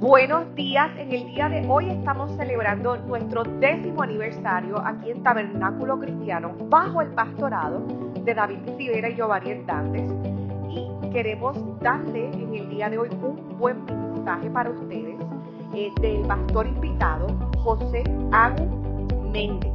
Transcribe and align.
Buenos 0.00 0.54
días, 0.54 0.90
en 0.96 1.12
el 1.12 1.26
día 1.26 1.50
de 1.50 1.68
hoy 1.68 1.90
estamos 1.90 2.34
celebrando 2.38 2.96
nuestro 2.96 3.42
décimo 3.44 4.02
aniversario 4.02 4.80
aquí 4.82 5.10
en 5.10 5.22
Tabernáculo 5.22 5.98
Cristiano 5.98 6.54
bajo 6.70 7.02
el 7.02 7.08
pastorado 7.08 7.80
de 8.14 8.32
David 8.32 8.60
Rivera 8.78 9.10
y 9.10 9.16
Giovanni 9.16 9.50
Hernández 9.50 10.10
y 10.70 11.10
queremos 11.10 11.54
darle 11.80 12.30
en 12.32 12.54
el 12.54 12.70
día 12.70 12.88
de 12.88 12.96
hoy 12.96 13.10
un 13.10 13.58
buen 13.58 13.84
mensaje 13.84 14.48
para 14.48 14.70
ustedes 14.70 15.20
eh, 15.74 15.90
del 16.00 16.26
pastor 16.26 16.66
invitado 16.66 17.26
José 17.58 18.02
Agu 18.32 18.64
Méndez. 19.30 19.70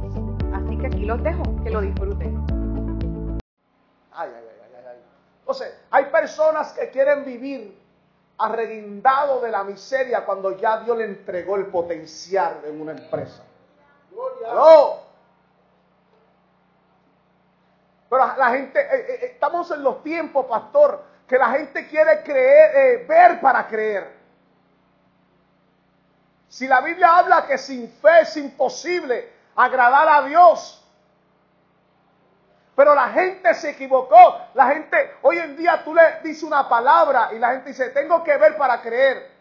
Así 0.52 0.76
que 0.76 0.88
aquí 0.88 1.04
los 1.04 1.22
dejo, 1.22 1.44
que 1.62 1.70
lo 1.70 1.80
disfruten. 1.82 2.36
Ay, 4.10 4.28
ay, 4.34 4.44
ay, 4.44 4.70
ay, 4.76 4.84
ay. 4.90 4.96
Entonces, 5.38 5.72
hay 5.88 6.06
personas 6.06 6.72
que 6.72 6.90
quieren 6.90 7.24
vivir 7.24 7.85
arreguindado 8.38 9.40
de 9.40 9.50
la 9.50 9.64
miseria 9.64 10.24
cuando 10.24 10.56
ya 10.56 10.80
Dios 10.80 10.96
le 10.98 11.04
entregó 11.04 11.56
el 11.56 11.66
potencial 11.66 12.60
en 12.64 12.80
una 12.80 12.92
empresa. 12.92 13.42
¡Aló! 14.48 15.00
Pero 18.08 18.36
la 18.36 18.50
gente, 18.50 18.80
eh, 18.80 19.06
eh, 19.08 19.18
estamos 19.32 19.70
en 19.70 19.82
los 19.82 20.02
tiempos, 20.02 20.46
pastor, 20.46 21.02
que 21.26 21.36
la 21.36 21.50
gente 21.50 21.88
quiere 21.88 22.22
creer, 22.22 22.76
eh, 22.76 23.06
ver 23.06 23.40
para 23.40 23.66
creer. 23.66 24.14
Si 26.48 26.68
la 26.68 26.80
Biblia 26.80 27.18
habla 27.18 27.46
que 27.46 27.58
sin 27.58 27.90
fe 27.90 28.20
es 28.20 28.36
imposible 28.36 29.28
agradar 29.56 30.08
a 30.08 30.26
Dios, 30.26 30.85
pero 32.76 32.94
la 32.94 33.08
gente 33.08 33.54
se 33.54 33.70
equivocó. 33.70 34.38
La 34.54 34.66
gente, 34.66 35.14
hoy 35.22 35.38
en 35.38 35.56
día 35.56 35.80
tú 35.82 35.94
le 35.94 36.20
dices 36.22 36.42
una 36.42 36.68
palabra 36.68 37.30
y 37.32 37.38
la 37.38 37.52
gente 37.52 37.70
dice, 37.70 37.88
tengo 37.88 38.22
que 38.22 38.36
ver 38.36 38.56
para 38.58 38.82
creer. 38.82 39.34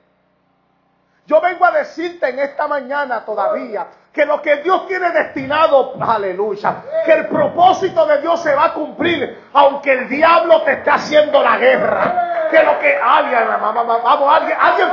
Yo 1.27 1.41
vengo 1.41 1.65
a 1.65 1.71
decirte 1.71 2.29
en 2.29 2.39
esta 2.39 2.67
mañana 2.67 3.25
todavía 3.25 3.87
que 4.13 4.25
lo 4.25 4.41
que 4.41 4.57
Dios 4.57 4.87
tiene 4.87 5.11
destinado, 5.11 5.95
aleluya, 5.99 6.83
que 7.03 7.11
el 7.11 7.27
propósito 7.27 8.05
de 8.05 8.21
Dios 8.21 8.41
se 8.41 8.55
va 8.55 8.65
a 8.65 8.73
cumplir, 8.73 9.43
aunque 9.51 9.91
el 9.91 10.07
diablo 10.07 10.61
te 10.61 10.73
esté 10.73 10.89
haciendo 10.91 11.43
la 11.43 11.57
guerra. 11.57 12.47
Que 12.49 12.63
lo 12.63 12.79
que 12.79 12.95
alguien, 12.95 13.47
vamos, 13.59 14.33
alguien, 14.33 14.57
alguien. 14.61 14.89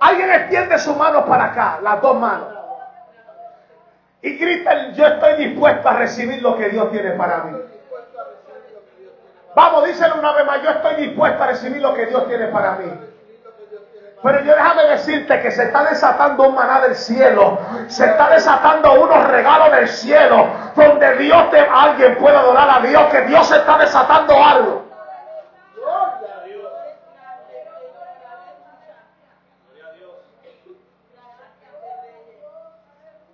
Alguien 0.00 0.30
extiende 0.30 0.78
su 0.78 0.94
mano 0.94 1.26
para 1.26 1.44
acá, 1.44 1.78
las 1.82 2.00
dos 2.00 2.16
manos 2.18 2.61
y 4.22 4.36
gritan, 4.38 4.94
yo 4.94 5.04
estoy 5.04 5.34
dispuesto 5.34 5.88
a 5.88 5.94
recibir 5.94 6.40
lo 6.42 6.56
que 6.56 6.68
Dios 6.68 6.90
tiene 6.92 7.10
para 7.12 7.38
mí. 7.44 7.58
Vamos, 9.54 9.84
díselo 9.84 10.14
una 10.14 10.32
vez 10.32 10.46
más, 10.46 10.62
yo 10.62 10.70
estoy 10.70 10.94
dispuesto 11.06 11.42
a 11.42 11.46
recibir 11.48 11.82
lo 11.82 11.92
que 11.92 12.06
Dios 12.06 12.26
tiene 12.28 12.46
para 12.46 12.72
mí. 12.76 12.90
Pero 14.22 14.40
yo 14.44 14.54
déjame 14.54 14.84
decirte 14.84 15.40
que 15.40 15.50
se 15.50 15.64
está 15.64 15.84
desatando 15.84 16.44
un 16.44 16.54
maná 16.54 16.80
del 16.80 16.94
cielo, 16.94 17.58
se 17.88 18.06
está 18.06 18.30
desatando 18.30 18.92
unos 19.02 19.26
regalos 19.28 19.72
del 19.72 19.88
cielo, 19.88 20.46
donde 20.76 21.16
Dios 21.16 21.50
te, 21.50 21.58
alguien 21.58 22.16
puede 22.18 22.36
adorar 22.36 22.70
a 22.70 22.80
Dios, 22.86 23.02
que 23.10 23.22
Dios 23.22 23.50
está 23.50 23.76
desatando 23.78 24.34
algo. 24.42 24.91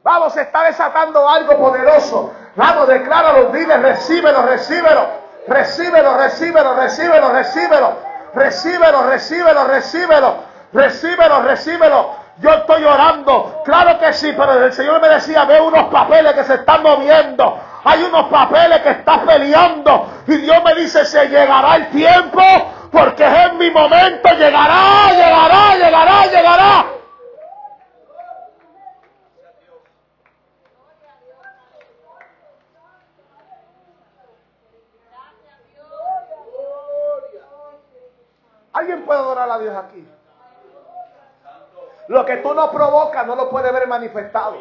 Vamos, 0.08 0.32
se 0.32 0.40
está 0.40 0.62
desatando 0.62 1.28
algo 1.28 1.58
poderoso. 1.58 2.32
Vamos, 2.56 2.88
decláralo, 2.88 3.50
dile, 3.50 3.76
recíbelo, 3.76 4.40
recíbelo. 4.40 5.06
Recíbelo, 5.46 6.16
recíbelo, 6.16 6.74
recíbelo, 6.76 7.30
recíbelo. 7.30 7.98
Recíbelo, 8.32 9.02
recíbelo, 9.02 9.64
recíbelo. 9.66 10.36
Recíbelo, 10.72 11.42
recíbelo. 11.42 12.10
Yo 12.38 12.50
estoy 12.54 12.84
orando. 12.84 13.60
Claro 13.66 13.98
que 13.98 14.14
sí, 14.14 14.32
pero 14.34 14.64
el 14.64 14.72
Señor 14.72 15.02
me 15.02 15.10
decía, 15.10 15.44
ve 15.44 15.60
unos 15.60 15.88
papeles 15.88 16.32
que 16.32 16.44
se 16.44 16.54
están 16.54 16.82
moviendo. 16.82 17.60
Hay 17.84 18.02
unos 18.02 18.28
papeles 18.28 18.80
que 18.80 18.90
están 18.92 19.26
peleando. 19.26 20.06
Y 20.26 20.38
Dios 20.38 20.56
me 20.64 20.74
dice, 20.74 21.04
se 21.04 21.28
llegará 21.28 21.76
el 21.76 21.90
tiempo. 21.90 22.42
Porque 22.90 23.26
es 23.26 23.44
en 23.50 23.58
mi 23.58 23.70
momento. 23.70 24.30
Llegará, 24.30 25.12
llegará, 25.12 25.76
llegará, 25.76 26.26
llegará. 26.28 26.97
¿Alguien 38.78 39.04
puede 39.04 39.18
adorar 39.18 39.50
a 39.50 39.58
Dios 39.58 39.74
aquí? 39.74 40.08
Lo 42.06 42.24
que 42.24 42.36
tú 42.36 42.54
no 42.54 42.70
provocas 42.70 43.26
no 43.26 43.34
lo 43.34 43.50
puede 43.50 43.72
ver 43.72 43.88
manifestado. 43.88 44.56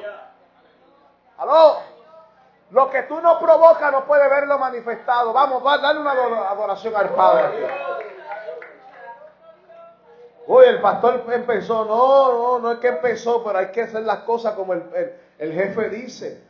¿Aló? 1.38 1.78
Lo 2.72 2.90
que 2.90 3.04
tú 3.04 3.22
no 3.22 3.38
provocas 3.40 3.92
no 3.92 4.06
puede 4.06 4.28
verlo 4.28 4.58
manifestado. 4.58 5.34
Vamos, 5.34 5.64
va, 5.64 5.78
dale 5.78 6.00
una 6.00 6.14
adoración 6.50 6.96
al 6.96 7.10
Padre. 7.10 7.70
Uy, 10.48 10.66
el 10.66 10.82
pastor 10.82 11.24
empezó. 11.32 11.86
No, 11.86 12.32
no, 12.32 12.60
no 12.60 12.72
es 12.72 12.80
que 12.80 12.88
empezó, 12.88 13.44
pero 13.44 13.60
hay 13.60 13.68
que 13.68 13.84
hacer 13.84 14.02
las 14.02 14.20
cosas 14.22 14.56
como 14.56 14.74
el, 14.74 15.14
el 15.38 15.54
jefe 15.54 15.90
dice. 15.90 16.44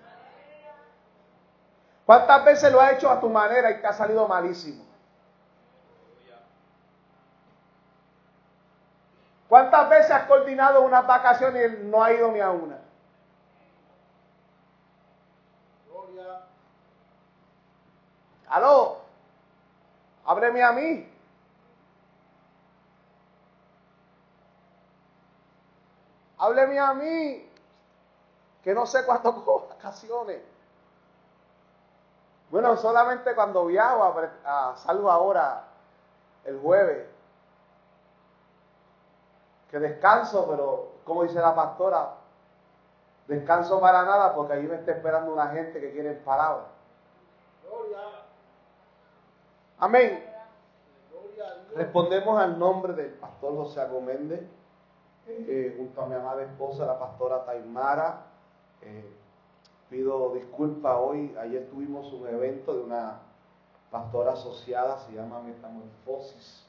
¿Cuántas 2.06 2.46
veces 2.46 2.72
lo 2.72 2.80
ha 2.80 2.92
hecho 2.92 3.12
a 3.12 3.20
tu 3.20 3.28
manera 3.28 3.70
y 3.72 3.82
te 3.82 3.88
ha 3.88 3.94
salido 3.94 4.26
malísimo? 4.26 4.87
¿Cuántas 9.48 9.90
veces 9.90 10.12
has 10.12 10.26
coordinado 10.26 10.82
unas 10.82 11.08
vacaciones 11.08 11.80
y 11.80 11.84
no 11.86 12.04
ha 12.04 12.12
ido 12.12 12.32
ni 12.32 12.42
a 12.42 12.52
una? 12.52 12.78
Gloria. 15.90 16.42
Aló, 18.50 18.98
ábreme 20.26 20.64
a 20.64 20.72
mí. 20.74 21.14
Hábleme 26.40 26.78
a 26.78 26.94
mí, 26.94 27.50
que 28.64 28.74
no 28.74 28.86
sé 28.86 29.06
cuándo 29.06 29.34
cojo 29.46 29.70
vacaciones. 29.70 30.42
Bueno, 32.52 32.78
solamente 32.78 33.34
cuando 33.34 33.66
viajo, 33.66 34.04
a, 34.46 34.76
salgo 34.78 35.10
ahora 35.10 35.64
el 36.46 36.60
jueves 36.60 37.17
que 39.70 39.80
descanso, 39.80 40.48
pero 40.50 40.92
como 41.04 41.24
dice 41.24 41.40
la 41.40 41.56
pastora, 41.56 42.16
descanso 43.28 43.80
para 43.80 44.04
nada 44.04 44.34
porque 44.34 44.54
allí 44.54 44.68
me 44.68 44.76
está 44.76 44.92
esperando 44.92 45.34
una 45.34 45.48
gente 45.48 45.80
que 45.80 45.92
quiere 45.92 46.14
palabras. 46.14 46.68
Amén. 49.80 50.24
Respondemos 51.76 52.40
al 52.40 52.58
nombre 52.58 52.94
del 52.94 53.12
pastor 53.12 53.56
José 53.56 53.82
Agoméndez, 53.82 54.42
eh, 55.28 55.76
junto 55.78 56.02
a 56.02 56.08
mi 56.08 56.16
amada 56.16 56.42
esposa, 56.44 56.86
la 56.86 56.98
pastora 56.98 57.46
Taimara. 57.46 58.24
Eh, 58.82 59.14
pido 59.90 60.34
disculpas 60.34 60.98
hoy, 61.00 61.36
ayer 61.40 61.70
tuvimos 61.70 62.12
un 62.14 62.28
evento 62.28 62.74
de 62.74 62.84
una 62.84 63.20
pastora 63.92 64.34
asociada, 64.34 64.98
se 65.00 65.12
llama 65.14 65.40
Metamorfosis 65.42 66.67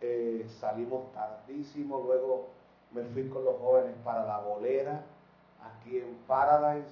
eh, 0.00 0.46
salimos 0.60 1.12
tardísimo, 1.12 2.02
luego 2.04 2.48
me 2.92 3.02
fui 3.04 3.28
con 3.28 3.44
los 3.44 3.58
jóvenes 3.58 3.94
para 4.02 4.24
la 4.24 4.38
bolera, 4.38 5.02
aquí 5.62 5.98
en 5.98 6.16
Paradise, 6.26 6.88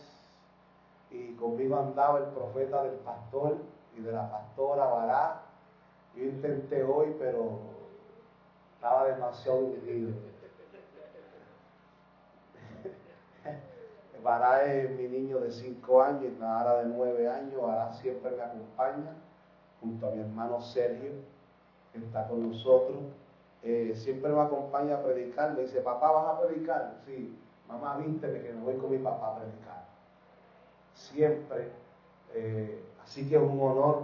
y 1.11 1.33
conmigo 1.37 1.79
andaba 1.79 2.19
el 2.19 2.27
profeta 2.27 2.83
del 2.83 2.97
pastor 2.97 3.57
y 3.97 4.03
de 4.03 4.13
la 4.13 4.31
pastora 4.31 4.85
Bará. 4.87 5.41
Yo 6.15 6.25
intenté 6.25 6.83
hoy, 6.83 7.17
pero 7.19 7.61
estaba 8.75 9.07
demasiado 9.07 9.59
hundido. 9.59 10.11
Bará 14.23 14.65
es 14.65 14.91
mi 14.91 15.09
niño 15.09 15.41
de 15.41 15.51
5 15.51 16.03
años 16.03 16.25
y 16.25 16.41
Nara 16.41 16.83
de 16.83 16.85
9 16.87 17.29
años. 17.29 17.63
Bará 17.63 17.95
siempre 17.95 18.33
me 18.33 18.43
acompaña 18.43 19.15
junto 19.81 20.09
a 20.09 20.11
mi 20.11 20.21
hermano 20.21 20.61
Sergio 20.61 21.38
está 22.07 22.29
con 22.29 22.49
nosotros. 22.49 22.99
Eh, 23.63 23.93
siempre 23.97 24.31
me 24.33 24.41
acompaña 24.41 24.97
a 24.97 25.03
predicar. 25.03 25.55
Me 25.55 25.63
dice, 25.63 25.81
papá, 25.81 26.11
¿vas 26.11 26.35
a 26.35 26.41
predicar? 26.41 26.97
Sí, 27.07 27.37
mamá, 27.69 27.97
vísteme 27.97 28.41
que 28.41 28.53
me 28.53 28.63
voy 28.63 28.77
con 28.77 28.91
mi 28.91 28.99
papá 28.99 29.29
a 29.29 29.37
predicar. 29.37 29.85
Siempre. 30.95 31.71
Eh, 32.35 32.83
así 33.03 33.29
que 33.29 33.37
es 33.37 33.43
un 33.43 33.61
honor, 33.61 34.03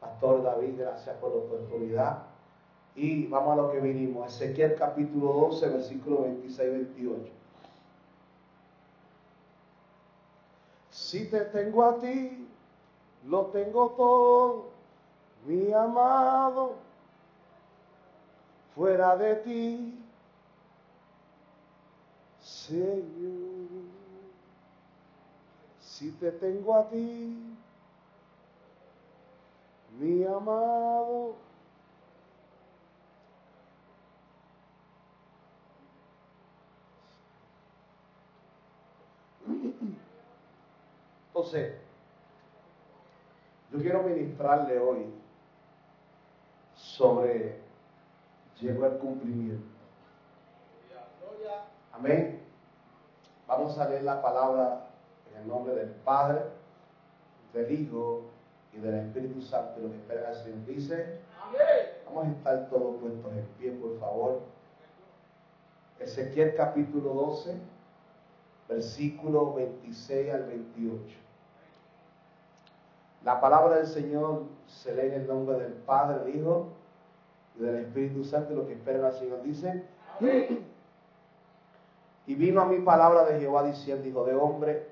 Pastor 0.00 0.42
David, 0.42 0.78
gracias 0.78 1.16
por 1.16 1.30
la 1.30 1.36
oportunidad. 1.36 2.22
Y 2.94 3.26
vamos 3.26 3.52
a 3.52 3.62
lo 3.62 3.72
que 3.72 3.80
vinimos. 3.80 4.32
Ezequiel 4.34 4.74
capítulo 4.76 5.32
12, 5.32 5.68
versículo 5.68 6.22
26 6.22 6.70
28. 6.70 7.32
Si 10.90 11.28
te 11.28 11.40
tengo 11.40 11.84
a 11.84 11.98
ti, 11.98 12.48
lo 13.26 13.46
tengo 13.46 13.90
todo, 13.90 14.70
mi 15.46 15.72
amado 15.72 16.85
fuera 18.76 19.16
de 19.16 19.36
ti, 19.36 19.98
Señor. 22.42 23.86
Si 25.80 26.12
te 26.12 26.30
tengo 26.30 26.76
a 26.76 26.86
ti, 26.90 27.56
mi 29.98 30.24
amado. 30.24 31.36
Entonces, 41.28 41.76
yo 43.72 43.78
quiero 43.78 44.02
ministrarle 44.02 44.78
hoy 44.78 45.06
sobre 46.74 47.65
llegó 48.60 48.86
el 48.86 48.98
cumplimiento. 48.98 49.66
Amén. 51.92 52.40
Vamos 53.46 53.78
a 53.78 53.88
leer 53.88 54.02
la 54.02 54.20
palabra 54.20 54.86
en 55.30 55.42
el 55.42 55.48
nombre 55.48 55.74
del 55.74 55.90
Padre, 55.90 56.42
del 57.52 57.70
Hijo 57.70 58.24
y 58.72 58.78
del 58.78 58.94
Espíritu 58.94 59.40
Santo. 59.40 59.80
Lo 59.80 59.90
que 59.90 59.96
espera 59.96 60.30
el 60.30 60.36
Señor 60.36 60.66
dice. 60.66 61.20
Vamos 62.06 62.26
a 62.26 62.30
estar 62.32 62.68
todos 62.68 62.96
puestos 63.00 63.32
en 63.32 63.46
pie, 63.58 63.70
por 63.72 63.98
favor. 63.98 64.40
Ezequiel 66.00 66.54
capítulo 66.54 67.14
12, 67.14 67.56
versículo 68.68 69.54
26 69.54 70.34
al 70.34 70.44
28. 70.44 71.02
La 73.24 73.40
palabra 73.40 73.76
del 73.76 73.86
Señor 73.86 74.44
se 74.66 74.94
lee 74.94 75.08
en 75.08 75.22
el 75.22 75.26
nombre 75.26 75.58
del 75.58 75.72
Padre, 75.72 76.24
del 76.24 76.36
Hijo 76.36 76.75
y 77.58 77.62
del 77.62 77.76
Espíritu 77.76 78.24
Santo. 78.24 78.54
Lo 78.54 78.66
que 78.66 78.74
espera 78.74 79.08
el 79.08 79.14
Señor 79.14 79.42
dice. 79.42 79.82
Y 82.26 82.34
vino 82.34 82.60
a 82.60 82.64
mi 82.64 82.78
palabra 82.80 83.24
de 83.24 83.38
Jehová 83.38 83.62
diciendo, 83.64 84.06
hijo 84.08 84.24
de 84.24 84.34
hombre, 84.34 84.88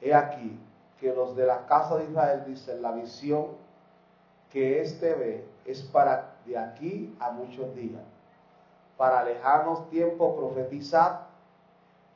he 0.00 0.14
aquí 0.14 0.58
que 0.98 1.12
los 1.14 1.36
de 1.36 1.46
la 1.46 1.66
casa 1.66 1.96
de 1.98 2.04
Israel 2.04 2.44
dicen, 2.46 2.80
la 2.80 2.92
visión 2.92 3.48
que 4.50 4.80
éste 4.80 5.14
ve 5.14 5.44
es 5.66 5.82
para 5.82 6.36
de 6.46 6.56
aquí 6.56 7.14
a 7.20 7.30
muchos 7.32 7.74
días. 7.74 8.02
Para 8.96 9.24
lejanos 9.24 9.90
tiempos 9.90 10.36
profetizad, 10.36 11.20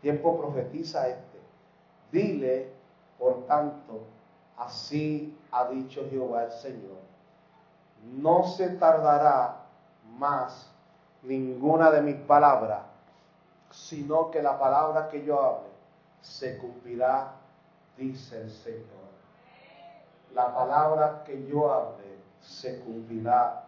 tiempo 0.00 0.38
profetiza 0.38 1.08
este. 1.08 1.38
Dile, 2.12 2.70
por 3.18 3.46
tanto, 3.46 4.02
así 4.56 5.36
ha 5.50 5.68
dicho 5.68 6.06
Jehová 6.08 6.44
el 6.44 6.52
Señor. 6.52 6.98
No 8.16 8.44
se 8.44 8.68
tardará 8.70 9.57
más 10.18 10.70
ninguna 11.22 11.90
de 11.90 12.02
mis 12.02 12.16
palabras 12.16 12.82
sino 13.70 14.30
que 14.30 14.42
la 14.42 14.58
palabra 14.58 15.08
que 15.08 15.24
yo 15.24 15.40
hable 15.42 15.68
se 16.20 16.58
cumplirá, 16.58 17.32
dice 17.96 18.42
el 18.42 18.50
Señor. 18.50 19.08
La 20.34 20.54
palabra 20.54 21.22
que 21.24 21.46
yo 21.46 21.72
hable 21.72 22.18
se 22.40 22.80
cumplirá, 22.80 23.64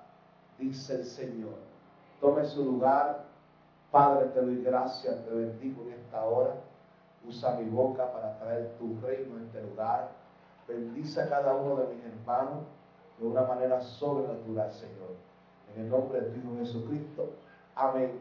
dice 0.58 0.94
el 0.96 1.04
Señor. 1.04 1.58
Tome 2.20 2.44
su 2.44 2.64
lugar. 2.64 3.24
Padre, 3.90 4.26
te 4.26 4.40
doy 4.40 4.62
gracias, 4.62 5.24
te 5.24 5.30
bendigo 5.30 5.82
en 5.82 5.92
esta 5.94 6.24
hora. 6.24 6.54
Usa 7.26 7.56
mi 7.56 7.68
boca 7.68 8.10
para 8.12 8.38
traer 8.38 8.76
tu 8.78 8.98
reino 9.00 9.36
en 9.36 9.46
este 9.46 9.62
lugar. 9.62 10.10
Bendice 10.68 11.22
a 11.22 11.28
cada 11.28 11.54
uno 11.54 11.76
de 11.76 11.94
mis 11.94 12.04
hermanos 12.04 12.64
de 13.18 13.26
una 13.26 13.42
manera 13.42 13.80
sobrenatural, 13.82 14.72
Señor. 14.72 15.29
En 15.74 15.82
el 15.82 15.90
nombre 15.90 16.20
de 16.20 16.40
tu 16.40 16.58
Jesucristo. 16.58 17.30
Amén 17.74 18.20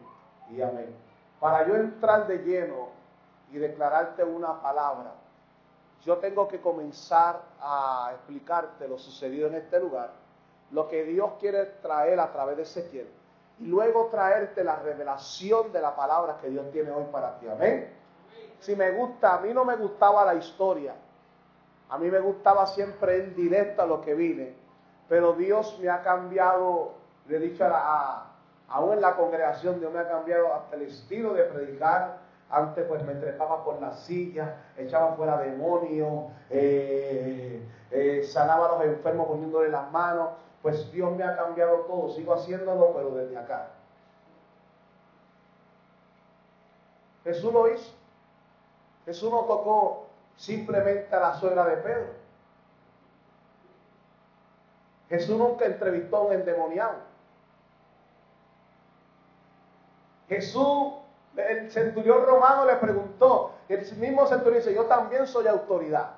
y 0.50 0.62
amén. 0.62 0.94
Para 1.40 1.68
yo 1.68 1.76
entrar 1.76 2.28
de 2.28 2.40
lleno 2.40 2.90
y 3.52 3.58
declararte 3.58 4.24
una 4.24 4.62
palabra, 4.62 5.14
yo 6.04 6.18
tengo 6.18 6.48
que 6.48 6.62
comenzar 6.62 7.42
a 7.62 8.12
explicarte 8.14 8.88
lo 8.88 8.98
sucedido 8.98 9.48
en 9.48 9.56
este 9.56 9.80
lugar, 9.80 10.12
lo 10.72 10.88
que 10.88 11.04
Dios 11.04 11.32
quiere 11.40 11.66
traer 11.82 12.20
a 12.20 12.32
través 12.32 12.58
de 12.58 12.64
Ezequiel, 12.64 13.08
y 13.60 13.66
luego 13.66 14.08
traerte 14.08 14.64
la 14.64 14.78
revelación 14.78 15.72
de 15.72 15.82
la 15.82 15.96
palabra 15.96 16.38
que 16.42 16.50
Dios 16.50 16.72
tiene 16.72 16.92
hoy 16.92 17.06
para 17.12 17.38
ti. 17.40 17.48
Amén. 17.48 17.94
Si 18.60 18.76
me 18.76 18.92
gusta, 18.92 19.36
a 19.36 19.40
mí 19.40 19.54
no 19.54 19.66
me 19.66 19.76
gustaba 19.76 20.26
la 20.26 20.36
historia, 20.36 20.94
a 21.90 21.98
mí 21.98 22.10
me 22.10 22.20
gustaba 22.20 22.68
siempre 22.68 23.24
en 23.24 23.36
directo 23.36 23.82
a 23.82 23.86
lo 23.86 24.02
que 24.02 24.14
vine, 24.14 24.54
pero 25.08 25.34
Dios 25.34 25.78
me 25.82 25.90
ha 25.90 26.02
cambiado, 26.02 26.94
le 27.30 27.38
he 27.38 27.40
dicho 27.40 27.66
Aún 28.68 28.94
en 28.94 29.02
la 29.02 29.16
congregación 29.16 29.80
Dios 29.80 29.92
me 29.92 30.00
ha 30.00 30.08
cambiado 30.08 30.54
hasta 30.54 30.76
el 30.76 30.84
estilo 30.84 31.34
de 31.34 31.44
predicar. 31.44 32.18
Antes 32.52 32.86
pues 32.88 33.04
me 33.04 33.14
trepaba 33.14 33.64
por 33.64 33.80
la 33.80 33.94
silla, 33.94 34.56
echaba 34.76 35.14
fuera 35.16 35.38
demonios, 35.38 36.32
eh, 36.50 37.62
eh, 37.92 38.24
sanaba 38.24 38.68
a 38.68 38.72
los 38.72 38.86
enfermos 38.86 39.28
poniéndole 39.28 39.70
las 39.70 39.92
manos. 39.92 40.30
Pues 40.62 40.92
Dios 40.92 41.16
me 41.16 41.24
ha 41.24 41.36
cambiado 41.36 41.78
todo. 41.82 42.10
Sigo 42.10 42.34
haciéndolo, 42.34 42.94
pero 42.94 43.12
desde 43.12 43.38
acá. 43.38 43.70
Jesús 47.24 47.54
lo 47.54 47.72
hizo. 47.72 47.94
Jesús 49.06 49.32
no 49.32 49.42
tocó 49.46 50.08
simplemente 50.36 51.16
a 51.16 51.20
la 51.20 51.34
suegra 51.36 51.66
de 51.66 51.78
Pedro. 51.78 52.20
Jesús 55.10 55.38
nunca 55.38 55.66
entrevistó 55.66 56.18
a 56.18 56.22
un 56.22 56.34
endemoniado. 56.34 57.09
Jesús, 60.30 60.94
el 61.36 61.72
centurión 61.72 62.26
romano 62.26 62.66
le 62.66 62.76
preguntó, 62.76 63.52
el 63.68 63.80
mismo 63.98 64.26
centurión 64.28 64.62
dice, 64.62 64.74
yo 64.74 64.86
también 64.86 65.28
soy 65.28 65.48
autoridad. 65.48 66.12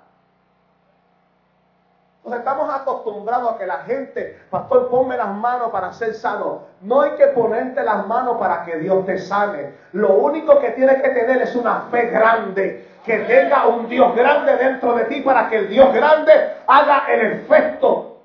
Entonces 2.18 2.40
estamos 2.40 2.72
acostumbrados 2.72 3.56
a 3.56 3.58
que 3.58 3.66
la 3.66 3.80
gente, 3.80 4.40
pastor, 4.52 4.90
ponme 4.90 5.18
las 5.18 5.30
manos 5.30 5.72
para 5.72 5.92
ser 5.92 6.14
sano. 6.14 6.66
No 6.82 7.02
hay 7.02 7.12
que 7.16 7.28
ponerte 7.28 7.82
las 7.84 8.06
manos 8.06 8.38
para 8.38 8.64
que 8.64 8.78
Dios 8.78 9.04
te 9.08 9.18
sane. 9.18 9.74
Lo 9.94 10.14
único 10.14 10.60
que 10.60 10.70
tienes 10.72 11.02
que 11.02 11.10
tener 11.10 11.42
es 11.42 11.56
una 11.56 11.88
fe 11.90 12.08
grande. 12.08 12.88
Que 13.04 13.18
tenga 13.20 13.66
un 13.66 13.90
Dios 13.90 14.16
grande 14.16 14.56
dentro 14.56 14.94
de 14.94 15.06
ti 15.06 15.22
para 15.22 15.50
que 15.50 15.58
el 15.58 15.70
Dios 15.70 15.92
grande 15.92 16.58
haga 16.68 17.06
el 17.12 17.32
efecto 17.32 18.18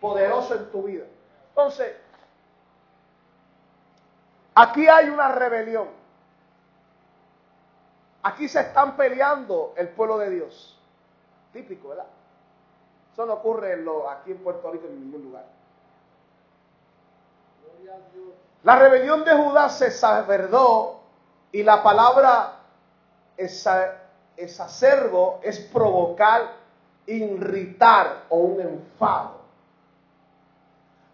poderoso 0.00 0.54
en 0.54 0.70
tu 0.70 0.84
vida. 0.84 1.04
Entonces, 1.48 1.96
Aquí 4.60 4.86
hay 4.86 5.08
una 5.08 5.28
rebelión. 5.28 5.88
Aquí 8.22 8.46
se 8.46 8.60
están 8.60 8.94
peleando 8.94 9.72
el 9.74 9.88
pueblo 9.88 10.18
de 10.18 10.28
Dios. 10.28 10.78
Típico, 11.50 11.88
¿verdad? 11.88 12.04
Eso 13.10 13.24
no 13.24 13.32
ocurre 13.34 13.82
aquí 14.10 14.32
en 14.32 14.38
Puerto 14.38 14.70
Rico 14.70 14.86
en 14.86 15.00
ningún 15.00 15.22
lugar. 15.22 15.46
La 18.62 18.78
rebelión 18.78 19.24
de 19.24 19.32
Judá 19.34 19.70
se 19.70 19.90
saberdó 19.90 21.00
y 21.52 21.62
la 21.62 21.82
palabra 21.82 22.58
exacerbo 24.36 25.40
es 25.42 25.58
provocar, 25.58 26.42
irritar 27.06 28.24
o 28.28 28.36
un 28.36 28.60
enfado 28.60 29.39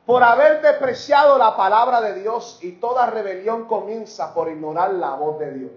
por 0.06 0.22
haber 0.22 0.62
despreciado 0.62 1.36
la 1.36 1.56
palabra 1.56 2.00
de 2.00 2.20
Dios 2.20 2.60
y 2.62 2.72
toda 2.72 3.06
rebelión 3.06 3.66
comienza 3.66 4.32
por 4.32 4.48
ignorar 4.48 4.94
la 4.94 5.14
voz 5.14 5.40
de 5.40 5.50
Dios. 5.52 5.72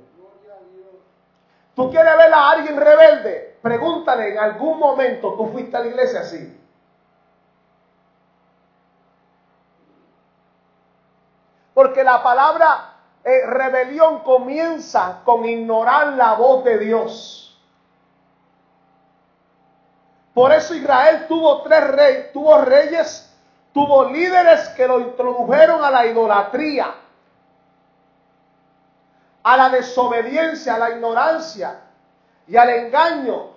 ¿Tú 1.76 1.90
quieres 1.90 2.16
ver 2.16 2.32
a 2.32 2.52
alguien 2.52 2.78
rebelde? 2.78 3.58
Pregúntale, 3.62 4.34
en 4.34 4.38
algún 4.38 4.78
momento 4.78 5.34
tú 5.34 5.48
fuiste 5.48 5.76
a 5.76 5.80
la 5.80 5.88
iglesia 5.88 6.20
así. 6.20 6.56
Porque 11.74 12.04
la 12.04 12.22
palabra 12.22 12.94
eh, 13.24 13.48
rebelión 13.48 14.20
comienza 14.20 15.22
con 15.24 15.46
ignorar 15.46 16.14
la 16.14 16.34
voz 16.34 16.64
de 16.66 16.78
Dios. 16.78 17.60
Por 20.36 20.52
eso 20.52 20.76
Israel 20.76 21.26
tuvo 21.28 21.64
tres 21.64 21.88
reyes, 21.88 22.32
tuvo 22.32 22.62
reyes 22.62 23.29
Tuvo 23.74 24.06
líderes 24.10 24.70
que 24.70 24.88
lo 24.88 25.00
introdujeron 25.00 25.84
a 25.84 25.92
la 25.92 26.06
idolatría, 26.06 26.94
a 29.44 29.58
la 29.58 29.70
desobediencia, 29.70 30.76
a 30.76 30.80
la 30.80 30.90
ignorancia 30.92 31.80
y 32.48 32.58
al 32.58 32.70
engaño. 32.70 33.48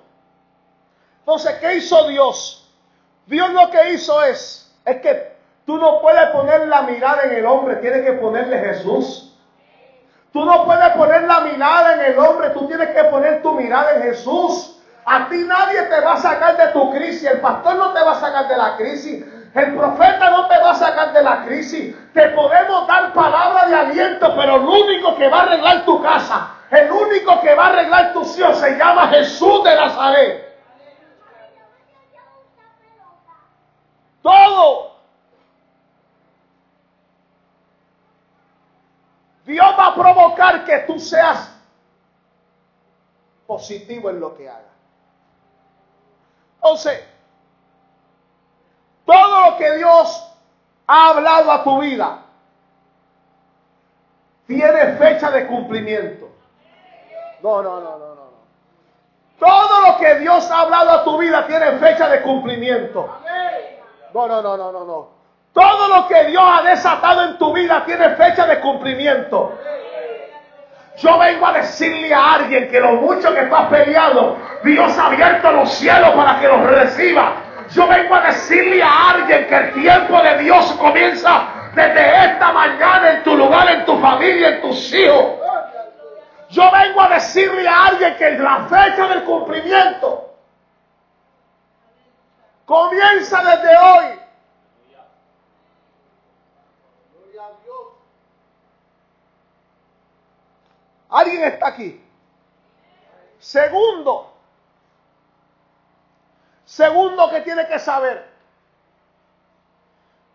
Entonces, 1.21 1.55
¿qué 1.61 1.77
hizo 1.77 2.09
Dios? 2.09 2.71
Dios 3.27 3.51
lo 3.51 3.71
que 3.71 3.93
hizo 3.93 4.23
es, 4.25 4.75
es 4.85 5.01
que 5.01 5.37
tú 5.65 5.79
no 5.79 6.01
puedes 6.01 6.27
poner 6.31 6.69
la 6.69 6.83
mirada 6.83 7.23
en 7.23 7.33
el 7.33 7.47
hombre, 7.47 7.77
tienes 7.77 8.05
que 8.05 8.13
ponerle 8.13 8.59
Jesús. 8.59 9.33
Tú 10.33 10.45
no 10.45 10.65
puedes 10.65 10.89
poner 10.91 11.23
la 11.25 11.41
mirada 11.41 11.95
en 11.95 12.13
el 12.13 12.19
hombre, 12.19 12.51
tú 12.51 12.67
tienes 12.67 12.89
que 12.91 13.05
poner 13.05 13.43
tu 13.43 13.53
mirada 13.53 13.97
en 13.97 14.03
Jesús. 14.03 14.81
A 15.05 15.29
ti 15.29 15.37
nadie 15.47 15.83
te 15.83 16.01
va 16.01 16.15
a 16.15 16.19
sacar 16.19 16.57
de 16.57 16.69
tu 16.69 16.91
crisis, 16.91 17.25
el 17.25 17.41
pastor 17.41 17.77
no 17.77 17.93
te 17.93 18.03
va 18.03 18.13
a 18.13 18.21
sacar 18.21 18.49
de 18.49 18.57
la 18.57 18.77
crisis, 18.77 19.25
El 19.55 19.77
profeta 19.77 20.31
no 20.31 20.49
te 20.49 20.59
va 20.59 20.71
a 20.71 20.75
sacar 20.75 21.13
de 21.13 21.23
la 21.23 21.45
crisis. 21.45 21.95
Te 22.15 22.29
podemos 22.31 22.87
dar 22.87 23.13
palabra 23.13 23.67
de 23.67 23.75
aliento, 23.75 24.35
pero 24.35 24.57
el 24.57 24.63
único 24.63 25.15
que 25.17 25.29
va 25.29 25.41
a 25.41 25.43
arreglar 25.43 25.85
tu 25.85 26.03
casa, 26.03 26.55
el 26.71 26.91
único 26.91 27.41
que 27.41 27.55
va 27.55 27.67
a 27.67 27.69
arreglar 27.69 28.13
tus 28.15 28.39
hijos 28.39 28.59
se 28.59 28.79
llama 28.79 29.09
Jesús 29.09 29.63
de 29.65 29.75
Nazaret. 29.75 30.59
Todo. 34.23 34.93
Dios 39.45 39.75
va 39.79 39.87
a 39.89 39.95
provocar 39.95 40.65
que 40.65 40.79
tú 40.87 40.99
seas 40.99 41.55
positivo 43.47 44.09
en 44.09 44.21
lo 44.21 44.35
que 44.35 44.49
hagas. 44.49 44.63
Entonces, 46.55 47.12
todo 49.05 49.51
lo 49.51 49.57
que 49.57 49.77
Dios 49.79 50.29
ha 50.87 51.09
hablado 51.11 51.53
a 51.53 51.65
tu 51.65 51.81
vida 51.81 52.19
tiene 54.47 54.97
fecha 54.97 55.31
de 55.31 55.47
cumplimiento. 55.47 56.29
No, 57.43 57.63
no, 57.63 57.81
no, 57.81 57.99
no, 57.99 58.15
no. 58.15 58.23
Todo 59.39 59.81
lo 59.81 59.99
que 59.99 60.17
Dios 60.17 60.49
ha 60.51 60.61
hablado 60.61 60.91
a 60.91 61.05
tu 61.05 61.19
vida 61.19 61.47
tiene 61.47 61.73
fecha 61.73 62.09
de 62.09 62.23
cumplimiento. 62.23 63.09
No, 64.15 64.29
no, 64.29 64.43
no, 64.43 64.57
no, 64.57 64.73
no, 64.73 64.85
no. 64.85 65.09
Todo 65.53 65.89
lo 65.89 66.09
que 66.09 66.25
Dios 66.25 66.43
ha 66.47 66.63
desatado 66.63 67.25
en 67.25 67.39
tu 67.39 67.53
vida 67.53 67.85
tiene 67.85 68.11
fecha 68.11 68.47
de 68.47 68.61
cumplimiento. 68.61 69.59
Yo 70.99 71.19
vengo 71.19 71.47
a 71.47 71.53
decirle 71.55 72.15
a 72.15 72.35
alguien 72.35 72.71
que 72.71 72.79
lo 72.79 72.93
mucho 72.93 73.35
que 73.35 73.41
estás 73.41 73.67
peleando, 73.69 74.37
Dios 74.63 74.97
ha 74.97 75.07
abierto 75.07 75.51
los 75.53 75.73
cielos 75.73 76.11
para 76.11 76.39
que 76.39 76.49
los 76.49 76.63
reciba. 76.63 77.33
Yo 77.73 77.87
vengo 77.87 78.15
a 78.15 78.21
decirle 78.21 78.83
a 78.83 79.11
alguien 79.11 79.47
que 79.47 79.55
el 79.55 79.73
tiempo 79.73 80.23
de 80.23 80.39
Dios 80.39 80.73
comienza 80.73 81.71
desde 81.75 82.27
esta 82.27 82.53
mañana 82.53 83.13
en 83.13 83.25
tu 83.25 83.35
lugar, 83.35 83.69
en 83.71 83.85
tu 83.87 83.99
familia, 83.99 84.57
en 84.57 84.61
tus 84.61 84.93
hijos. 84.93 85.39
Yo 86.51 86.71
vengo 86.71 87.01
a 87.01 87.09
decirle 87.09 87.67
a 87.67 87.87
alguien 87.87 88.15
que 88.17 88.31
la 88.33 88.67
fecha 88.67 89.09
del 89.09 89.25
cumplimiento 89.25 90.35
comienza 92.67 93.43
desde 93.43 93.77
hoy. 93.77 94.21
¿Alguien 101.09 101.45
está 101.45 101.69
aquí? 101.69 102.03
Segundo, 103.39 104.32
segundo 106.73 107.29
que 107.29 107.43
tiene 107.43 107.67
que 107.67 107.79
saber, 107.79 108.25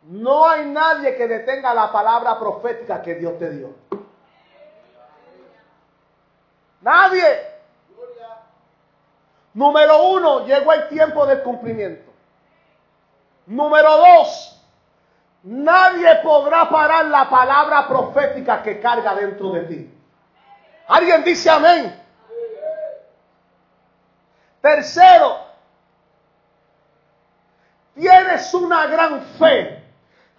no 0.04 0.48
hay 0.48 0.66
nadie 0.66 1.16
que 1.16 1.28
detenga 1.28 1.74
la 1.74 1.92
palabra 1.92 2.38
profética 2.38 3.02
que 3.02 3.16
Dios 3.16 3.40
te 3.40 3.50
dio. 3.50 3.76
Nadie. 6.82 7.58
Número 9.56 10.10
uno, 10.10 10.46
llegó 10.46 10.74
el 10.74 10.88
tiempo 10.90 11.26
del 11.26 11.42
cumplimiento. 11.42 12.12
Número 13.48 13.98
dos, 13.98 14.62
nadie 15.42 16.18
podrá 16.18 16.70
parar 16.70 17.06
la 17.06 17.28
palabra 17.28 17.88
profética 17.88 18.62
que 18.62 18.80
carga 18.80 19.16
dentro 19.16 19.52
de 19.54 19.62
ti. 19.62 20.00
¿Alguien 20.88 21.24
dice 21.24 21.50
amén? 21.50 22.00
Tercero, 24.62 25.47
tienes 27.98 28.54
una 28.54 28.86
gran 28.88 29.22
fe 29.40 29.84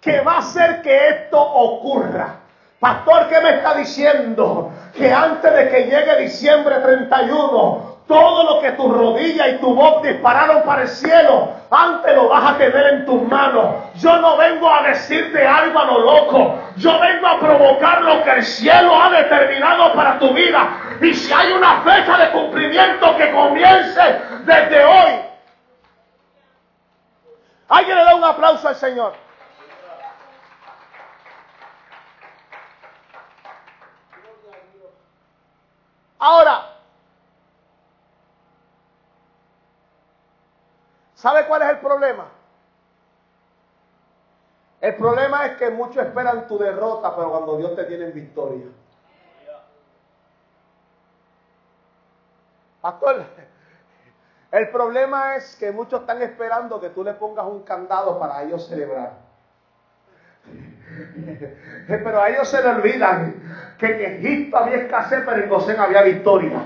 que 0.01 0.21
va 0.21 0.35
a 0.35 0.39
hacer 0.39 0.81
que 0.81 1.09
esto 1.09 1.39
ocurra. 1.39 2.35
Pastor, 2.79 3.27
¿qué 3.27 3.41
me 3.41 3.49
está 3.55 3.75
diciendo? 3.75 4.71
Que 4.95 5.11
antes 5.11 5.53
de 5.53 5.69
que 5.69 5.83
llegue 5.83 6.21
diciembre 6.21 6.75
31, 6.77 7.97
todo 8.07 8.43
lo 8.55 8.61
que 8.61 8.71
tu 8.71 8.89
rodilla 8.89 9.49
y 9.49 9.57
tu 9.57 9.75
voz 9.75 10.01
dispararon 10.01 10.63
para 10.63 10.83
el 10.83 10.87
cielo, 10.87 11.49
antes 11.69 12.15
lo 12.15 12.29
vas 12.29 12.53
a 12.53 12.57
tener 12.57 12.93
en 12.93 13.05
tus 13.05 13.21
manos. 13.23 13.75
Yo 13.95 14.15
no 14.21 14.37
vengo 14.37 14.73
a 14.73 14.83
decirte 14.83 15.45
algo 15.45 15.77
a 15.77 15.85
lo 15.85 15.99
loco. 15.99 16.55
Yo 16.77 16.97
vengo 17.01 17.27
a 17.27 17.39
provocar 17.39 18.01
lo 18.01 18.23
que 18.23 18.31
el 18.31 18.43
cielo 18.43 18.95
ha 18.95 19.09
determinado 19.09 19.93
para 19.93 20.17
tu 20.17 20.33
vida. 20.33 20.69
Y 21.01 21.13
si 21.13 21.33
hay 21.33 21.51
una 21.51 21.81
fecha 21.81 22.17
de 22.17 22.31
cumplimiento 22.31 23.17
que 23.17 23.31
comience 23.31 24.01
desde 24.45 24.85
hoy. 24.85 25.28
Alguien 27.69 27.97
le 27.97 28.03
da 28.03 28.15
un 28.15 28.23
aplauso 28.23 28.67
al 28.67 28.75
Señor. 28.75 29.13
Ahora, 36.17 36.75
¿sabe 41.13 41.45
cuál 41.47 41.61
es 41.61 41.69
el 41.69 41.79
problema? 41.79 42.25
El 44.81 44.95
problema 44.95 45.45
es 45.45 45.57
que 45.57 45.69
muchos 45.69 45.97
esperan 45.97 46.47
tu 46.47 46.57
derrota, 46.57 47.15
pero 47.15 47.29
cuando 47.29 47.57
Dios 47.57 47.75
te 47.75 47.85
tiene 47.85 48.05
en 48.05 48.13
victoria. 48.13 48.65
Pastor, 52.81 53.25
el 54.51 54.69
problema 54.69 55.35
es 55.35 55.55
que 55.57 55.71
muchos 55.71 56.01
están 56.01 56.21
esperando 56.21 56.79
que 56.79 56.89
tú 56.89 57.03
le 57.03 57.13
pongas 57.13 57.45
un 57.45 57.63
candado 57.63 58.19
para 58.19 58.43
ellos 58.43 58.67
celebrar. 58.67 59.11
Pero 61.87 62.21
a 62.21 62.29
ellos 62.29 62.49
se 62.49 62.57
les 62.57 62.75
olvidan 62.75 63.35
que 63.77 63.85
en 63.85 64.15
Egipto 64.25 64.57
había 64.57 64.77
escasez, 64.77 65.23
pero 65.25 65.41
en 65.41 65.49
Gosén 65.49 65.79
había 65.79 66.01
victoria. 66.01 66.59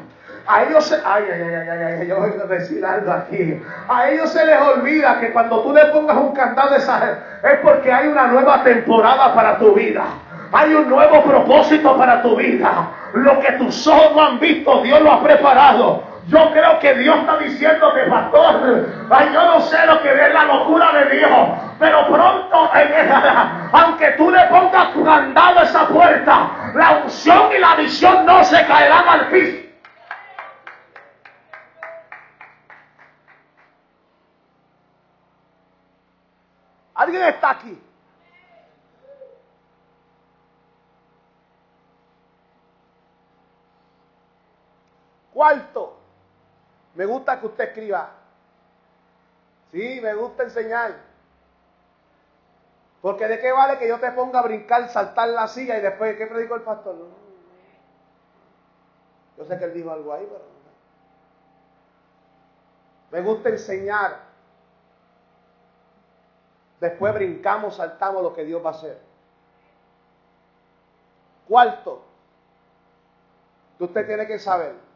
A 0.45 0.63
ellos 0.63 0.85
se, 0.85 0.95
ay, 0.95 1.25
ay, 1.31 1.41
ay, 1.41 1.69
ay, 1.69 1.83
ay, 1.99 2.07
yo 2.07 2.19
voy 2.19 2.31
a 2.31 2.45
decir 2.47 2.83
algo 2.83 3.11
aquí. 3.11 3.61
A 3.87 4.09
ellos 4.09 4.29
se 4.31 4.45
les 4.45 4.59
olvida 4.59 5.19
que 5.19 5.31
cuando 5.31 5.61
tú 5.61 5.73
le 5.73 5.85
pongas 5.87 6.17
un 6.17 6.33
candado 6.33 6.75
es 6.75 7.59
porque 7.61 7.91
hay 7.91 8.07
una 8.07 8.27
nueva 8.27 8.63
temporada 8.63 9.33
para 9.33 9.57
tu 9.57 9.73
vida. 9.73 10.05
Hay 10.53 10.71
un 10.71 10.87
nuevo 10.87 11.23
propósito 11.23 11.97
para 11.97 12.21
tu 12.21 12.35
vida. 12.35 12.87
Lo 13.13 13.39
que 13.39 13.53
tus 13.53 13.87
ojos 13.87 14.15
no 14.15 14.23
han 14.23 14.39
visto, 14.39 14.83
Dios 14.83 15.01
lo 15.01 15.11
ha 15.11 15.23
preparado. 15.23 16.03
Yo 16.27 16.51
creo 16.51 16.79
que 16.79 16.93
Dios 16.93 17.17
está 17.17 17.37
diciendo 17.37 17.91
que 17.93 18.03
pastor, 18.03 18.87
ay, 19.09 19.29
yo 19.33 19.45
no 19.45 19.59
sé 19.61 19.85
lo 19.87 20.01
que 20.01 20.09
es 20.09 20.33
la 20.33 20.45
locura 20.45 20.93
de 20.93 21.17
Dios, 21.17 21.49
pero 21.79 22.07
pronto, 22.07 22.71
aunque 23.73 24.11
tú 24.11 24.29
le 24.31 24.41
pongas 24.45 24.89
candado 25.03 25.59
a 25.59 25.63
esa 25.63 25.87
puerta, 25.87 26.49
la 26.75 26.91
unción 27.03 27.51
y 27.53 27.59
la 27.59 27.75
visión 27.75 28.25
no 28.25 28.43
se 28.43 28.65
caerán 28.65 29.09
al 29.09 29.27
piso. 29.29 29.57
¿Alguien 36.93 37.23
está 37.23 37.49
aquí? 37.49 37.77
Cuarto, 45.43 45.97
me 46.95 47.05
gusta 47.05 47.37
que 47.37 47.47
usted 47.47 47.65
escriba. 47.65 48.11
Sí, 49.73 49.99
me 50.01 50.13
gusta 50.13 50.43
enseñar. 50.43 50.95
Porque 53.01 53.27
de 53.27 53.41
qué 53.41 53.51
vale 53.51 53.77
que 53.77 53.89
yo 53.89 53.99
te 53.99 54.09
ponga 54.13 54.39
a 54.39 54.43
brincar, 54.43 54.87
saltar 54.87 55.27
la 55.27 55.49
silla 55.49 55.77
y 55.77 55.81
después, 55.81 56.15
¿qué 56.15 56.27
predicó 56.27 56.55
el 56.55 56.61
pastor? 56.61 56.95
Yo 59.37 59.43
sé 59.43 59.59
que 59.59 59.65
él 59.65 59.73
dijo 59.73 59.91
algo 59.91 60.13
ahí, 60.13 60.25
pero... 60.31 60.45
Me 63.11 63.19
gusta 63.19 63.49
enseñar. 63.49 64.19
Después 66.79 67.13
brincamos, 67.15 67.75
saltamos 67.75 68.23
lo 68.23 68.33
que 68.33 68.45
Dios 68.45 68.63
va 68.63 68.69
a 68.69 68.75
hacer. 68.75 68.97
Cuarto, 71.49 72.01
que 73.77 73.83
usted 73.83 74.07
tiene 74.07 74.25
que 74.25 74.39
saber. 74.39 74.92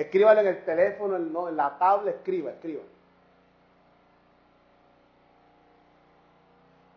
Escríbale 0.00 0.40
en 0.40 0.46
el 0.46 0.64
teléfono, 0.64 1.14
en 1.48 1.56
la 1.58 1.76
tabla, 1.76 2.12
escriba, 2.12 2.52
escriba. 2.52 2.82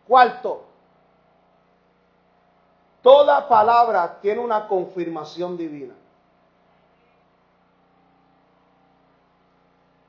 Cuarto, 0.08 0.64
toda 3.02 3.46
palabra 3.46 4.20
tiene 4.22 4.40
una 4.40 4.66
confirmación 4.66 5.54
divina. 5.54 5.92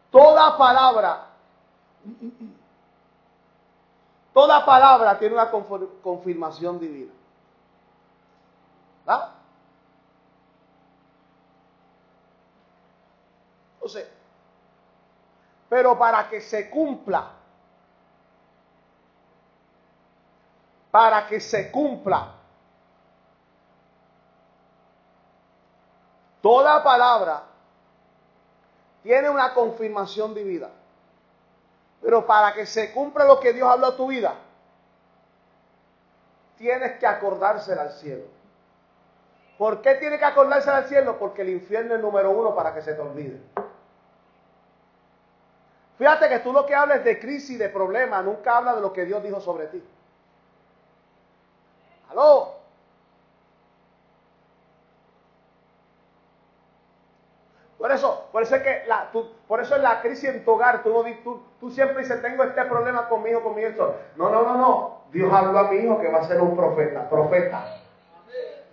Toda 0.09 0.57
palabra, 0.57 1.27
toda 4.33 4.65
palabra 4.65 5.19
tiene 5.19 5.35
una 5.35 5.51
confirmación 6.01 6.79
divina. 6.79 7.11
¿Verdad? 9.05 9.34
Pero 15.69 15.97
para 15.97 16.29
que 16.29 16.41
se 16.41 16.69
cumpla, 16.69 17.31
para 20.91 21.27
que 21.27 21.39
se 21.39 21.71
cumpla. 21.71 22.31
Toda 26.41 26.83
palabra 26.83 27.43
tiene 29.03 29.29
una 29.29 29.53
confirmación 29.53 30.33
divina. 30.33 30.69
Pero 32.01 32.25
para 32.25 32.53
que 32.53 32.65
se 32.65 32.93
cumpla 32.93 33.25
lo 33.25 33.39
que 33.39 33.51
Dios 33.51 33.67
habló 33.67 33.87
a 33.87 33.97
tu 33.97 34.07
vida, 34.07 34.35
tienes 36.57 36.99
que 36.99 37.07
acordársela 37.07 37.81
al 37.81 37.91
cielo. 37.93 38.25
¿Por 39.57 39.81
qué 39.81 39.95
tiene 39.95 40.19
que 40.19 40.25
acordársela 40.25 40.77
al 40.77 40.87
cielo? 40.87 41.17
Porque 41.17 41.41
el 41.41 41.49
infierno 41.49 41.95
es 41.95 42.01
número 42.01 42.31
uno 42.31 42.55
para 42.55 42.73
que 42.73 42.81
se 42.81 42.93
te 42.93 43.01
olvide. 43.01 43.41
Fíjate 45.97 46.27
que 46.27 46.39
tú 46.39 46.51
lo 46.51 46.65
que 46.65 46.75
hablas 46.75 47.03
de 47.03 47.19
crisis, 47.19 47.57
de 47.57 47.69
problema, 47.69 48.21
nunca 48.21 48.57
habla 48.57 48.75
de 48.75 48.81
lo 48.81 48.91
que 48.91 49.05
Dios 49.05 49.23
dijo 49.23 49.39
sobre 49.39 49.67
ti. 49.67 49.83
¿Aló? 52.09 52.55
Por 57.77 57.91
eso, 57.91 58.29
por 58.31 58.41
eso 58.41 58.55
es 58.55 58.63
que 58.63 58.83
la, 58.87 59.11
por 59.47 59.61
eso 59.61 59.75
es 59.75 59.81
la 59.81 60.01
crisis 60.01 60.29
en 60.29 60.43
tu 60.43 60.51
hogar. 60.51 60.81
Tú, 60.81 61.03
tú, 61.23 61.43
tú, 61.59 61.69
siempre 61.69 61.99
dices, 61.99 62.21
tengo 62.21 62.43
este 62.43 62.65
problema 62.65 63.07
con 63.07 63.21
mi 63.21 63.29
hijo, 63.29 63.43
con 63.43 63.55
mi 63.55 63.61
hijo. 63.61 63.95
No, 64.15 64.29
no, 64.29 64.41
no, 64.41 64.57
no. 64.57 65.01
Dios 65.11 65.31
habló 65.31 65.59
a 65.59 65.71
mi 65.71 65.77
hijo 65.77 65.99
que 65.99 66.09
va 66.09 66.19
a 66.19 66.27
ser 66.27 66.41
un 66.41 66.55
profeta, 66.55 67.07
profeta. 67.09 67.77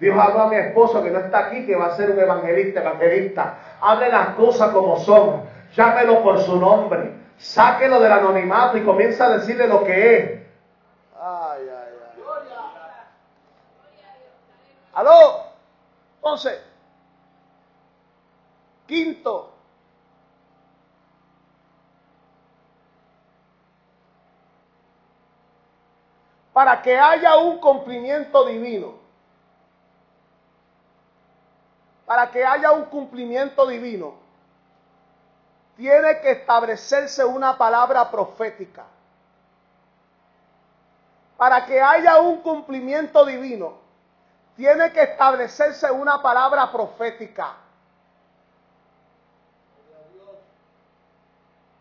Dios 0.00 0.18
habló 0.18 0.40
a 0.40 0.48
mi 0.48 0.56
esposo 0.56 1.02
que 1.02 1.10
no 1.10 1.18
está 1.18 1.46
aquí, 1.46 1.66
que 1.66 1.76
va 1.76 1.86
a 1.86 1.96
ser 1.96 2.10
un 2.10 2.18
evangelista, 2.18 2.80
evangelista. 2.80 3.58
Hable 3.80 4.08
las 4.08 4.30
cosas 4.30 4.70
como 4.70 4.96
son. 4.96 5.42
Llámelo 5.74 6.22
por 6.22 6.40
su 6.40 6.56
nombre. 6.56 7.14
Sáquelo 7.38 7.98
del 8.00 8.12
anonimato 8.12 8.76
y 8.76 8.84
comienza 8.84 9.26
a 9.26 9.38
decirle 9.38 9.66
lo 9.66 9.84
que 9.84 10.16
es. 10.16 10.42
Ay, 11.20 11.68
ay, 11.68 11.68
ay. 11.68 12.22
¿Aló? 14.94 15.46
Entonces, 16.16 16.60
quinto, 18.86 19.52
para 26.52 26.82
que 26.82 26.98
haya 26.98 27.38
un 27.38 27.58
cumplimiento 27.58 28.44
divino, 28.46 28.94
para 32.04 32.30
que 32.30 32.44
haya 32.44 32.72
un 32.72 32.84
cumplimiento 32.84 33.66
divino, 33.66 34.21
tiene 35.82 36.20
que 36.20 36.30
establecerse 36.30 37.24
una 37.24 37.58
palabra 37.58 38.08
profética. 38.08 38.84
Para 41.36 41.66
que 41.66 41.82
haya 41.82 42.20
un 42.20 42.40
cumplimiento 42.40 43.26
divino, 43.26 43.78
tiene 44.54 44.92
que 44.92 45.02
establecerse 45.02 45.90
una 45.90 46.22
palabra 46.22 46.70
profética. 46.70 47.56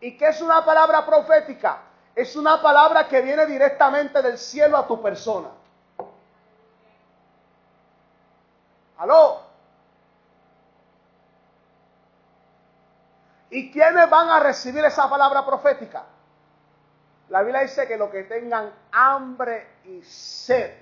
¿Y 0.00 0.18
qué 0.18 0.30
es 0.30 0.42
una 0.42 0.64
palabra 0.64 1.06
profética? 1.06 1.82
Es 2.12 2.34
una 2.34 2.60
palabra 2.60 3.06
que 3.06 3.20
viene 3.20 3.46
directamente 3.46 4.20
del 4.20 4.36
cielo 4.36 4.78
a 4.78 4.84
tu 4.88 5.00
persona. 5.00 5.50
¿Aló? 8.98 9.51
¿Y 13.52 13.70
quiénes 13.70 14.08
van 14.08 14.30
a 14.30 14.40
recibir 14.40 14.82
esa 14.82 15.10
palabra 15.10 15.44
profética? 15.44 16.06
La 17.28 17.42
Biblia 17.42 17.60
dice 17.60 17.86
que 17.86 17.98
los 17.98 18.08
que 18.08 18.22
tengan 18.22 18.72
hambre 18.90 19.76
y 19.84 20.02
sed 20.02 20.72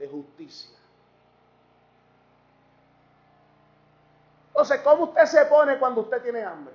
de 0.00 0.08
justicia. 0.08 0.76
Entonces, 4.48 4.80
¿cómo 4.80 5.04
usted 5.04 5.26
se 5.26 5.44
pone 5.44 5.78
cuando 5.78 6.00
usted 6.00 6.20
tiene 6.22 6.42
hambre? 6.42 6.74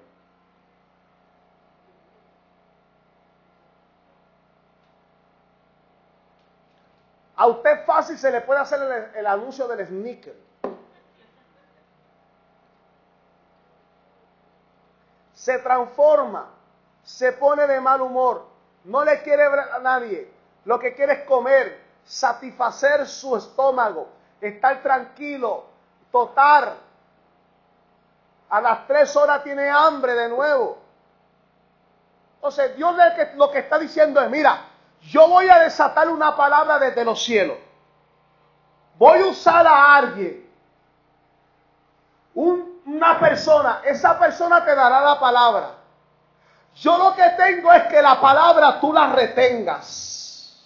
A 7.36 7.48
usted 7.48 7.84
fácil 7.86 8.18
se 8.18 8.32
le 8.32 8.40
puede 8.40 8.62
hacer 8.62 9.12
el, 9.14 9.28
anuncio 9.28 9.68
del 9.68 9.86
sneaker. 9.86 10.47
Se 15.48 15.60
transforma, 15.60 16.50
se 17.04 17.32
pone 17.32 17.66
de 17.68 17.80
mal 17.80 18.02
humor, 18.02 18.46
no 18.84 19.06
le 19.06 19.22
quiere 19.22 19.48
ver 19.48 19.60
a 19.60 19.80
nadie, 19.80 20.30
lo 20.66 20.78
que 20.78 20.94
quiere 20.94 21.14
es 21.14 21.24
comer, 21.24 21.82
satisfacer 22.04 23.08
su 23.08 23.38
estómago, 23.38 24.10
estar 24.42 24.84
tranquilo, 24.84 25.64
totar. 26.12 26.74
A 28.50 28.60
las 28.60 28.88
tres 28.88 29.16
horas 29.16 29.42
tiene 29.46 29.70
hambre 29.70 30.16
de 30.16 30.28
nuevo. 30.28 30.80
Entonces 32.36 32.76
Dios 32.76 32.94
lo 33.38 33.50
que 33.50 33.60
está 33.60 33.80
diciendo 33.80 34.20
es, 34.20 34.30
mira, 34.30 34.66
yo 35.00 35.30
voy 35.30 35.48
a 35.48 35.60
desatar 35.60 36.10
una 36.10 36.36
palabra 36.36 36.78
desde 36.78 37.06
los 37.06 37.24
cielos. 37.24 37.58
Voy 38.98 39.22
a 39.22 39.28
usar 39.28 39.66
a 39.66 39.96
alguien, 39.96 40.46
un 42.34 42.67
una 42.98 43.20
persona, 43.20 43.82
esa 43.86 44.18
persona 44.18 44.66
te 44.66 44.74
dará 44.76 45.02
la 45.02 45.20
palabra. 45.20 45.70
Yo 46.76 46.98
lo 46.98 47.16
que 47.16 47.30
tengo 47.38 47.72
es 47.72 47.84
que 47.84 48.02
la 48.02 48.20
palabra 48.20 48.80
tú 48.80 48.92
la 48.92 49.08
retengas. 49.08 50.58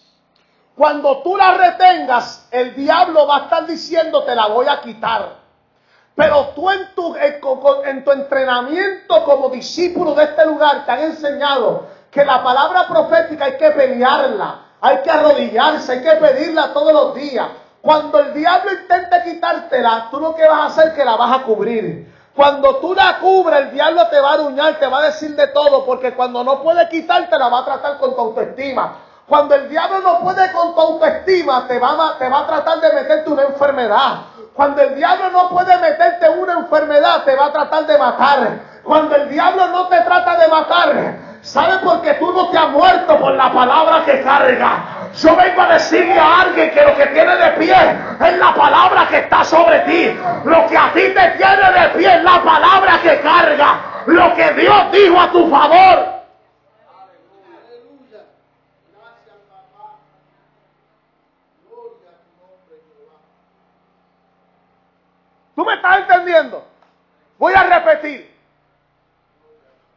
Cuando 0.76 1.22
tú 1.22 1.36
la 1.36 1.54
retengas, 1.56 2.48
el 2.52 2.74
diablo 2.76 3.28
va 3.28 3.38
a 3.38 3.40
estar 3.42 3.66
diciendo 3.66 4.24
te 4.24 4.34
la 4.34 4.48
voy 4.48 4.68
a 4.68 4.82
quitar. 4.82 5.42
Pero 6.16 6.48
tú 6.56 6.70
en 6.70 6.96
tu, 6.96 7.16
en 7.16 8.04
tu 8.04 8.12
entrenamiento 8.12 9.24
como 9.26 9.50
discípulo 9.50 10.14
de 10.16 10.26
este 10.26 10.46
lugar 10.46 10.86
te 10.86 10.92
han 10.92 11.00
enseñado 11.00 11.88
que 12.10 12.24
la 12.26 12.44
palabra 12.44 12.88
profética 12.88 13.46
hay 13.46 13.58
que 13.58 13.72
pelearla, 13.72 14.66
hay 14.82 15.02
que 15.02 15.12
arrodillarse, 15.12 15.94
hay 15.94 16.04
que 16.04 16.12
pedirla 16.12 16.74
todos 16.74 16.94
los 16.94 17.16
días. 17.16 17.48
Cuando 17.82 18.20
el 18.20 18.34
diablo 18.34 18.72
intente 18.74 19.24
quitártela, 19.24 20.08
tú 20.12 20.20
lo 20.20 20.36
que 20.36 20.48
vas 20.48 20.60
a 20.60 20.66
hacer 20.68 20.88
es 20.90 20.94
que 20.94 21.06
la 21.06 21.16
vas 21.16 21.40
a 21.40 21.44
cubrir. 21.44 22.12
Cuando 22.36 22.78
tú 22.78 22.94
la 22.96 23.20
cubres, 23.20 23.60
el 23.60 23.72
diablo 23.72 24.08
te 24.08 24.20
va 24.20 24.32
a 24.32 24.34
aruñar, 24.36 24.80
te 24.80 24.88
va 24.88 25.00
a 25.00 25.04
decir 25.04 25.36
de 25.36 25.48
todo, 25.48 25.86
porque 25.86 26.14
cuando 26.14 26.44
no 26.44 26.62
puede 26.64 26.88
quitarte, 26.88 27.38
la 27.38 27.50
va 27.50 27.60
a 27.60 27.66
tratar 27.66 27.98
con 27.98 28.16
tu 28.16 28.22
autoestima. 28.22 28.96
Cuando 29.28 29.56
el 29.56 29.70
diablo 29.70 30.00
no 30.00 30.20
puede 30.20 30.52
con 30.52 30.74
tu 30.74 30.82
autoestima, 30.82 31.68
te 31.68 31.78
va, 31.80 31.90
a, 31.92 32.18
te 32.18 32.30
va 32.30 32.40
a 32.40 32.48
tratar 32.48 32.80
de 32.80 32.94
meterte 32.94 33.30
una 33.30 33.44
enfermedad. 33.44 34.22
Cuando 34.54 34.82
el 34.82 34.96
diablo 34.96 35.30
no 35.30 35.50
puede 35.50 35.78
meterte 35.78 36.30
una 36.30 36.54
enfermedad, 36.54 37.24
te 37.24 37.36
va 37.36 37.46
a 37.46 37.52
tratar 37.52 37.86
de 37.86 37.98
matar. 37.98 38.60
Cuando 38.84 39.16
el 39.16 39.30
diablo 39.30 39.68
no 39.68 39.88
te 39.88 40.02
trata 40.02 40.38
de 40.38 40.48
matar, 40.48 41.16
¿sabe 41.42 41.80
por 41.80 42.02
qué 42.02 42.14
tú 42.16 42.32
no 42.32 42.50
te 42.50 42.58
has 42.58 42.70
muerto 42.70 43.18
por 43.20 43.34
la 43.36 43.52
palabra 43.52 44.04
que 44.06 44.22
carga? 44.22 45.01
Yo 45.14 45.36
vengo 45.36 45.62
a 45.62 45.74
decirle 45.74 46.18
a 46.18 46.42
alguien 46.42 46.72
que 46.72 46.82
lo 46.84 46.96
que 46.96 47.06
tiene 47.08 47.36
de 47.36 47.52
pie 47.52 47.76
es 47.76 48.38
la 48.38 48.54
palabra 48.56 49.08
que 49.10 49.18
está 49.18 49.44
sobre 49.44 49.80
ti. 49.82 50.18
Lo 50.46 50.68
que 50.68 50.78
a 50.78 50.94
ti 50.94 51.02
te 51.14 51.30
tiene 51.38 51.72
de 51.72 51.90
pie 51.98 52.16
es 52.16 52.24
la 52.24 52.42
palabra 52.42 53.00
que 53.02 53.20
carga. 53.20 54.04
Lo 54.06 54.34
que 54.36 54.54
Dios 54.54 54.92
dijo 54.92 55.20
a 55.20 55.32
tu 55.32 55.50
favor. 55.50 56.22
¿Tú 65.56 65.66
me 65.66 65.74
estás 65.74 65.98
entendiendo? 66.00 66.66
Voy 67.38 67.54
a 67.54 67.64
repetir. 67.64 68.34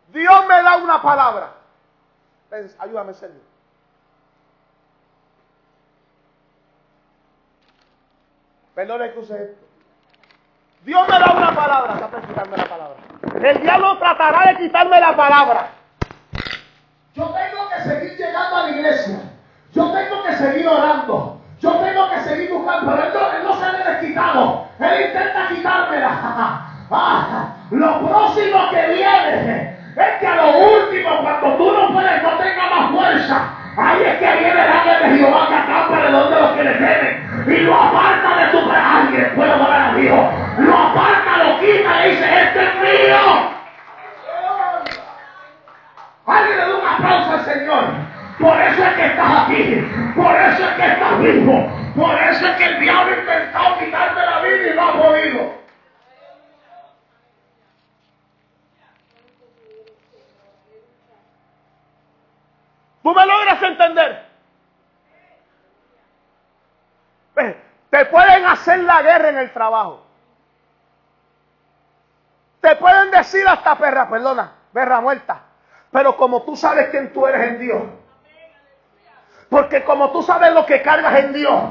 Dios 0.09 0.47
me 0.47 0.63
da 0.63 0.77
una 0.77 1.01
palabra. 1.01 1.53
Ayúdame, 2.81 3.15
Señor. 3.15 3.54
Perdón 8.75 9.03
que 9.13 9.19
use 9.21 9.35
esto. 9.35 9.65
Dios 10.85 11.09
me 11.09 11.19
da 11.19 11.33
una 11.33 11.55
palabra, 11.55 11.95
está 11.95 12.21
quitarme 12.27 12.57
la 12.57 12.65
palabra. 12.65 12.97
El 13.41 13.63
diablo 13.63 13.99
tratará 13.99 14.53
de 14.53 14.57
quitarme 14.57 15.01
la 15.01 15.17
palabra. 15.17 15.69
Yo 17.15 17.25
tengo 17.25 17.69
que 17.69 17.83
seguir 17.89 18.19
llegando 18.19 18.57
a 18.57 18.63
la 18.65 18.71
iglesia. 18.71 19.19
Yo 19.73 19.93
tengo 19.93 20.25
que 20.25 20.33
seguir 20.35 20.67
orando. 20.67 21.41
Yo 21.61 21.73
tengo 21.73 22.11
que 22.11 22.21
seguir 22.21 22.53
buscando. 22.53 22.97
Pero 22.97 23.33
él 23.33 23.45
no, 23.45 23.53
se 23.55 23.73
le 23.73 23.85
ha 23.85 24.01
quitado. 24.01 24.67
Él 24.81 25.07
intenta 25.07 25.49
quitármela. 25.49 26.61
Ah, 26.97 27.57
lo 27.71 28.07
próximo 28.07 28.71
que 28.71 28.87
viene 28.89 29.77
es 29.97 30.21
que 30.21 30.27
a 30.27 30.37
lo 30.37 30.59
último, 30.59 31.23
cuando 31.23 31.57
tú 31.57 31.73
no 31.73 31.93
puedes, 31.93 32.23
no 32.23 32.37
tengas 32.37 32.71
más 32.71 32.91
fuerza. 32.93 33.49
Ahí 33.77 34.03
es 34.05 34.19
que 34.19 34.37
viene 34.37 34.53
el 34.53 34.71
ángel 34.71 35.11
de 35.11 35.19
Jehová 35.19 35.49
que 35.49 35.55
acampa 35.55 36.03
de 36.03 36.13
donde 36.13 36.41
los 36.41 36.53
que 36.53 36.63
le 36.63 36.75
temen 36.75 37.24
y 37.47 37.57
lo 37.59 37.75
aparta 37.75 38.37
de 38.37 38.47
tu 38.53 38.69
presencia. 38.69 38.97
Alguien 38.97 39.35
puede 39.35 39.51
adorar 39.51 39.81
a 39.81 39.95
Dios. 39.95 40.35
Lo 40.59 40.79
aparta, 40.79 41.45
lo 41.45 41.61
quita, 41.61 42.01
le 42.01 42.11
dice, 42.11 42.43
este 42.43 42.65
es 42.65 42.75
mío. 42.77 43.51
Alguien 46.27 46.59
le 46.59 46.67
da 46.67 46.75
un 46.75 46.87
aplauso 46.87 47.33
al 47.33 47.45
Señor. 47.45 47.85
Por 48.39 48.61
eso 48.61 48.85
es 48.85 48.95
que 48.95 49.07
estás 49.07 49.43
aquí. 49.43 49.89
Por 50.17 50.35
eso 50.35 50.65
es 50.65 50.75
que 50.75 50.87
estás 50.87 51.21
vivo. 51.21 51.71
Por 51.97 52.15
eso 52.15 52.47
es 52.47 52.57
que 52.57 52.65
el 52.65 52.81
diablo 52.81 53.15
ha 53.15 53.19
intentado 53.19 53.79
quitarte 53.79 54.21
la 54.21 54.41
vida 54.41 54.73
y 54.73 54.77
no 54.77 54.89
ha 54.89 54.93
podido. 54.95 55.55
¿Tú 63.03 63.15
me 63.15 63.27
logras 63.27 63.63
entender? 63.63 64.24
Hacer 68.65 68.81
la 68.81 69.03
guerra 69.03 69.29
en 69.29 69.39
el 69.39 69.53
trabajo. 69.53 70.03
Te 72.61 72.77
pueden 72.77 73.11
decir 73.11 73.47
hasta 73.47 73.77
perra, 73.77 74.09
perdona, 74.09 74.53
perra 74.73 75.01
muerta. 75.03 75.43
Pero 75.91 76.17
como 76.17 76.43
tú 76.43 76.57
sabes 76.57 76.89
quién 76.89 77.13
tú 77.13 77.27
eres 77.27 77.49
en 77.49 77.61
Dios. 77.61 77.83
Porque 79.51 79.85
como 79.85 80.11
tú 80.13 80.23
sabes 80.23 80.53
lo 80.55 80.65
que 80.65 80.81
cargas 80.81 81.15
en 81.17 81.35
Dios. 81.35 81.63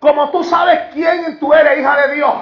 Como 0.00 0.30
tú 0.30 0.42
sabes 0.42 0.92
quién 0.92 1.38
tú 1.38 1.54
eres, 1.54 1.78
hija 1.78 1.96
de 1.96 2.14
Dios. 2.14 2.34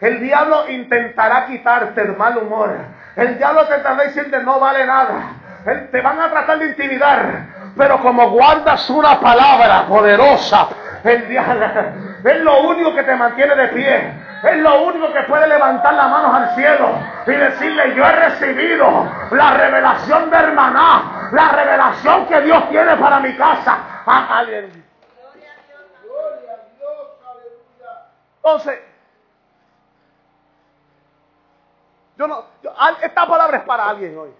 El 0.00 0.20
diablo 0.20 0.68
intentará 0.68 1.46
quitarte 1.46 2.00
el 2.00 2.16
mal 2.16 2.38
humor. 2.38 2.76
El 3.16 3.38
diablo 3.38 3.66
te 3.66 3.74
intentará 3.74 4.04
decirte 4.04 4.38
no 4.42 4.60
vale 4.60 4.86
nada. 4.86 5.32
Te 5.90 6.00
van 6.00 6.20
a 6.20 6.30
tratar 6.30 6.58
de 6.58 6.66
intimidar. 6.66 7.46
Pero 7.76 8.00
como 8.00 8.30
guardas 8.30 8.88
una 8.88 9.18
palabra 9.20 9.86
poderosa, 9.88 10.68
el 11.02 11.28
diablo 11.28 12.13
es 12.30 12.40
lo 12.40 12.60
único 12.62 12.94
que 12.94 13.02
te 13.02 13.16
mantiene 13.16 13.54
de 13.54 13.68
pie. 13.68 14.24
Es 14.42 14.56
lo 14.58 14.84
único 14.84 15.12
que 15.12 15.22
puede 15.22 15.46
levantar 15.46 15.94
las 15.94 16.10
manos 16.10 16.34
al 16.34 16.54
cielo 16.54 16.98
y 17.26 17.30
decirle, 17.32 17.94
yo 17.94 18.04
he 18.04 18.12
recibido 18.12 19.06
la 19.30 19.54
revelación 19.54 20.30
de 20.30 20.36
hermaná, 20.36 21.30
la 21.32 21.48
revelación 21.50 22.26
que 22.26 22.40
Dios 22.42 22.68
tiene 22.70 22.96
para 22.96 23.20
mi 23.20 23.36
casa. 23.36 23.78
Entonces, 28.36 28.80
yo 32.16 32.26
no, 32.26 32.44
esta 33.02 33.26
palabra 33.26 33.58
es 33.58 33.64
para 33.64 33.88
alguien 33.88 34.16
hoy. 34.16 34.34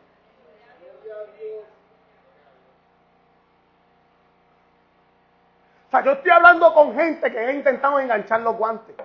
O 5.83 5.83
yo 6.02 6.12
estoy 6.12 6.30
hablando 6.30 6.72
con 6.74 6.94
gente 6.94 7.30
que 7.30 7.38
ha 7.38 7.52
intentado 7.52 8.00
enganchar 8.00 8.40
los 8.40 8.56
guantes. 8.56 8.96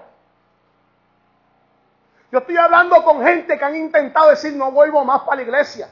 Yo 2.32 2.40
estoy 2.40 2.58
hablando 2.58 3.04
con 3.04 3.24
gente 3.24 3.58
que 3.58 3.66
han 3.66 3.76
intentado 3.76 4.30
decir 4.30 4.54
no 4.54 4.72
vuelvo 4.72 5.04
más 5.04 5.22
para 5.22 5.38
la 5.38 5.42
iglesia. 5.44 5.90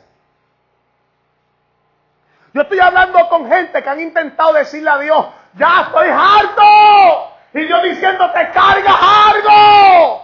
Yo 2.54 2.62
estoy 2.62 2.80
hablando 2.80 3.28
con 3.30 3.48
gente 3.48 3.84
que 3.84 3.90
han 3.90 4.00
intentado 4.00 4.54
decirle 4.54 4.90
a 4.90 4.98
Dios, 4.98 5.28
ya 5.54 5.82
estoy 5.82 6.08
harto. 6.10 7.34
Y 7.54 7.66
Dios 7.66 7.84
diciéndote, 7.84 8.52
cargas 8.52 8.96
algo. 9.02 10.24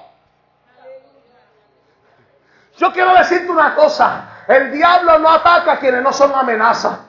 Yo 2.78 2.92
quiero 2.92 3.14
decirte 3.14 3.52
una 3.52 3.76
cosa, 3.76 4.30
el 4.48 4.72
diablo 4.72 5.20
no 5.20 5.30
ataca 5.30 5.74
a 5.74 5.80
quienes 5.80 6.02
no 6.02 6.12
son 6.12 6.34
amenaza. 6.34 7.00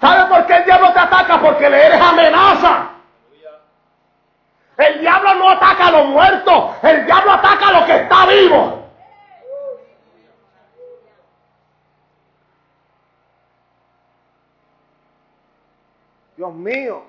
¿Sabes 0.00 0.23
por 0.34 0.46
qué 0.46 0.56
el 0.56 0.64
diablo 0.64 0.92
te 0.92 0.98
ataca? 0.98 1.40
Porque 1.40 1.70
le 1.70 1.86
eres 1.86 2.00
amenaza. 2.00 2.90
El 4.76 5.00
diablo 5.00 5.34
no 5.34 5.50
ataca 5.50 5.86
a 5.86 5.90
los 5.92 6.06
muertos, 6.06 6.74
el 6.82 7.06
diablo 7.06 7.32
ataca 7.32 7.68
a 7.68 7.80
lo 7.80 7.86
que 7.86 7.94
está 7.94 8.26
vivo. 8.26 8.80
Dios 16.36 16.52
mío. 16.54 17.04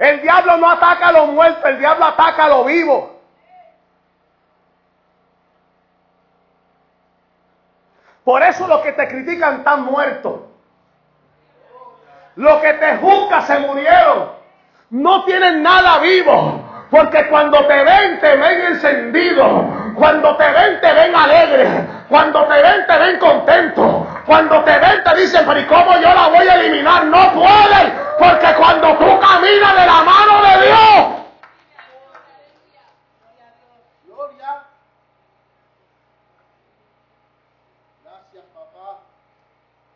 El 0.00 0.22
diablo 0.22 0.56
no 0.56 0.70
ataca 0.70 1.08
a 1.08 1.12
los 1.12 1.28
muertos, 1.28 1.64
el 1.66 1.78
diablo 1.78 2.06
ataca 2.06 2.46
a 2.46 2.48
los 2.48 2.66
vivos. 2.66 3.09
Por 8.30 8.44
eso 8.44 8.68
los 8.68 8.80
que 8.82 8.92
te 8.92 9.08
critican 9.08 9.54
están 9.54 9.82
muertos. 9.86 10.42
Los 12.36 12.60
que 12.62 12.74
te 12.74 12.98
juzgan 12.98 13.42
se 13.42 13.58
murieron. 13.58 14.30
No 14.90 15.24
tienen 15.24 15.64
nada 15.64 15.98
vivo. 15.98 16.62
Porque 16.92 17.26
cuando 17.26 17.66
te 17.66 17.82
ven, 17.82 18.20
te 18.20 18.36
ven 18.36 18.66
encendido. 18.66 19.64
Cuando 19.96 20.36
te 20.36 20.48
ven, 20.48 20.80
te 20.80 20.92
ven 20.92 21.12
alegre. 21.12 21.66
Cuando 22.08 22.44
te 22.44 22.62
ven, 22.62 22.86
te 22.86 22.98
ven 22.98 23.18
contento. 23.18 24.06
Cuando 24.24 24.62
te 24.62 24.78
ven, 24.78 25.02
te 25.02 25.16
dicen, 25.16 25.42
pero 25.44 25.58
¿y 25.58 25.64
cómo 25.64 25.96
yo 25.96 26.14
la 26.14 26.28
voy 26.28 26.46
a 26.46 26.54
eliminar? 26.54 27.06
No 27.06 27.32
pueden. 27.32 27.94
Porque 28.16 28.54
cuando 28.56 28.94
tú 28.94 29.18
caminas 29.18 29.74
de 29.74 29.86
la 29.86 30.02
mano 30.04 30.42
de 30.42 30.66
Dios, 30.66 31.19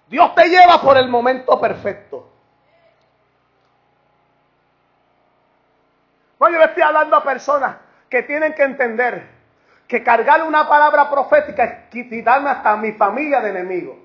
Dios 0.09 0.35
te 0.35 0.49
lleva 0.49 0.81
por 0.81 0.97
el 0.97 1.09
momento 1.09 1.61
perfecto. 1.61 2.31
No, 6.39 6.51
yo 6.51 6.59
le 6.59 6.65
estoy 6.65 6.83
hablando 6.83 7.17
a 7.17 7.25
personas 7.25 7.77
que 8.11 8.23
tienen 8.23 8.55
que 8.55 8.63
entender 8.63 9.27
que 9.89 10.03
cargar 10.03 10.43
una 10.43 10.69
palabra 10.69 11.11
profética 11.11 11.65
es 11.65 11.89
quitarme 11.91 12.51
hasta 12.51 12.77
mi 12.77 12.93
familia 12.93 13.41
de 13.41 13.51
enemigos. 13.51 14.04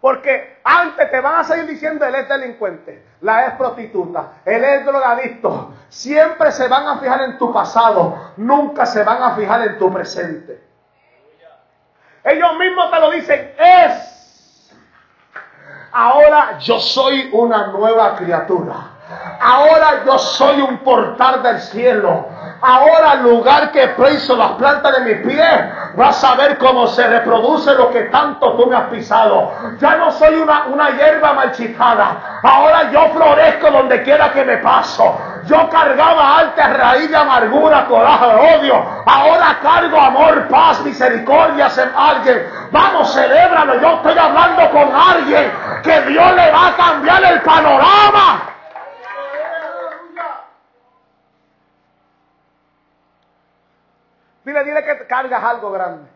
Porque 0.00 0.60
antes 0.64 1.10
te 1.10 1.20
van 1.20 1.40
a 1.40 1.44
seguir 1.44 1.66
diciendo 1.66 2.06
él 2.06 2.14
es 2.14 2.28
delincuente, 2.28 3.04
la 3.20 3.46
es 3.46 3.54
prostituta, 3.54 4.32
él 4.46 4.64
es 4.64 4.84
drogadicto. 4.86 5.74
Siempre 5.90 6.50
se 6.52 6.68
van 6.68 6.88
a 6.88 6.98
fijar 6.98 7.20
en 7.22 7.36
tu 7.36 7.52
pasado, 7.52 8.32
nunca 8.38 8.86
se 8.86 9.04
van 9.04 9.22
a 9.22 9.36
fijar 9.36 9.62
en 9.62 9.78
tu 9.78 9.92
presente. 9.92 10.62
Ellos 12.24 12.56
mismos 12.58 12.90
te 12.90 13.00
lo 13.00 13.10
dicen, 13.10 13.54
es. 13.58 14.72
Ahora 15.92 16.58
yo 16.58 16.78
soy 16.78 17.28
una 17.32 17.66
nueva 17.68 18.14
criatura. 18.16 18.76
Ahora 19.40 20.04
yo 20.06 20.18
soy 20.18 20.60
un 20.62 20.78
portal 20.78 21.42
del 21.42 21.60
cielo. 21.60 22.26
Ahora 22.62 23.14
el 23.14 23.22
lugar 23.22 23.72
que 23.72 23.88
preso 23.88 24.36
las 24.36 24.52
plantas 24.52 24.92
de 24.96 25.00
mis 25.00 25.26
pies, 25.26 25.94
vas 25.94 26.22
a 26.22 26.34
ver 26.34 26.58
cómo 26.58 26.86
se 26.88 27.06
reproduce 27.06 27.74
lo 27.74 27.90
que 27.90 28.02
tanto 28.02 28.54
tú 28.56 28.66
me 28.66 28.76
has 28.76 28.88
pisado. 28.90 29.52
Ya 29.78 29.96
no 29.96 30.12
soy 30.12 30.34
una, 30.34 30.64
una 30.66 30.90
hierba 30.90 31.32
marchitada. 31.32 32.40
Ahora 32.42 32.90
yo 32.90 33.08
florezco 33.14 33.70
donde 33.70 34.02
quiera 34.02 34.30
que 34.32 34.44
me 34.44 34.58
paso. 34.58 35.18
Yo 35.46 35.70
cargaba 35.70 36.38
alta 36.38 36.68
raíz 36.68 37.10
de 37.10 37.16
amargura, 37.16 37.86
coraje, 37.86 38.26
odio. 38.58 38.84
Ahora 39.06 39.58
cargo 39.62 39.98
amor, 39.98 40.46
paz, 40.48 40.80
misericordia 40.84 41.68
en 41.76 41.92
alguien. 41.96 42.46
Vamos, 42.70 43.12
celébralo. 43.14 43.80
Yo 43.80 43.94
estoy 43.94 44.18
hablando 44.18 44.70
con 44.70 44.94
alguien 44.94 45.50
que 45.82 46.00
Dios 46.02 46.34
le 46.36 46.50
va 46.50 46.66
a 46.68 46.76
cambiar 46.76 47.24
el 47.24 47.40
panorama. 47.40 48.49
Dile, 54.44 54.64
dile 54.64 54.82
que 54.84 55.06
cargas 55.06 55.42
algo 55.44 55.70
grande. 55.70 56.08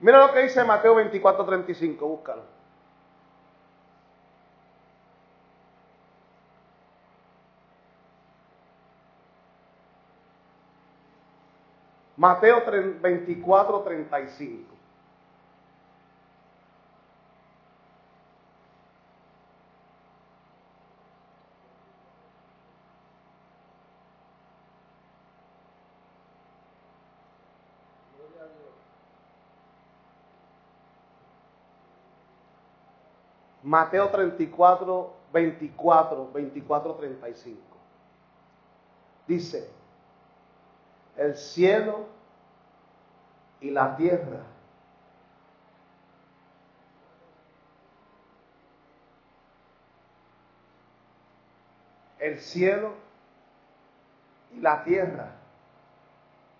Mira 0.00 0.18
lo 0.26 0.32
que 0.32 0.40
dice 0.40 0.64
Mateo 0.64 0.96
24, 0.96 1.44
35, 1.44 2.08
búscalo. 2.08 2.42
Mateo 12.16 12.62
24, 13.00 13.80
35. 13.82 14.81
Mateo 33.72 34.10
34, 34.10 35.14
24, 35.32 36.30
24, 36.30 36.94
35. 36.94 37.58
Dice, 39.26 39.70
el 41.16 41.34
cielo 41.34 42.04
y 43.62 43.70
la 43.70 43.96
tierra 43.96 44.42
el 52.18 52.38
cielo 52.40 52.92
y 54.52 54.60
la 54.60 54.84
tierra 54.84 55.32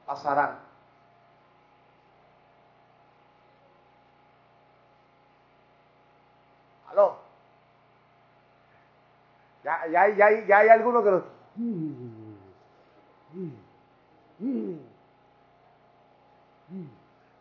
pasarán. 0.06 0.72
¿Aló? 6.92 7.16
Ya, 9.64 9.86
ya, 9.86 10.08
ya, 10.08 10.46
ya 10.46 10.58
hay 10.58 10.68
algunos 10.68 11.04
que 11.04 11.10
lo... 11.10 11.24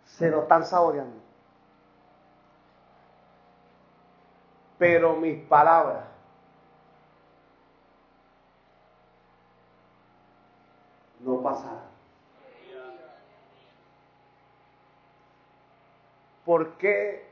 Se 0.06 0.30
lo 0.30 0.44
están 0.44 0.66
saboreando. 0.66 1.18
Pero 4.78 5.16
mis 5.16 5.44
palabras 5.48 6.06
no 11.22 11.42
pasarán. 11.42 11.92
¿Por 16.46 16.78
qué 16.78 17.30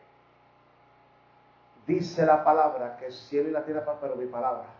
dice 1.86 2.26
la 2.26 2.44
palabra 2.44 2.98
que 2.98 3.08
el 3.08 3.14
cielo 3.14 3.50
y 3.50 3.52
la 3.52 3.66
tierra 3.66 3.84
pasan, 3.84 4.02
pero 4.02 4.16
mi 4.16 4.28
palabra? 4.28 4.79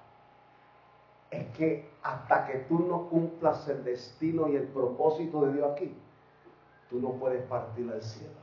Es 1.32 1.46
que 1.56 1.90
hasta 2.02 2.48
que 2.48 2.60
tú 2.60 2.80
no 2.80 3.08
cumplas 3.10 3.68
el 3.68 3.84
destino 3.84 4.48
y 4.48 4.56
el 4.56 4.68
propósito 4.68 5.46
de 5.46 5.54
Dios 5.54 5.72
aquí, 5.72 5.96
tú 6.90 7.00
no 7.00 7.12
puedes 7.12 7.44
partir 7.44 7.92
al 7.92 8.02
cielo. 8.02 8.34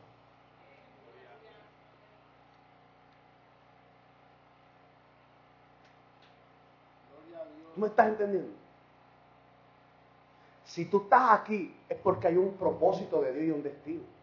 ¿Tú 7.74 7.80
me 7.80 7.88
estás 7.88 8.08
entendiendo? 8.08 8.52
Si 10.64 10.86
tú 10.86 11.02
estás 11.02 11.40
aquí 11.40 11.76
es 11.88 11.98
porque 11.98 12.28
hay 12.28 12.36
un 12.36 12.54
propósito 12.54 13.20
de 13.20 13.32
Dios 13.32 13.46
y 13.46 13.50
un 13.50 13.62
destino. 13.62 14.16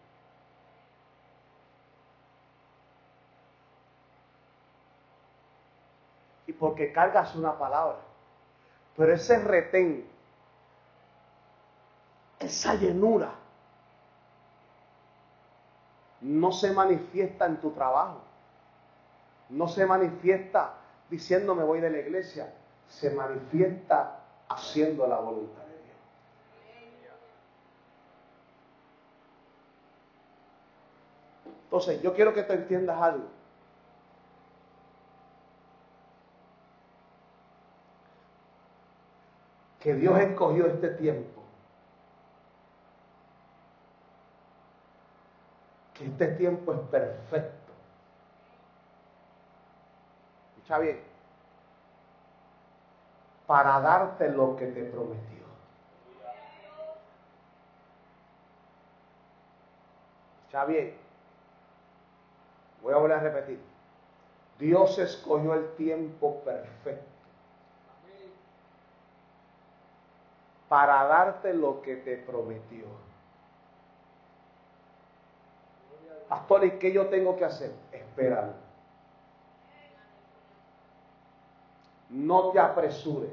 porque 6.64 6.94
cargas 6.94 7.36
una 7.36 7.60
palabra. 7.60 7.98
Pero 8.96 9.14
ese 9.14 9.40
retén, 9.40 10.06
esa 12.40 12.76
llenura, 12.76 13.34
no 16.22 16.52
se 16.52 16.72
manifiesta 16.72 17.46
en 17.46 17.58
tu 17.58 17.72
trabajo. 17.72 18.22
No 19.50 19.68
se 19.68 19.86
manifiesta 19.86 20.76
diciendo 21.10 21.54
me 21.54 21.64
voy 21.64 21.80
de 21.80 21.90
la 21.90 21.98
iglesia. 22.00 22.54
Se 22.88 23.10
manifiesta 23.12 24.20
haciendo 24.50 25.08
la 25.08 25.18
voluntad 25.18 25.64
de 25.64 25.84
Dios. 25.84 27.16
Entonces, 31.66 32.02
yo 32.02 32.14
quiero 32.14 32.34
que 32.34 32.44
te 32.44 32.54
entiendas 32.54 33.02
algo. 33.02 33.28
Que 39.84 39.94
Dios 39.96 40.18
escogió 40.18 40.66
este 40.68 40.92
tiempo. 40.92 41.42
Que 45.94 46.06
este 46.06 46.28
tiempo 46.28 46.74
es 46.74 46.80
perfecto. 46.90 47.74
Escucha 50.56 50.80
bien. 50.80 51.04
Para 53.46 53.82
darte 53.82 54.30
lo 54.30 54.56
que 54.56 54.68
te 54.68 54.86
prometió. 54.86 55.44
Escucha 60.44 60.64
bien. 60.64 60.96
Voy 62.82 62.94
a 62.94 62.98
volver 62.98 63.18
a 63.18 63.20
repetir. 63.20 63.60
Dios 64.58 64.98
escogió 64.98 65.56
el 65.56 65.76
tiempo 65.76 66.42
perfecto 66.46 67.13
para 70.74 71.04
darte 71.06 71.54
lo 71.54 71.84
que 71.84 71.98
te 71.98 72.18
prometió. 72.18 72.86
Pastor, 76.28 76.66
¿y 76.66 76.72
qué 76.80 76.92
yo 76.92 77.10
tengo 77.10 77.38
que 77.38 77.46
hacer? 77.46 77.72
Espéralo. 77.92 78.54
No 82.10 82.50
te 82.50 82.60
apresures. 82.60 83.30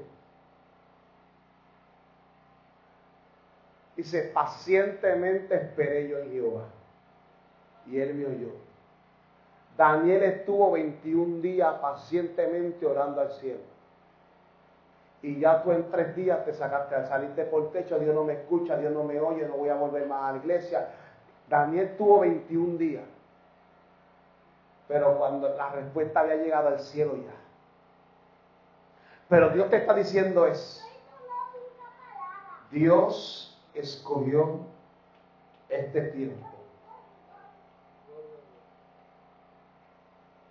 Dice, 3.96 4.24
pacientemente 4.34 5.54
esperé 5.54 6.10
yo 6.10 6.18
en 6.18 6.32
Jehová. 6.32 6.64
Y 7.86 8.00
él 8.00 8.16
me 8.16 8.26
oyó. 8.26 8.52
Daniel 9.78 10.24
estuvo 10.24 10.72
21 10.72 11.40
días 11.40 11.72
pacientemente 11.80 12.84
orando 12.84 13.22
al 13.22 13.32
cielo 13.32 13.69
y 15.22 15.38
ya 15.38 15.62
tú 15.62 15.72
en 15.72 15.90
tres 15.90 16.16
días 16.16 16.44
te 16.44 16.54
sacaste 16.54 16.94
al 16.94 17.06
salirte 17.06 17.44
por 17.44 17.70
techo, 17.72 17.98
Dios 17.98 18.14
no 18.14 18.24
me 18.24 18.34
escucha, 18.34 18.76
Dios 18.76 18.92
no 18.92 19.04
me 19.04 19.20
oye, 19.20 19.46
no 19.46 19.56
voy 19.56 19.68
a 19.68 19.74
volver 19.74 20.06
más 20.06 20.22
a 20.22 20.32
la 20.32 20.38
iglesia. 20.38 20.88
Daniel 21.48 21.96
tuvo 21.98 22.20
21 22.20 22.78
días, 22.78 23.04
pero 24.88 25.18
cuando 25.18 25.48
la 25.56 25.70
respuesta 25.70 26.20
había 26.20 26.36
llegado 26.36 26.68
al 26.68 26.80
cielo 26.80 27.16
ya. 27.16 27.34
Pero 29.28 29.50
Dios 29.50 29.68
te 29.68 29.76
está 29.76 29.94
diciendo 29.94 30.46
es, 30.46 30.84
Dios 32.70 33.60
escogió 33.74 34.60
este 35.68 36.02
tiempo 36.02 36.46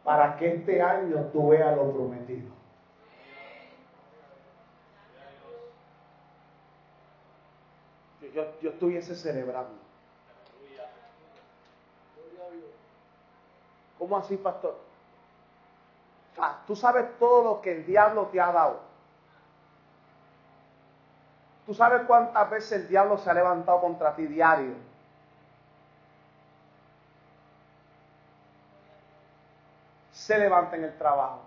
para 0.04 0.38
que 0.38 0.56
este 0.56 0.82
año 0.82 1.26
tú 1.32 1.50
veas 1.50 1.76
lo 1.76 1.92
prometido. 1.92 2.59
Yo, 8.34 8.70
estuviese 8.70 9.16
celebrando. 9.16 9.78
¿Cómo 13.98 14.18
así, 14.18 14.38
pastor? 14.38 14.78
tú 16.66 16.74
sabes 16.74 17.06
todo 17.20 17.44
lo 17.44 17.62
que 17.62 17.76
el 17.76 17.86
diablo 17.86 18.28
te 18.28 18.40
ha 18.40 18.52
dado. 18.52 18.80
Tú 21.66 21.74
sabes 21.74 22.04
cuántas 22.08 22.50
veces 22.50 22.72
el 22.72 22.88
diablo 22.88 23.18
se 23.18 23.30
ha 23.30 23.34
levantado 23.34 23.82
contra 23.82 24.16
ti 24.16 24.26
diario. 24.26 24.74
Se 30.14 30.38
levanta 30.38 30.78
en 30.78 30.86
el 30.86 30.98
trabajo. 30.98 31.42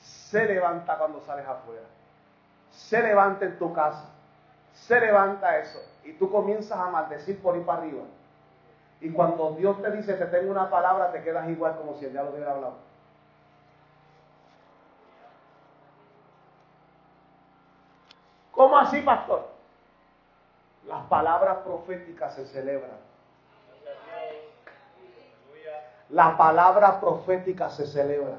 Se 0.00 0.46
levanta 0.46 0.96
cuando 0.96 1.20
sales 1.26 1.46
afuera. 1.46 1.86
Se 2.72 3.02
levanta 3.02 3.44
en 3.44 3.58
tu 3.58 3.72
casa 3.74 4.06
se 4.86 5.00
levanta 5.00 5.58
eso 5.58 5.80
y 6.04 6.12
tú 6.12 6.30
comienzas 6.30 6.78
a 6.78 6.90
maldecir 6.90 7.40
por 7.42 7.56
ir 7.56 7.64
para 7.64 7.82
arriba. 7.82 8.04
Y 9.00 9.10
cuando 9.10 9.52
Dios 9.52 9.80
te 9.80 9.90
dice, 9.92 10.14
te 10.14 10.26
tengo 10.26 10.50
una 10.50 10.70
palabra, 10.70 11.12
te 11.12 11.22
quedas 11.22 11.48
igual 11.48 11.76
como 11.76 11.94
si 11.94 12.06
el 12.06 12.12
diablo 12.12 12.32
hubiera 12.32 12.52
hablado. 12.52 12.74
¿Cómo 18.52 18.76
así, 18.76 19.00
pastor? 19.02 19.46
Las 20.86 21.04
palabras 21.04 21.58
proféticas 21.58 22.34
se 22.34 22.46
celebran. 22.46 22.98
La 26.08 26.36
palabra 26.36 26.98
profética 26.98 27.68
se 27.68 27.86
celebra. 27.86 28.38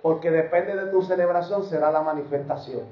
Porque 0.00 0.30
depende 0.30 0.74
de 0.74 0.90
tu 0.90 1.02
celebración 1.02 1.64
será 1.64 1.90
la 1.90 2.00
manifestación. 2.00 2.86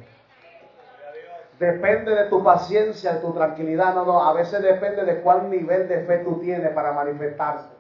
Depende 1.59 2.15
de 2.15 2.25
tu 2.25 2.43
paciencia, 2.43 3.15
de 3.15 3.21
tu 3.21 3.33
tranquilidad. 3.33 3.95
No, 3.95 4.05
no, 4.05 4.23
a 4.23 4.33
veces 4.33 4.63
depende 4.63 5.05
de 5.05 5.21
cuál 5.21 5.51
nivel 5.51 5.89
de 5.89 6.01
fe 6.01 6.19
tú 6.19 6.41
tienes 6.41 6.71
para 6.71 6.93
manifestarse. 6.93 7.79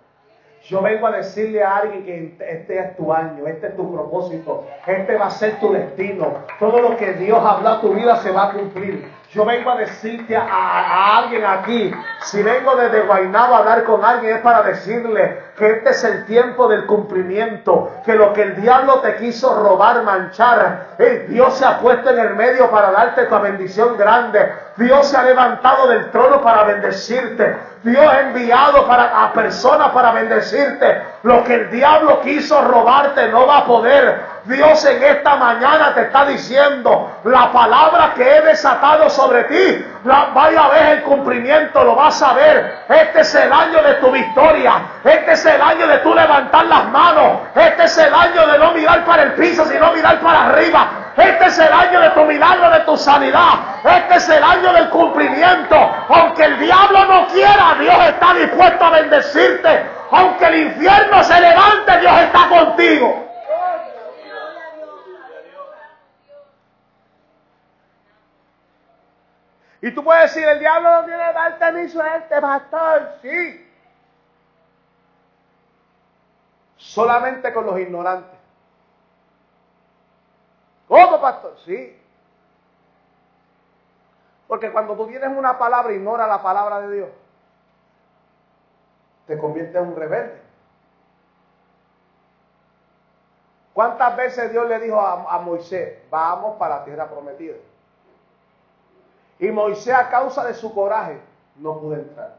Yo 0.64 0.82
vengo 0.82 1.06
a 1.06 1.12
decirle 1.12 1.62
a 1.62 1.76
alguien 1.76 2.04
que 2.04 2.36
este 2.40 2.78
es 2.78 2.96
tu 2.96 3.12
año, 3.12 3.46
este 3.46 3.68
es 3.68 3.76
tu 3.76 3.92
propósito, 3.94 4.66
este 4.86 5.16
va 5.16 5.26
a 5.26 5.30
ser 5.30 5.58
tu 5.60 5.72
destino. 5.72 6.34
Todo 6.58 6.80
lo 6.80 6.96
que 6.96 7.12
Dios 7.12 7.38
habló 7.42 7.68
a 7.68 7.80
tu 7.80 7.94
vida 7.94 8.16
se 8.16 8.32
va 8.32 8.48
a 8.48 8.52
cumplir. 8.52 9.08
Yo 9.30 9.44
vengo 9.44 9.70
a 9.70 9.76
decirte 9.76 10.34
a, 10.34 11.18
alguien 11.18 11.44
aquí, 11.44 11.94
si 12.22 12.42
vengo 12.42 12.74
desde 12.76 13.02
Guaynabo 13.02 13.56
a 13.56 13.58
hablar 13.58 13.84
con 13.84 14.02
alguien 14.02 14.36
es 14.36 14.40
para 14.40 14.62
decirle 14.62 15.42
que 15.58 15.70
este 15.70 15.90
es 15.90 16.02
el 16.04 16.24
tiempo 16.24 16.66
del 16.66 16.86
cumplimiento, 16.86 17.92
que 18.06 18.14
lo 18.14 18.32
que 18.32 18.40
el 18.40 18.56
diablo 18.58 19.00
te 19.00 19.16
quiso 19.16 19.62
robar, 19.62 20.02
manchar, 20.02 20.94
eh, 20.98 21.26
Dios 21.28 21.58
se 21.58 21.66
ha 21.66 21.78
puesto 21.78 22.08
en 22.08 22.20
el 22.20 22.36
medio 22.36 22.70
para 22.70 22.90
darte 22.90 23.26
tu 23.26 23.38
bendición 23.38 23.98
grande. 23.98 24.50
Dios 24.76 25.06
se 25.08 25.18
ha 25.18 25.24
levantado 25.24 25.88
del 25.88 26.10
trono 26.10 26.40
para 26.40 26.64
bendecirte. 26.64 27.54
Dios 27.82 28.06
ha 28.06 28.20
enviado 28.20 28.86
para, 28.86 29.24
a 29.24 29.32
personas 29.34 29.90
para 29.90 30.12
bendecirte. 30.12 31.02
Lo 31.22 31.44
que 31.44 31.54
el 31.54 31.70
diablo 31.70 32.20
quiso 32.22 32.62
robarte 32.62 33.28
no 33.28 33.46
va 33.46 33.58
a 33.58 33.66
poder 33.66 34.20
Dios 34.44 34.84
en 34.84 35.02
esta 35.02 35.36
mañana 35.36 35.94
te 35.94 36.02
está 36.02 36.24
diciendo, 36.24 37.20
la 37.24 37.52
palabra 37.52 38.12
que 38.14 38.36
he 38.36 38.40
desatado 38.42 39.10
sobre 39.10 39.44
ti, 39.44 39.86
vaya 40.04 40.64
a 40.64 40.68
ver 40.68 40.86
el 40.98 41.02
cumplimiento, 41.02 41.84
lo 41.84 41.94
vas 41.94 42.22
a 42.22 42.32
ver. 42.32 42.84
Este 42.88 43.20
es 43.20 43.34
el 43.34 43.52
año 43.52 43.82
de 43.82 43.94
tu 43.94 44.10
victoria, 44.10 44.80
este 45.04 45.32
es 45.32 45.44
el 45.46 45.60
año 45.60 45.86
de 45.86 45.98
tu 45.98 46.14
levantar 46.14 46.64
las 46.66 46.86
manos, 46.86 47.40
este 47.54 47.84
es 47.84 47.98
el 47.98 48.14
año 48.14 48.46
de 48.46 48.58
no 48.58 48.72
mirar 48.72 49.04
para 49.04 49.22
el 49.24 49.32
piso, 49.32 49.64
sino 49.66 49.92
mirar 49.92 50.20
para 50.20 50.46
arriba. 50.46 50.88
Este 51.16 51.46
es 51.46 51.58
el 51.58 51.72
año 51.72 52.00
de 52.00 52.10
tu 52.10 52.24
milagro, 52.24 52.70
de 52.70 52.80
tu 52.80 52.96
sanidad. 52.96 53.54
Este 53.82 54.16
es 54.16 54.28
el 54.28 54.42
año 54.42 54.72
del 54.72 54.88
cumplimiento. 54.88 55.76
Aunque 56.08 56.44
el 56.44 56.60
diablo 56.60 57.04
no 57.06 57.26
quiera, 57.26 57.74
Dios 57.80 57.96
está 58.06 58.34
dispuesto 58.34 58.84
a 58.84 58.90
bendecirte. 58.90 59.86
Aunque 60.12 60.46
el 60.46 60.54
infierno 60.68 61.24
se 61.24 61.40
levante, 61.40 61.98
Dios 61.98 62.20
está 62.20 62.48
contigo. 62.48 63.27
Y 69.80 69.94
tú 69.94 70.02
puedes 70.02 70.34
decir, 70.34 70.46
el 70.48 70.58
diablo 70.58 70.90
no 70.90 71.04
tiene 71.04 71.22
permiso 71.58 72.02
a 72.02 72.16
este 72.16 72.40
pastor. 72.40 73.12
Sí. 73.22 73.64
Solamente 76.76 77.52
con 77.52 77.66
los 77.66 77.78
ignorantes. 77.78 78.38
¿Cómo, 80.88 81.20
pastor? 81.20 81.56
Sí. 81.64 82.00
Porque 84.48 84.72
cuando 84.72 84.96
tú 84.96 85.06
tienes 85.06 85.28
una 85.28 85.58
palabra, 85.58 85.92
ignora 85.92 86.26
la 86.26 86.42
palabra 86.42 86.80
de 86.80 86.94
Dios. 86.96 87.08
Te 89.26 89.38
conviertes 89.38 89.76
en 89.76 89.88
un 89.88 89.96
rebelde. 89.96 90.42
¿Cuántas 93.74 94.16
veces 94.16 94.50
Dios 94.50 94.66
le 94.66 94.80
dijo 94.80 94.98
a, 94.98 95.34
a 95.34 95.38
Moisés, 95.38 95.98
vamos 96.10 96.56
para 96.56 96.78
la 96.78 96.84
tierra 96.84 97.08
prometida? 97.08 97.54
Y 99.38 99.50
Moisés 99.50 99.94
a 99.94 100.08
causa 100.08 100.44
de 100.44 100.54
su 100.54 100.74
coraje 100.74 101.20
no 101.56 101.78
pudo 101.78 101.94
entrar. 101.94 102.36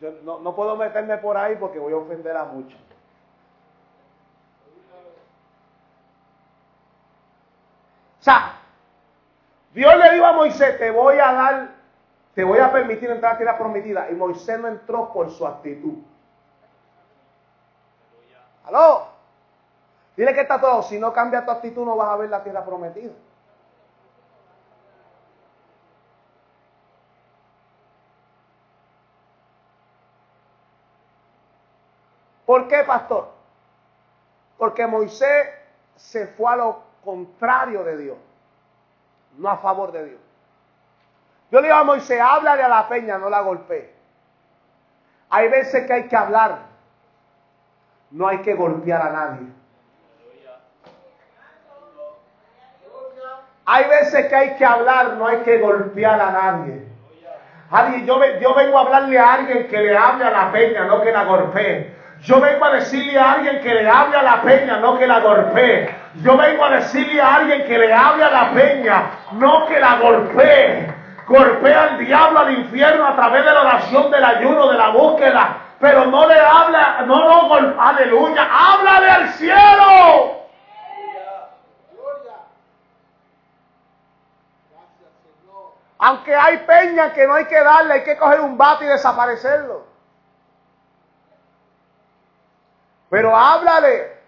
Yo 0.00 0.12
no, 0.22 0.38
no 0.38 0.54
puedo 0.54 0.76
meterme 0.76 1.18
por 1.18 1.36
ahí 1.36 1.56
porque 1.56 1.78
voy 1.78 1.92
a 1.92 1.96
ofender 1.96 2.36
a 2.36 2.44
muchos. 2.44 2.80
O 8.20 8.22
sea, 8.22 8.54
Dios 9.72 9.96
le 9.96 10.12
dijo 10.12 10.26
a 10.26 10.32
Moisés, 10.32 10.78
te 10.78 10.90
voy 10.90 11.18
a 11.18 11.32
dar, 11.32 11.68
te 12.34 12.44
voy 12.44 12.58
a 12.58 12.70
permitir 12.70 13.10
entrar 13.10 13.30
a 13.30 13.34
la 13.34 13.38
tierra 13.38 13.58
prometida. 13.58 14.10
Y 14.10 14.14
Moisés 14.14 14.58
no 14.58 14.68
entró 14.68 15.12
por 15.12 15.30
su 15.30 15.46
actitud. 15.46 15.98
¿Aló? 18.64 19.09
Dile 20.20 20.34
que 20.34 20.42
está 20.42 20.60
todo. 20.60 20.82
Si 20.82 20.98
no 20.98 21.14
cambia 21.14 21.46
tu 21.46 21.50
actitud, 21.50 21.82
no 21.82 21.96
vas 21.96 22.10
a 22.10 22.16
ver 22.16 22.28
la 22.28 22.42
tierra 22.42 22.62
prometida. 22.62 23.14
¿Por 32.44 32.68
qué, 32.68 32.84
pastor? 32.84 33.30
Porque 34.58 34.86
Moisés 34.86 35.54
se 35.96 36.26
fue 36.26 36.52
a 36.52 36.56
lo 36.56 36.82
contrario 37.02 37.82
de 37.82 37.96
Dios, 37.96 38.18
no 39.38 39.48
a 39.48 39.56
favor 39.56 39.90
de 39.90 40.04
Dios. 40.04 40.20
Yo 41.50 41.62
le 41.62 41.68
digo 41.68 41.78
a 41.78 41.84
Moisés, 41.84 42.20
háblale 42.20 42.62
a 42.62 42.68
la 42.68 42.86
peña, 42.90 43.16
no 43.16 43.30
la 43.30 43.40
golpee. 43.40 43.94
Hay 45.30 45.48
veces 45.48 45.86
que 45.86 45.92
hay 45.94 46.08
que 46.08 46.16
hablar, 46.16 46.58
no 48.10 48.28
hay 48.28 48.42
que 48.42 48.52
golpear 48.52 49.00
a 49.00 49.12
nadie. 49.12 49.59
Hay 53.72 53.84
veces 53.84 54.26
que 54.26 54.34
hay 54.34 54.54
que 54.56 54.64
hablar, 54.64 55.12
no 55.16 55.28
hay 55.28 55.36
que 55.42 55.58
golpear 55.58 56.20
a 56.20 56.32
nadie. 56.32 56.82
yo, 58.04 58.20
yo 58.40 58.54
vengo 58.54 58.76
a 58.76 58.80
hablarle 58.80 59.16
a 59.16 59.34
alguien 59.34 59.68
que 59.68 59.78
le 59.78 59.96
hable 59.96 60.24
a 60.24 60.30
la 60.30 60.50
peña, 60.50 60.86
no 60.86 61.00
que 61.00 61.12
la 61.12 61.22
golpee. 61.22 61.94
Yo 62.22 62.40
vengo 62.40 62.64
a 62.64 62.72
decirle 62.72 63.16
a 63.16 63.34
alguien 63.34 63.60
que 63.60 63.72
le 63.72 63.88
hable 63.88 64.16
a 64.16 64.22
la 64.24 64.42
peña, 64.42 64.78
no 64.78 64.98
que 64.98 65.06
la 65.06 65.20
golpee. 65.20 65.88
Yo 66.16 66.36
vengo 66.36 66.64
a 66.64 66.70
decirle 66.70 67.22
a 67.22 67.36
alguien 67.36 67.64
que 67.64 67.78
le 67.78 67.92
hable 67.92 68.24
a 68.24 68.30
la 68.30 68.50
peña, 68.50 69.02
no 69.34 69.66
que 69.66 69.78
la 69.78 69.94
golpee. 69.98 70.92
Golpea 71.28 71.82
al 71.82 71.98
diablo, 71.98 72.40
al 72.40 72.50
infierno 72.50 73.06
a 73.06 73.14
través 73.14 73.44
de 73.44 73.52
la 73.52 73.60
oración, 73.60 74.10
del 74.10 74.24
ayuno, 74.24 74.66
de 74.66 74.78
la 74.78 74.88
búsqueda. 74.88 75.58
Pero 75.78 76.06
no 76.06 76.26
le 76.26 76.40
habla, 76.40 77.04
no, 77.06 77.46
no, 77.46 77.80
aleluya, 77.80 78.48
háblale 78.50 79.10
al 79.10 79.28
cielo. 79.34 80.39
Aunque 86.02 86.34
hay 86.34 86.64
peña 86.64 87.12
que 87.12 87.26
no 87.26 87.34
hay 87.34 87.44
que 87.44 87.62
darle, 87.62 87.92
hay 87.92 88.04
que 88.04 88.16
coger 88.16 88.40
un 88.40 88.56
bate 88.56 88.86
y 88.86 88.88
desaparecerlo. 88.88 89.84
Pero 93.10 93.36
háblale. 93.36 94.18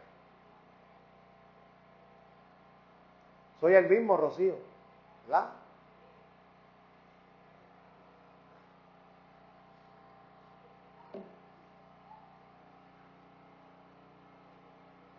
Soy 3.58 3.74
el 3.74 3.88
mismo 3.88 4.18
Rocío, 4.18 4.56
¿verdad? 5.26 5.46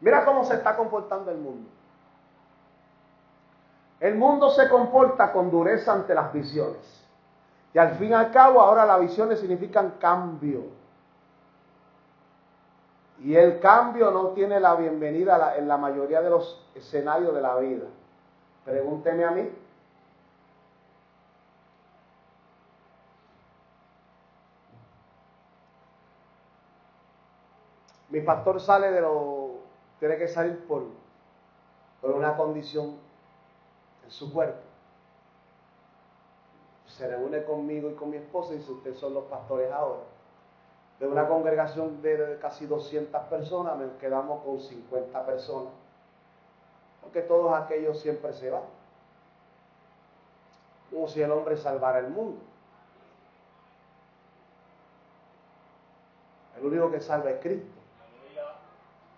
Mira 0.01 0.23
cómo 0.23 0.43
se 0.45 0.53
está 0.53 0.75
comportando 0.75 1.31
el 1.31 1.37
mundo. 1.37 1.69
El 4.03 4.15
mundo 4.15 4.49
se 4.49 4.67
comporta 4.67 5.31
con 5.31 5.49
dureza 5.49 5.93
ante 5.93 6.13
las 6.13 6.33
visiones. 6.33 7.07
Y 7.73 7.77
al 7.77 7.95
fin 7.95 8.09
y 8.09 8.13
al 8.13 8.31
cabo, 8.31 8.59
ahora 8.59 8.85
las 8.85 8.99
visiones 8.99 9.39
significan 9.39 9.91
cambio. 9.91 10.65
Y 13.19 13.33
el 13.33 13.61
cambio 13.61 14.11
no 14.11 14.31
tiene 14.31 14.59
la 14.59 14.75
bienvenida 14.75 15.55
en 15.55 15.69
la 15.69 15.77
mayoría 15.77 16.21
de 16.21 16.29
los 16.29 16.67
escenarios 16.75 17.33
de 17.33 17.41
la 17.41 17.55
vida. 17.55 17.85
Pregúnteme 18.65 19.23
a 19.23 19.31
mí. 19.31 19.49
Mi 28.09 28.19
pastor 28.19 28.59
sale 28.59 28.91
de 28.91 28.99
lo... 28.99 29.51
Tiene 29.99 30.17
que 30.17 30.27
salir 30.27 30.59
por, 30.67 30.83
por 32.01 32.11
una 32.11 32.35
condición 32.35 33.12
en 34.03 34.11
su 34.11 34.31
cuerpo. 34.31 34.61
Se 36.87 37.07
reúne 37.07 37.43
conmigo 37.43 37.89
y 37.89 37.95
con 37.95 38.09
mi 38.09 38.17
esposa 38.17 38.53
y 38.53 38.57
dice, 38.57 38.71
ustedes 38.71 38.97
son 38.97 39.13
los 39.13 39.25
pastores 39.25 39.71
ahora. 39.71 40.01
De 40.99 41.07
una 41.07 41.27
congregación 41.27 42.01
de 42.01 42.37
casi 42.39 42.65
200 42.65 43.21
personas, 43.23 43.77
nos 43.77 43.93
quedamos 43.93 44.43
con 44.43 44.59
50 44.59 45.25
personas 45.25 45.73
porque 47.03 47.21
todos 47.21 47.53
aquellos 47.53 47.99
siempre 47.99 48.33
se 48.33 48.49
van. 48.49 48.63
Como 50.89 51.07
si 51.07 51.21
el 51.21 51.31
hombre 51.31 51.57
salvara 51.57 51.99
el 51.99 52.07
mundo. 52.07 52.39
El 56.57 56.65
único 56.65 56.89
que 56.91 57.01
salva 57.01 57.31
es 57.31 57.41
Cristo. 57.41 57.67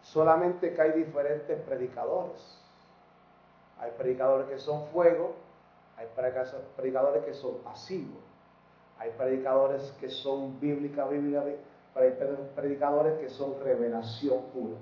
Solamente 0.02 0.74
que 0.74 0.82
hay 0.82 0.92
diferentes 0.92 1.62
predicadores. 1.62 2.62
Hay 3.86 3.92
predicadores 3.92 4.48
que 4.48 4.58
son 4.58 4.88
fuego, 4.88 5.36
hay 5.96 6.08
predicadores 6.76 7.24
que 7.24 7.36
son 7.36 7.60
pasivos, 7.60 8.18
hay 8.98 9.12
predicadores 9.12 9.96
que 10.00 10.10
son 10.10 10.60
bíblica, 10.60 11.06
bíblica, 11.06 11.44
hay 11.94 12.12
predicadores 12.56 13.20
que 13.20 13.30
son 13.30 13.64
revelación 13.64 14.42
pura. 14.46 14.78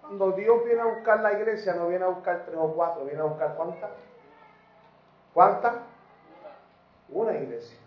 Cuando 0.00 0.32
Dios 0.32 0.64
viene 0.64 0.80
a 0.80 0.86
buscar 0.86 1.20
la 1.20 1.34
iglesia, 1.34 1.74
no 1.74 1.86
viene 1.86 2.04
a 2.04 2.08
buscar 2.08 2.44
tres 2.44 2.58
o 2.58 2.74
cuatro, 2.74 3.04
viene 3.04 3.20
a 3.20 3.24
buscar 3.26 3.54
cuántas. 3.54 3.90
¿Cuántas? 5.32 5.76
Una 7.10 7.32
iglesia. 7.32 7.78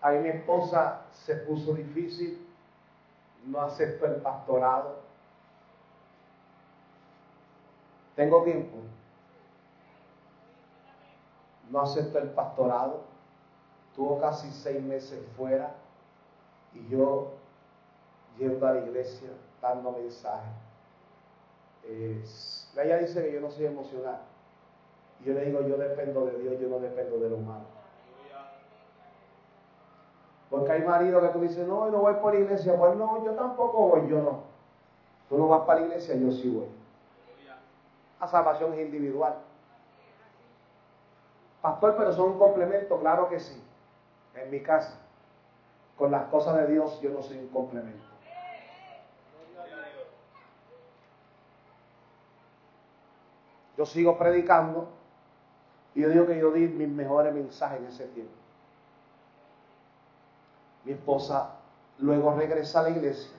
Ahí 0.00 0.20
mi 0.20 0.30
esposa 0.30 1.02
se 1.12 1.36
puso 1.36 1.74
difícil, 1.74 2.48
no 3.44 3.60
aceptó 3.60 4.06
el 4.06 4.22
pastorado. 4.22 5.01
Tengo 8.16 8.42
tiempo. 8.42 8.76
No 11.70 11.80
aceptó 11.80 12.18
el 12.18 12.30
pastorado. 12.30 13.00
Tuvo 13.96 14.20
casi 14.20 14.50
seis 14.50 14.82
meses 14.82 15.22
fuera 15.36 15.74
y 16.74 16.88
yo 16.88 17.32
yendo 18.38 18.66
a 18.66 18.72
la 18.72 18.80
iglesia, 18.80 19.28
dando 19.60 19.92
mensajes. 19.92 20.48
ella 21.84 22.98
dice 22.98 23.22
que 23.22 23.32
yo 23.32 23.40
no 23.40 23.50
soy 23.50 23.66
emocional. 23.66 24.20
Y 25.20 25.24
yo 25.24 25.34
le 25.34 25.44
digo, 25.44 25.60
yo 25.62 25.76
dependo 25.76 26.24
de 26.26 26.38
Dios, 26.38 26.58
yo 26.60 26.68
no 26.68 26.78
dependo 26.78 27.18
de 27.18 27.30
lo 27.30 27.36
humano. 27.36 27.64
Porque 30.50 30.72
hay 30.72 30.82
maridos 30.82 31.22
que 31.22 31.28
tú 31.30 31.40
dices, 31.40 31.66
no, 31.66 31.90
no 31.90 31.98
voy 31.98 32.14
por 32.14 32.34
la 32.34 32.40
iglesia. 32.40 32.76
Pues 32.76 32.94
no, 32.96 33.24
yo 33.24 33.32
tampoco 33.32 33.88
voy, 33.88 34.08
yo 34.08 34.20
no. 34.22 34.40
Tú 35.28 35.38
no 35.38 35.48
vas 35.48 35.62
para 35.62 35.80
la 35.80 35.86
iglesia, 35.86 36.14
yo 36.14 36.30
sí 36.30 36.50
voy. 36.50 36.81
La 38.22 38.28
salvación 38.28 38.72
es 38.74 38.78
individual. 38.78 39.34
Pastor, 41.60 41.96
pero 41.96 42.12
son 42.12 42.30
un 42.30 42.38
complemento, 42.38 43.00
claro 43.00 43.28
que 43.28 43.40
sí. 43.40 43.60
En 44.36 44.48
mi 44.48 44.62
casa, 44.62 44.94
con 45.98 46.12
las 46.12 46.28
cosas 46.28 46.56
de 46.58 46.68
Dios, 46.68 47.00
yo 47.00 47.10
no 47.10 47.20
soy 47.20 47.38
un 47.38 47.48
complemento. 47.48 48.04
Yo 53.76 53.84
sigo 53.84 54.16
predicando 54.16 54.88
y 55.96 56.02
yo 56.02 56.08
digo 56.10 56.26
que 56.28 56.38
yo 56.38 56.52
di 56.52 56.68
mis 56.68 56.88
mejores 56.88 57.34
mensajes 57.34 57.80
en 57.80 57.86
ese 57.86 58.06
tiempo. 58.06 58.34
Mi 60.84 60.92
esposa 60.92 61.56
luego 61.98 62.36
regresa 62.36 62.78
a 62.78 62.82
la 62.84 62.90
iglesia. 62.90 63.36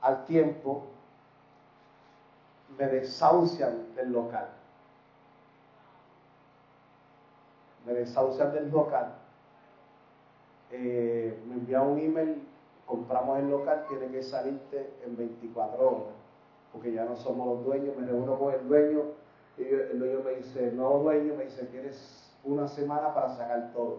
Al 0.00 0.24
tiempo 0.24 0.91
me 2.78 2.86
desahucian 2.86 3.94
del 3.94 4.12
local. 4.12 4.48
Me 7.86 7.94
desahucian 7.94 8.52
del 8.52 8.70
local. 8.70 9.14
Eh, 10.70 11.38
me 11.48 11.54
envía 11.54 11.82
un 11.82 11.98
email, 11.98 12.42
compramos 12.86 13.38
el 13.40 13.50
local, 13.50 13.84
tiene 13.88 14.08
que 14.08 14.22
salirte 14.22 14.90
en 15.04 15.16
24 15.16 15.86
horas, 15.86 16.14
porque 16.72 16.92
ya 16.92 17.04
no 17.04 17.16
somos 17.16 17.46
los 17.46 17.64
dueños, 17.64 17.96
me 17.96 18.06
reúno 18.06 18.38
con 18.38 18.54
el 18.54 18.66
dueño, 18.66 19.02
y 19.58 19.64
el 19.64 19.98
dueño 19.98 20.20
me 20.24 20.36
dice, 20.36 20.72
no 20.72 20.98
dueño, 20.98 21.34
me 21.34 21.44
dice, 21.44 21.66
tienes 21.66 22.32
una 22.44 22.66
semana 22.68 23.12
para 23.12 23.36
sacar 23.36 23.72
todo. 23.74 23.98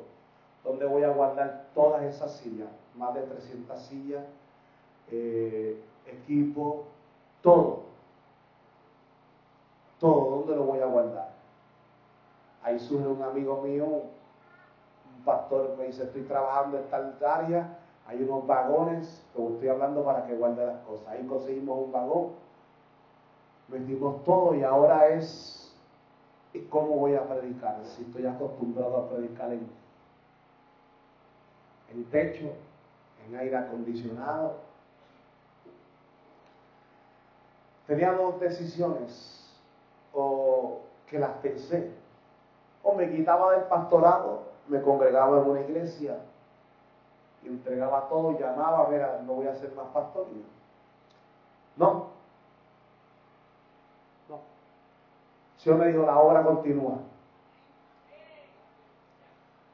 ¿Dónde 0.63 0.85
voy 0.85 1.03
a 1.03 1.09
guardar 1.09 1.67
todas 1.75 2.03
esas 2.03 2.37
sillas? 2.37 2.69
Más 2.95 3.13
de 3.13 3.21
300 3.21 3.79
sillas, 3.81 4.25
eh, 5.11 5.79
equipo, 6.07 6.85
todo 7.41 7.92
todo, 10.03 10.35
¿dónde 10.39 10.55
lo 10.57 10.63
voy 10.63 10.79
a 10.81 10.85
guardar? 10.85 11.29
Ahí 12.61 12.77
surge 12.77 13.07
un 13.07 13.23
amigo 13.23 13.61
mío, 13.61 13.85
un 13.85 15.23
pastor 15.23 15.77
me 15.77 15.85
dice, 15.85 16.03
estoy 16.03 16.23
trabajando 16.23 16.77
en 16.77 16.89
tal 16.89 17.15
área, 17.25 17.77
hay 18.05 18.21
unos 18.21 18.45
vagones, 18.45 19.25
como 19.33 19.51
estoy 19.51 19.69
hablando 19.69 20.03
para 20.03 20.25
que 20.25 20.35
guarde 20.35 20.65
las 20.65 20.79
cosas. 20.81 21.07
Ahí 21.07 21.25
conseguimos 21.25 21.85
un 21.85 21.93
vagón, 21.93 22.31
metimos 23.69 24.21
todo 24.25 24.53
y 24.55 24.63
ahora 24.63 25.07
es, 25.07 25.73
cómo 26.69 26.97
voy 26.97 27.15
a 27.15 27.25
predicar? 27.25 27.77
Si 27.85 28.03
estoy 28.03 28.25
acostumbrado 28.25 28.97
a 28.97 29.09
predicar 29.09 29.53
en, 29.53 29.69
en 31.93 32.03
techo, 32.11 32.51
en 33.25 33.37
aire 33.37 33.55
acondicionado. 33.55 34.57
Tenía 37.87 38.11
dos 38.11 38.37
decisiones 38.41 39.42
o 40.13 40.79
que 41.07 41.19
las 41.19 41.31
pensé. 41.37 41.91
O 42.83 42.93
me 42.95 43.09
quitaba 43.09 43.53
del 43.53 43.63
pastorado, 43.63 44.43
me 44.67 44.81
congregaba 44.81 45.39
en 45.39 45.49
una 45.49 45.61
iglesia, 45.61 46.17
entregaba 47.43 48.07
todo, 48.09 48.37
llamaba, 48.37 48.87
mira, 48.89 49.21
no 49.25 49.33
voy 49.33 49.47
a 49.47 49.51
hacer 49.51 49.73
más 49.73 49.87
pastoría. 49.93 50.43
No. 51.77 52.07
No. 54.29 54.35
El 55.55 55.61
Señor 55.61 55.79
me 55.79 55.87
dijo, 55.87 56.05
la 56.05 56.19
obra 56.19 56.43
continúa. 56.43 56.95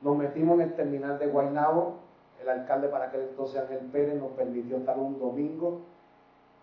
Nos 0.02 0.18
metimos 0.18 0.56
en 0.56 0.62
el 0.62 0.76
terminal 0.76 1.20
de 1.20 1.28
Guaynabo. 1.28 1.96
El 2.42 2.48
alcalde 2.48 2.88
para 2.88 3.06
aquel 3.06 3.22
entonces, 3.22 3.60
Ángel 3.62 3.90
Pérez, 3.92 4.16
nos 4.16 4.32
permitió 4.32 4.78
estar 4.78 4.98
un 4.98 5.20
domingo 5.20 5.82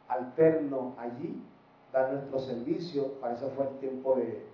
alterno 0.08 0.94
allí 0.96 1.42
dar 1.92 2.12
nuestro 2.12 2.38
servicio, 2.40 3.12
para 3.20 3.34
eso 3.34 3.50
fue 3.56 3.66
el 3.66 3.78
tiempo 3.78 4.14
de 4.16 4.46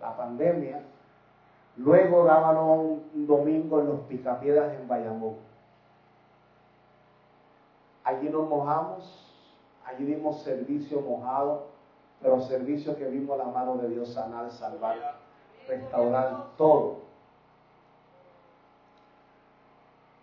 la 0.00 0.16
pandemia. 0.16 0.82
Luego 1.76 2.24
dábamos 2.24 2.98
un 3.14 3.26
domingo 3.26 3.80
en 3.80 3.86
los 3.86 4.00
Picapiedras 4.00 4.74
en 4.74 4.88
Bayamón. 4.88 5.36
Allí 8.04 8.28
nos 8.28 8.48
mojamos, 8.48 9.32
allí 9.84 10.04
dimos 10.04 10.42
servicio 10.42 11.00
mojado, 11.00 11.68
pero 12.20 12.40
servicio 12.40 12.96
que 12.96 13.06
vimos 13.06 13.38
la 13.38 13.44
mano 13.44 13.76
de 13.76 13.88
Dios 13.88 14.12
sanar, 14.12 14.50
salvar, 14.50 15.16
restaurar 15.68 16.48
todo. 16.56 17.00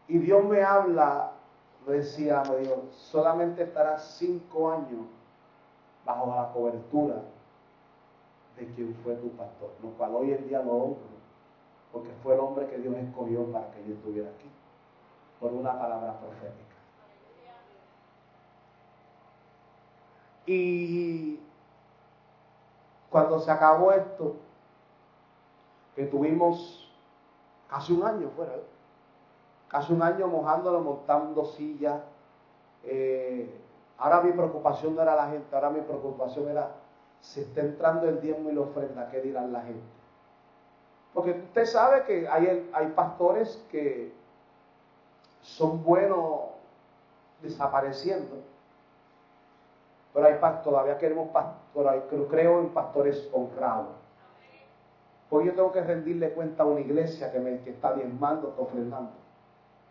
Y 0.08 0.20
Dios 0.20 0.44
me 0.46 0.64
habla, 0.64 1.32
decía, 1.86 2.44
me 2.50 2.58
dijo, 2.58 2.84
solamente 2.92 3.64
estarás 3.64 4.16
cinco 4.18 4.72
años 4.72 5.06
bajo 6.08 6.34
la 6.34 6.54
cobertura 6.54 7.16
de 8.56 8.66
quien 8.74 8.96
fue 9.04 9.16
tu 9.16 9.30
pastor, 9.32 9.70
lo 9.84 9.90
cual 9.90 10.16
hoy 10.16 10.32
en 10.32 10.48
día 10.48 10.64
lo 10.64 10.72
honro, 10.72 11.18
porque 11.92 12.10
fue 12.24 12.34
el 12.34 12.40
hombre 12.40 12.68
que 12.68 12.78
Dios 12.78 12.96
escogió 12.96 13.46
para 13.52 13.70
que 13.72 13.86
yo 13.86 13.94
estuviera 13.94 14.30
aquí, 14.30 14.50
por 15.40 15.52
una 15.54 15.78
palabra 15.78 16.18
profética. 16.18 16.76
Y 20.46 21.42
cuando 23.10 23.40
se 23.40 23.52
acabó 23.52 23.92
esto, 23.92 24.38
que 25.94 26.06
tuvimos 26.06 26.90
casi 27.68 27.92
un 27.92 28.04
año 28.04 28.30
fuera, 28.30 28.54
casi 29.68 29.92
un 29.92 30.02
año 30.02 30.28
mojándolo, 30.28 30.80
montando 30.80 31.44
sillas, 31.46 32.02
eh, 32.86 33.67
Ahora 33.98 34.22
mi 34.22 34.32
preocupación 34.32 34.96
no 34.96 35.02
era 35.02 35.16
la 35.16 35.30
gente, 35.30 35.56
ahora 35.56 35.70
mi 35.70 35.82
preocupación 35.82 36.50
era 36.50 36.70
si 37.22 37.42
está 37.42 37.62
entrando 37.62 38.08
el 38.08 38.22
diezmo 38.22 38.50
y 38.50 38.54
la 38.54 38.62
ofrenda, 38.62 39.10
¿qué 39.10 39.22
dirán 39.22 39.52
la 39.52 39.62
gente? 39.62 39.82
Porque 41.14 41.32
usted 41.32 41.66
sabe 41.66 42.04
que 42.04 42.28
hay, 42.28 42.70
hay 42.74 42.88
pastores 42.90 43.66
que 43.72 44.14
son 45.42 45.84
buenos 45.84 46.42
desapareciendo, 47.42 48.36
pero 50.14 50.28
hay 50.28 50.36
todavía 50.64 50.98
queremos 50.98 51.30
pastores, 51.30 52.04
creo 52.30 52.60
en 52.60 52.70
pastores 52.70 53.28
honrados. 53.34 53.96
Porque 55.30 55.48
yo 55.48 55.56
tengo 55.56 55.72
que 55.72 55.82
rendirle 55.82 56.32
cuenta 56.32 56.64
a 56.64 56.66
una 56.66 56.80
iglesia 56.80 57.32
que 57.32 57.40
me 57.40 57.60
que 57.62 57.72
está 57.72 57.94
diezmando, 57.94 58.50
está 58.50 58.62
ofrendando. 58.62 59.12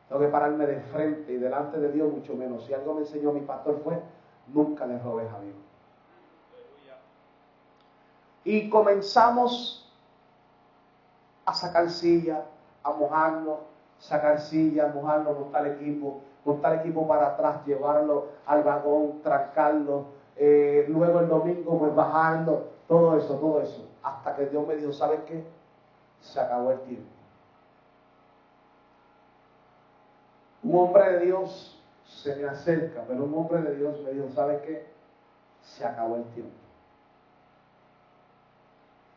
Tengo 0.09 0.20
que 0.20 0.28
pararme 0.28 0.66
de 0.66 0.80
frente 0.80 1.32
y 1.32 1.36
delante 1.36 1.78
de 1.78 1.90
Dios 1.90 2.12
mucho 2.12 2.34
menos. 2.34 2.64
Si 2.64 2.74
algo 2.74 2.94
me 2.94 3.00
enseñó 3.00 3.32
mi 3.32 3.40
pastor 3.40 3.80
fue, 3.82 4.00
nunca 4.52 4.86
le 4.86 4.98
robes 4.98 5.28
a 5.32 5.40
Dios. 5.40 5.57
Y 8.44 8.70
comenzamos 8.70 9.92
a 11.44 11.52
sacar 11.52 11.90
silla, 11.90 12.44
a 12.84 12.92
mojarnos, 12.92 13.59
sacar 13.98 14.40
silla, 14.40 14.92
mojarnos, 14.94 15.38
montar 15.38 15.66
equipo, 15.66 16.20
montar 16.44 16.74
equipo 16.74 17.09
para 17.09 17.28
atrás, 17.28 17.66
llevarlo 17.66 18.26
al 18.46 18.62
vagón, 18.62 19.20
trancarlo, 19.22 20.04
eh, 20.36 20.86
luego 20.88 21.20
el 21.20 21.28
domingo 21.28 21.78
pues 21.78 21.94
bajarlo, 21.94 22.64
todo 22.86 23.16
eso, 23.16 23.34
todo 23.34 23.61
eso. 23.61 23.88
Hasta 24.04 24.36
que 24.36 24.46
Dios 24.46 24.64
me 24.66 24.76
dijo, 24.76 24.92
¿sabes 24.92 25.20
qué? 25.26 25.42
Se 26.20 26.38
acabó 26.38 26.70
el 26.70 26.80
tiempo. 26.80 27.16
Un 30.67 30.77
hombre 30.77 31.12
de 31.12 31.27
Dios 31.27 31.81
se 32.05 32.35
me 32.35 32.49
acerca, 32.49 33.05
pero 33.07 33.23
un 33.23 33.35
hombre 33.35 33.62
de 33.62 33.77
Dios 33.77 34.01
me 34.03 34.11
dijo, 34.11 34.29
¿sabe 34.31 34.61
qué? 34.62 34.85
Se 35.62 35.85
acabó 35.85 36.17
el 36.17 36.25
tiempo. 36.25 36.51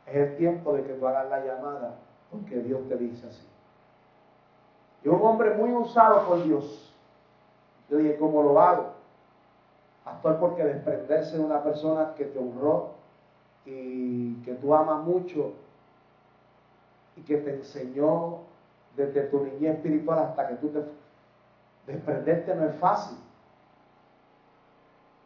Es 0.05 0.15
el 0.15 0.37
tiempo 0.37 0.73
de 0.73 0.83
que 0.83 0.93
tú 0.93 1.07
hagas 1.07 1.27
la 1.27 1.43
llamada, 1.43 1.95
porque 2.29 2.57
Dios 2.57 2.87
te 2.87 2.97
dice 2.97 3.25
así. 3.25 3.47
Y 5.03 5.07
un 5.07 5.19
hombre 5.23 5.55
muy 5.55 5.71
usado 5.71 6.27
por 6.27 6.43
Dios. 6.43 6.93
Yo 7.89 7.97
dije, 7.97 8.17
¿cómo 8.17 8.43
lo 8.43 8.61
hago? 8.61 8.91
Pastor, 10.03 10.37
porque 10.39 10.63
desprenderse 10.63 11.35
de 11.35 11.43
una 11.43 11.63
persona 11.63 12.13
que 12.15 12.25
te 12.25 12.37
honró 12.37 12.91
y 13.65 14.35
que 14.43 14.53
tú 14.53 14.75
amas 14.75 15.03
mucho 15.03 15.53
y 17.15 17.21
que 17.21 17.37
te 17.37 17.55
enseñó 17.55 18.41
desde 18.95 19.23
tu 19.23 19.43
niñez 19.43 19.77
espiritual 19.77 20.19
hasta 20.19 20.47
que 20.47 20.55
tú 20.55 20.69
te 20.69 20.98
Desprenderte 21.89 22.53
no 22.53 22.65
es 22.69 22.75
fácil. 22.75 23.17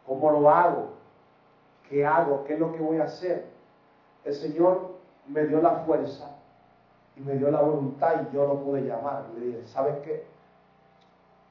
¿Cómo 0.06 0.30
lo 0.30 0.48
hago? 0.48 0.94
¿Qué 1.90 2.06
hago? 2.06 2.44
¿Qué 2.44 2.54
es 2.54 2.58
lo 2.58 2.72
que 2.72 2.80
voy 2.80 2.98
a 3.00 3.04
hacer? 3.04 3.44
El 4.24 4.34
Señor 4.34 4.94
me 5.26 5.44
dio 5.44 5.60
la 5.60 5.80
fuerza 5.80 6.30
y 7.16 7.20
me 7.20 7.34
dio 7.34 7.50
la 7.50 7.60
voluntad 7.60 8.22
y 8.22 8.34
yo 8.34 8.46
lo 8.46 8.64
pude 8.64 8.80
llamar. 8.80 9.24
Le 9.34 9.44
dije, 9.44 9.66
¿sabes 9.66 9.96
qué? 10.04 10.24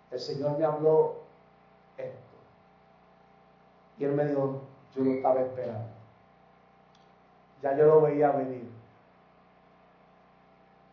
El 0.09 0.19
Señor 0.19 0.57
me 0.57 0.65
habló 0.65 1.17
esto. 1.95 2.35
Y 3.99 4.05
Él 4.05 4.13
me 4.13 4.25
dijo, 4.25 4.61
yo 4.95 5.03
lo 5.03 5.11
estaba 5.11 5.41
esperando. 5.41 5.89
Ya 7.61 7.77
yo 7.77 7.85
lo 7.85 8.01
veía 8.01 8.31
venir. 8.31 8.67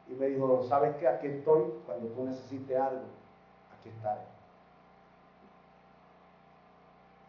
Y 0.09 0.13
me 0.13 0.27
dijo, 0.27 0.63
¿sabes 0.69 0.95
qué? 0.97 1.09
Aquí 1.09 1.27
estoy 1.27 1.73
cuando 1.87 2.09
tú 2.09 2.25
necesites 2.27 2.79
algo. 2.79 3.21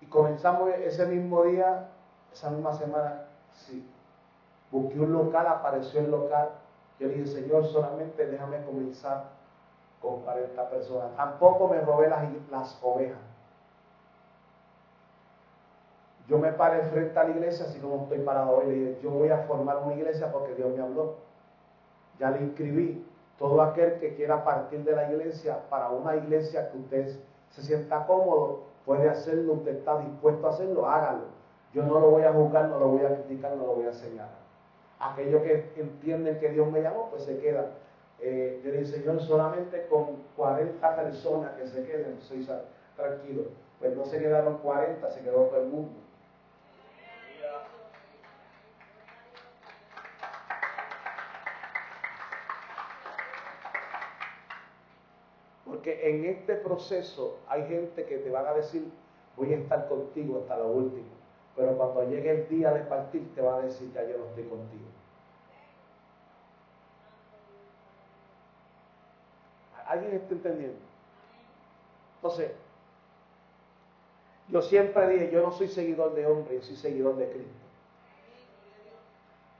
Y 0.01 0.05
comenzamos 0.07 0.69
ese 0.69 1.05
mismo 1.05 1.43
día, 1.43 1.87
esa 2.33 2.49
misma 2.49 2.73
semana, 2.73 3.23
sí. 3.53 3.87
Busqué 4.71 4.99
un 4.99 5.13
local, 5.13 5.47
apareció 5.47 5.99
el 5.99 6.11
local. 6.11 6.49
Yo 6.99 7.07
le 7.07 7.15
dije, 7.15 7.27
Señor, 7.27 7.65
solamente 7.67 8.25
déjame 8.25 8.63
comenzar 8.63 9.25
con 10.01 10.21
40 10.21 10.69
personas. 10.69 11.15
Tampoco 11.15 11.67
me 11.67 11.81
robé 11.81 12.09
las, 12.09 12.23
las 12.49 12.79
ovejas. 12.81 13.17
Yo 16.27 16.37
me 16.37 16.53
paré 16.53 16.83
frente 16.83 17.19
a 17.19 17.25
la 17.25 17.31
iglesia, 17.31 17.65
así 17.65 17.79
como 17.79 18.03
estoy 18.03 18.19
parado 18.19 18.59
hoy, 18.59 18.97
yo 19.03 19.09
voy 19.09 19.29
a 19.29 19.39
formar 19.39 19.79
una 19.79 19.95
iglesia 19.95 20.31
porque 20.31 20.55
Dios 20.55 20.73
me 20.73 20.81
habló. 20.81 21.15
Ya 22.19 22.31
le 22.31 22.41
inscribí. 22.41 23.05
Todo 23.41 23.59
aquel 23.63 23.99
que 23.99 24.13
quiera 24.13 24.43
partir 24.43 24.83
de 24.83 24.95
la 24.95 25.11
iglesia 25.11 25.57
para 25.67 25.89
una 25.89 26.15
iglesia 26.15 26.69
que 26.69 26.77
usted 26.77 27.15
se 27.49 27.63
sienta 27.63 28.05
cómodo, 28.05 28.65
puede 28.85 29.09
hacerlo, 29.09 29.53
usted 29.53 29.77
está 29.77 29.97
dispuesto 29.97 30.45
a 30.45 30.51
hacerlo, 30.51 30.87
hágalo. 30.87 31.23
Yo 31.73 31.81
no 31.81 31.99
lo 31.99 32.11
voy 32.11 32.21
a 32.21 32.33
juzgar, 32.33 32.69
no 32.69 32.77
lo 32.77 32.89
voy 32.89 33.01
a 33.03 33.15
criticar, 33.15 33.55
no 33.55 33.65
lo 33.65 33.73
voy 33.73 33.87
a 33.87 33.93
señalar. 33.93 34.29
Aquellos 34.99 35.41
que 35.41 35.71
entienden 35.75 36.39
que 36.39 36.49
Dios 36.49 36.71
me 36.71 36.83
llamó, 36.83 37.09
pues 37.09 37.23
se 37.23 37.39
quedan. 37.39 37.65
Eh, 38.19 38.61
yo 38.63 38.69
le 38.69 38.81
dije, 38.81 38.99
Señor, 38.99 39.19
solamente 39.21 39.87
con 39.87 40.17
40 40.37 40.95
personas 40.95 41.53
que 41.53 41.65
se 41.65 41.83
queden, 41.83 42.21
soy 42.21 42.47
tranquilo. 42.95 43.45
Pues 43.79 43.97
no 43.97 44.05
se 44.05 44.19
quedaron 44.19 44.59
40, 44.59 45.09
se 45.09 45.21
quedó 45.21 45.45
todo 45.45 45.61
el 45.61 45.67
mundo. 45.67 45.99
Porque 55.81 56.07
en 56.07 56.25
este 56.25 56.57
proceso 56.57 57.39
hay 57.47 57.65
gente 57.65 58.05
que 58.05 58.19
te 58.19 58.29
van 58.29 58.45
a 58.45 58.53
decir, 58.53 58.87
voy 59.35 59.51
a 59.51 59.57
estar 59.57 59.89
contigo 59.89 60.37
hasta 60.37 60.55
lo 60.57 60.67
último. 60.67 61.07
Pero 61.55 61.75
cuando 61.75 62.03
llegue 62.03 62.29
el 62.29 62.47
día 62.49 62.71
de 62.71 62.81
partir, 62.81 63.33
te 63.33 63.41
va 63.41 63.55
a 63.55 63.61
decir, 63.61 63.91
ya 63.91 64.03
yo 64.03 64.19
no 64.19 64.25
estoy 64.25 64.43
contigo. 64.43 64.83
¿Alguien 69.87 70.13
está 70.13 70.35
entendiendo? 70.35 70.77
Entonces, 72.17 72.51
yo 74.49 74.61
siempre 74.61 75.07
dije, 75.07 75.31
yo 75.31 75.41
no 75.41 75.51
soy 75.51 75.67
seguidor 75.67 76.13
de 76.13 76.27
hombre, 76.27 76.57
yo 76.57 76.61
soy 76.61 76.75
seguidor 76.75 77.15
de 77.15 77.27
Cristo. 77.27 77.65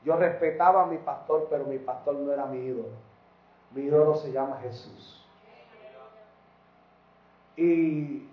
Yo 0.06 0.16
respetaba 0.18 0.84
a 0.84 0.86
mi 0.86 1.00
pastor, 1.00 1.48
pero 1.50 1.66
mi 1.66 1.80
pastor 1.80 2.14
no 2.14 2.32
era 2.32 2.46
mi 2.46 2.60
ídolo. 2.60 2.90
Mi 3.72 3.82
ídolo 3.86 4.14
se 4.14 4.32
llama 4.32 4.60
Jesús. 4.62 5.21
Y, 7.56 8.28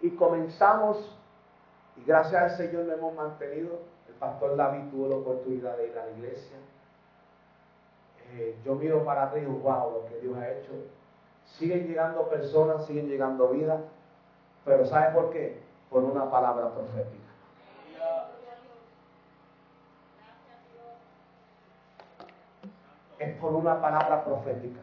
y 0.00 0.10
comenzamos, 0.18 1.16
y 1.96 2.04
gracias 2.04 2.42
al 2.42 2.56
Señor 2.56 2.84
lo 2.84 2.92
hemos 2.94 3.14
mantenido. 3.14 3.80
El 4.08 4.14
pastor 4.14 4.56
David 4.56 4.90
tuvo 4.90 5.08
la 5.08 5.16
oportunidad 5.16 5.76
de 5.76 5.88
ir 5.88 5.98
a 5.98 6.06
la 6.06 6.12
iglesia. 6.12 6.56
Eh, 8.32 8.56
yo 8.64 8.74
miro 8.74 9.04
para 9.04 9.32
digo, 9.34 9.52
wow, 9.52 9.92
lo 9.92 10.06
que 10.08 10.20
Dios 10.20 10.36
ha 10.36 10.50
hecho. 10.50 10.72
Siguen 11.58 11.86
llegando 11.86 12.28
personas, 12.28 12.84
siguen 12.86 13.08
llegando 13.08 13.48
vidas, 13.50 13.80
pero 14.64 14.84
¿sabe 14.86 15.14
por 15.14 15.30
qué? 15.30 15.60
Por 15.90 16.02
una 16.02 16.28
palabra 16.30 16.72
profética. 16.74 17.24
Es 23.18 23.36
por 23.38 23.54
una 23.54 23.80
palabra 23.80 24.24
profética. 24.24 24.80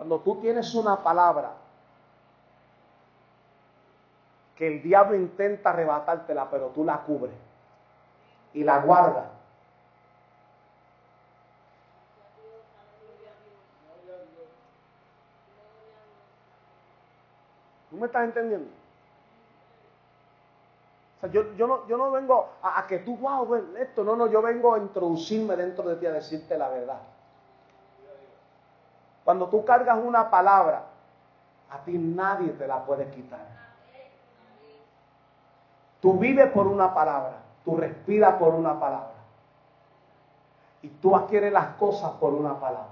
Cuando 0.00 0.18
tú 0.20 0.36
tienes 0.36 0.74
una 0.74 0.96
palabra 0.96 1.50
que 4.56 4.66
el 4.66 4.82
diablo 4.82 5.14
intenta 5.14 5.68
arrebatártela, 5.68 6.48
pero 6.48 6.68
tú 6.68 6.82
la 6.84 7.02
cubres 7.02 7.34
y 8.54 8.64
la 8.64 8.78
guardas. 8.78 9.26
¿Tú 17.90 17.96
me 17.98 18.06
estás 18.06 18.24
entendiendo? 18.24 18.70
O 21.18 21.20
sea, 21.20 21.30
yo, 21.30 21.54
yo, 21.56 21.66
no, 21.66 21.86
yo 21.88 21.98
no 21.98 22.10
vengo 22.10 22.48
a, 22.62 22.78
a 22.78 22.86
que 22.86 23.00
tú, 23.00 23.18
wow, 23.18 23.54
esto, 23.78 24.02
no, 24.02 24.16
no, 24.16 24.28
yo 24.28 24.40
vengo 24.40 24.72
a 24.72 24.78
introducirme 24.78 25.56
dentro 25.56 25.86
de 25.90 25.96
ti 25.96 26.06
a 26.06 26.12
decirte 26.12 26.56
la 26.56 26.70
verdad. 26.70 27.02
Cuando 29.24 29.48
tú 29.48 29.64
cargas 29.64 29.98
una 29.98 30.30
palabra, 30.30 30.82
a 31.70 31.78
ti 31.84 31.92
nadie 31.92 32.50
te 32.50 32.66
la 32.66 32.84
puede 32.84 33.08
quitar. 33.10 33.40
Tú 36.00 36.18
vives 36.18 36.50
por 36.50 36.66
una 36.66 36.94
palabra, 36.94 37.34
tú 37.64 37.76
respiras 37.76 38.34
por 38.34 38.54
una 38.54 38.80
palabra. 38.80 39.10
Y 40.82 40.88
tú 40.88 41.14
adquieres 41.14 41.52
las 41.52 41.76
cosas 41.76 42.12
por 42.12 42.32
una 42.32 42.58
palabra. 42.58 42.88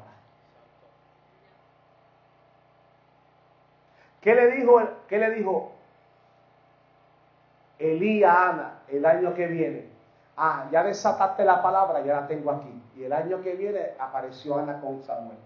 ¿Qué 4.20 4.34
le 4.34 4.50
dijo, 4.50 4.80
qué 5.08 5.18
le 5.18 5.30
dijo 5.30 5.72
Elí 7.78 8.24
a 8.24 8.50
Ana 8.50 8.78
el 8.88 9.06
año 9.06 9.34
que 9.34 9.46
viene? 9.46 9.88
Ah, 10.36 10.66
ya 10.70 10.82
desataste 10.82 11.44
la 11.44 11.62
palabra, 11.62 12.04
ya 12.04 12.20
la 12.20 12.26
tengo 12.26 12.50
aquí. 12.50 12.82
Y 12.96 13.04
el 13.04 13.12
año 13.12 13.40
que 13.42 13.54
viene 13.54 13.92
apareció 13.98 14.58
Ana 14.58 14.80
con 14.80 15.02
Samuel. 15.02 15.38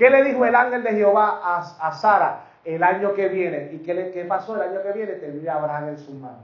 ¿Qué 0.00 0.08
le 0.08 0.24
dijo 0.24 0.46
el 0.46 0.54
ángel 0.54 0.82
de 0.82 0.92
Jehová 0.92 1.42
a, 1.78 1.92
Sara 1.92 2.44
el 2.64 2.82
año 2.82 3.12
que 3.12 3.28
viene? 3.28 3.68
¿Y 3.70 3.80
qué, 3.80 3.92
le, 3.92 4.24
pasó 4.24 4.54
el 4.54 4.62
año 4.62 4.82
que 4.82 4.92
viene? 4.92 5.12
Tendría 5.12 5.56
Abraham 5.56 5.88
en 5.88 5.98
su 5.98 6.14
mano. 6.14 6.38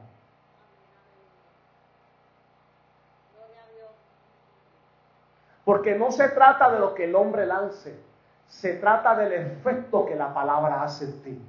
Porque 5.64 5.94
no 5.94 6.12
se 6.12 6.28
trata 6.28 6.70
de 6.70 6.80
lo 6.80 6.92
que 6.92 7.04
el 7.04 7.14
hombre 7.14 7.46
lance, 7.46 7.98
se 8.46 8.74
trata 8.74 9.16
del 9.16 9.32
efecto 9.32 10.04
que 10.04 10.16
la 10.16 10.34
palabra 10.34 10.82
hace 10.82 11.07
en 11.07 11.22
ti. 11.22 11.42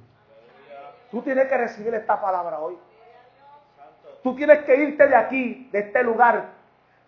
Tú 1.10 1.20
tienes 1.20 1.46
que 1.46 1.58
recibir 1.58 1.94
esta 1.94 2.18
palabra 2.18 2.58
hoy. 2.58 2.78
Tú 4.22 4.34
tienes 4.34 4.64
que 4.64 4.76
irte 4.76 5.06
de 5.08 5.14
aquí, 5.14 5.68
de 5.70 5.80
este 5.80 6.02
lugar, 6.02 6.52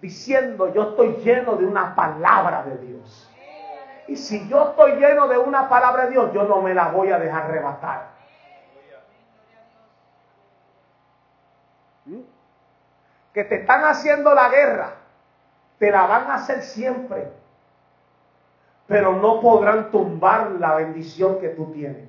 diciendo, 0.02 0.70
yo 0.74 0.90
estoy 0.90 1.16
lleno 1.24 1.56
de 1.56 1.64
una 1.64 1.94
palabra 1.94 2.64
de 2.64 2.76
Dios. 2.86 3.29
Y 4.10 4.16
si 4.16 4.48
yo 4.48 4.70
estoy 4.70 4.96
lleno 4.96 5.28
de 5.28 5.38
una 5.38 5.68
palabra 5.68 6.06
de 6.06 6.10
Dios, 6.10 6.32
yo 6.34 6.42
no 6.42 6.60
me 6.60 6.74
la 6.74 6.88
voy 6.88 7.12
a 7.12 7.18
dejar 7.20 7.44
arrebatar. 7.44 8.08
¿Mm? 12.06 12.18
Que 13.32 13.44
te 13.44 13.60
están 13.60 13.84
haciendo 13.84 14.34
la 14.34 14.48
guerra, 14.48 14.94
te 15.78 15.92
la 15.92 16.06
van 16.06 16.28
a 16.28 16.34
hacer 16.34 16.62
siempre, 16.62 17.30
pero 18.88 19.12
no 19.12 19.40
podrán 19.40 19.92
tumbar 19.92 20.50
la 20.58 20.74
bendición 20.74 21.38
que 21.38 21.50
tú 21.50 21.70
tienes. 21.72 22.08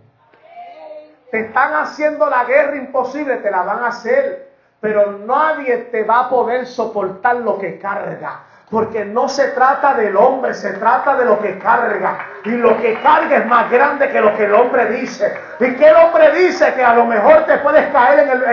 Te 1.29 1.41
están 1.41 1.75
haciendo 1.75 2.27
la 2.31 2.45
guerra 2.45 2.77
imposible, 2.77 3.37
te 3.37 3.51
la 3.51 3.61
van 3.61 3.83
a 3.83 3.89
hacer, 3.89 4.53
pero 4.79 5.19
nadie 5.19 5.77
te 5.91 6.03
va 6.03 6.21
a 6.21 6.29
poder 6.31 6.65
soportar 6.65 7.35
lo 7.35 7.59
que 7.59 7.77
carga. 7.77 8.45
Porque 8.71 9.03
no 9.03 9.27
se 9.27 9.49
trata 9.49 9.95
del 9.95 10.15
hombre, 10.15 10.53
se 10.53 10.71
trata 10.71 11.15
de 11.15 11.25
lo 11.25 11.41
que 11.41 11.59
carga. 11.59 12.25
Y 12.45 12.51
lo 12.51 12.77
que 12.77 13.01
carga 13.01 13.35
es 13.39 13.45
más 13.45 13.69
grande 13.69 14.09
que 14.09 14.21
lo 14.21 14.33
que 14.37 14.45
el 14.45 14.53
hombre 14.53 14.85
dice. 14.85 15.37
Y 15.59 15.75
que 15.75 15.89
el 15.89 15.95
hombre 15.97 16.31
dice 16.31 16.73
que 16.73 16.81
a 16.81 16.93
lo 16.93 17.05
mejor 17.05 17.43
te 17.43 17.57
puedes 17.57 17.91
caer 17.91 18.19
en 18.19 18.29
el, 18.29 18.43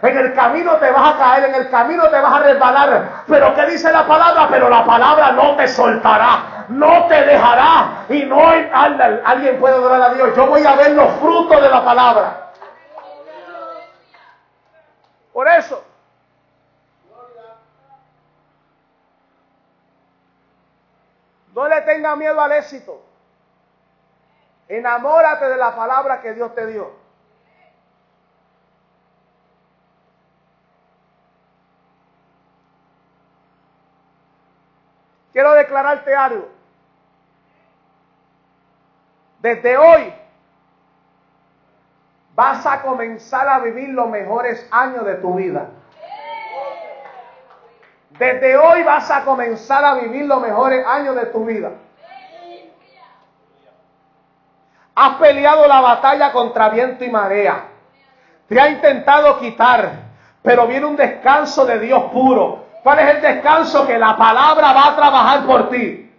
en 0.00 0.16
el, 0.16 0.32
camino, 0.32 0.76
te 0.76 0.92
vas 0.92 1.14
a 1.14 1.18
caer, 1.18 1.48
en 1.48 1.56
el 1.56 1.70
camino 1.70 2.08
te 2.08 2.20
vas 2.20 2.34
a 2.34 2.38
resbalar. 2.38 3.02
Pero 3.26 3.52
¿qué 3.56 3.66
dice 3.66 3.90
la 3.90 4.06
palabra? 4.06 4.46
Pero 4.48 4.68
la 4.68 4.84
palabra 4.84 5.32
no 5.32 5.56
te 5.56 5.66
soltará, 5.66 6.66
no 6.68 7.06
te 7.08 7.24
dejará. 7.24 8.04
Y 8.08 8.22
no 8.26 8.48
alguien 9.24 9.58
puede 9.58 9.74
adorar 9.74 10.02
a 10.02 10.14
Dios. 10.14 10.36
Yo 10.36 10.46
voy 10.46 10.64
a 10.64 10.76
ver 10.76 10.92
los 10.92 11.10
frutos 11.14 11.60
de 11.60 11.68
la 11.68 11.84
palabra. 11.84 12.44
Por 15.32 15.48
eso, 15.48 15.82
No 21.54 21.68
le 21.68 21.80
tenga 21.82 22.16
miedo 22.16 22.40
al 22.40 22.52
éxito. 22.52 23.00
Enamórate 24.68 25.46
de 25.46 25.56
la 25.56 25.74
palabra 25.76 26.20
que 26.20 26.34
Dios 26.34 26.52
te 26.54 26.66
dio. 26.66 26.90
Quiero 35.32 35.52
declararte 35.52 36.14
algo. 36.14 36.48
Desde 39.40 39.76
hoy 39.76 40.12
vas 42.34 42.66
a 42.66 42.82
comenzar 42.82 43.48
a 43.48 43.58
vivir 43.60 43.90
los 43.90 44.08
mejores 44.08 44.66
años 44.70 45.04
de 45.04 45.16
tu 45.16 45.34
vida. 45.34 45.68
Desde 48.18 48.56
hoy 48.56 48.84
vas 48.84 49.10
a 49.10 49.24
comenzar 49.24 49.84
a 49.84 49.94
vivir 49.94 50.26
los 50.26 50.40
mejores 50.40 50.86
años 50.86 51.16
de 51.16 51.26
tu 51.26 51.44
vida. 51.44 51.70
Has 54.94 55.16
peleado 55.16 55.66
la 55.66 55.80
batalla 55.80 56.30
contra 56.30 56.68
viento 56.68 57.04
y 57.04 57.10
marea. 57.10 57.64
Te 58.48 58.60
ha 58.60 58.68
intentado 58.68 59.38
quitar, 59.40 59.90
pero 60.42 60.68
viene 60.68 60.86
un 60.86 60.94
descanso 60.94 61.66
de 61.66 61.80
Dios 61.80 62.04
puro. 62.12 62.66
¿Cuál 62.84 63.00
es 63.00 63.16
el 63.16 63.20
descanso? 63.20 63.84
Que 63.84 63.98
la 63.98 64.16
palabra 64.16 64.72
va 64.72 64.88
a 64.88 64.96
trabajar 64.96 65.46
por 65.46 65.70
ti. 65.70 66.12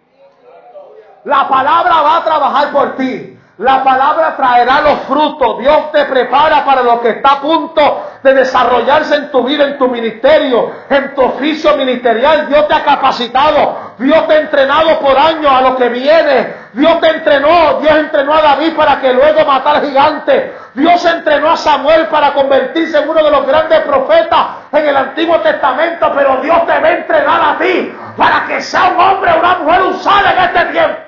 La 1.24 1.48
palabra 1.48 2.02
va 2.02 2.16
a 2.18 2.24
trabajar 2.24 2.72
por 2.72 2.96
ti. 2.96 3.38
La 3.58 3.82
palabra 3.82 4.36
traerá 4.36 4.82
los 4.82 4.98
frutos. 5.04 5.60
Dios 5.60 5.90
te 5.92 6.04
prepara 6.04 6.62
para 6.62 6.82
lo 6.82 7.00
que 7.00 7.08
está 7.10 7.34
a 7.34 7.40
punto 7.40 8.05
de 8.26 8.34
desarrollarse 8.34 9.14
en 9.14 9.30
tu 9.30 9.44
vida, 9.44 9.64
en 9.64 9.78
tu 9.78 9.88
ministerio, 9.88 10.72
en 10.90 11.14
tu 11.14 11.22
oficio 11.22 11.76
ministerial. 11.76 12.48
Dios 12.48 12.66
te 12.66 12.74
ha 12.74 12.82
capacitado. 12.82 13.94
Dios 13.98 14.26
te 14.26 14.34
ha 14.34 14.40
entrenado 14.40 14.98
por 14.98 15.16
años 15.16 15.50
a 15.50 15.60
lo 15.60 15.76
que 15.76 15.88
viene. 15.88 16.54
Dios 16.72 17.00
te 17.00 17.08
entrenó. 17.08 17.80
Dios 17.80 17.96
entrenó 17.96 18.34
a 18.34 18.42
David 18.42 18.74
para 18.74 19.00
que 19.00 19.12
luego 19.12 19.44
matara 19.44 19.80
gigantes. 19.80 20.52
Dios 20.74 21.04
entrenó 21.04 21.52
a 21.52 21.56
Samuel 21.56 22.08
para 22.08 22.34
convertirse 22.34 22.98
en 22.98 23.08
uno 23.08 23.22
de 23.22 23.30
los 23.30 23.46
grandes 23.46 23.80
profetas 23.82 24.46
en 24.72 24.88
el 24.88 24.96
Antiguo 24.96 25.40
Testamento. 25.40 26.12
Pero 26.14 26.38
Dios 26.42 26.66
te 26.66 26.80
va 26.80 26.88
a 26.88 26.92
entrenar 26.92 27.40
a 27.54 27.58
ti 27.58 27.94
para 28.16 28.44
que 28.46 28.60
sea 28.60 28.86
un 28.86 29.00
hombre 29.00 29.30
o 29.32 29.38
una 29.38 29.54
mujer 29.58 29.82
usada 29.82 30.32
en 30.32 30.38
este 30.44 30.72
tiempo. 30.72 31.06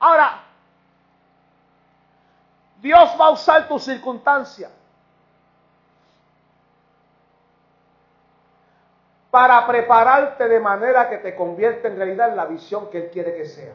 Ahora, 0.00 0.44
Dios 2.88 3.14
va 3.20 3.26
a 3.26 3.30
usar 3.32 3.68
tu 3.68 3.78
circunstancia 3.78 4.70
para 9.30 9.66
prepararte 9.66 10.48
de 10.48 10.58
manera 10.58 11.10
que 11.10 11.18
te 11.18 11.36
convierta 11.36 11.88
en 11.88 11.98
realidad 11.98 12.30
en 12.30 12.36
la 12.36 12.46
visión 12.46 12.88
que 12.88 12.96
Él 12.96 13.10
quiere 13.10 13.36
que 13.36 13.44
sea. 13.44 13.74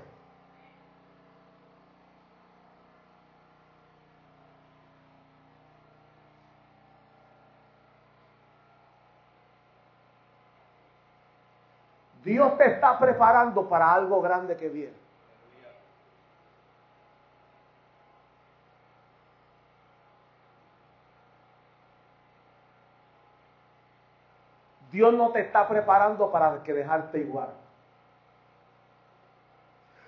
Dios 12.24 12.58
te 12.58 12.66
está 12.66 12.98
preparando 12.98 13.70
para 13.70 13.94
algo 13.94 14.20
grande 14.24 14.58
que 14.58 14.70
viene. 14.70 15.03
Dios 24.94 25.12
no 25.16 25.32
te 25.32 25.42
está 25.42 25.68
preparando 25.68 26.32
para 26.32 26.62
que 26.62 26.72
dejarte 26.72 27.18
igual. 27.18 27.50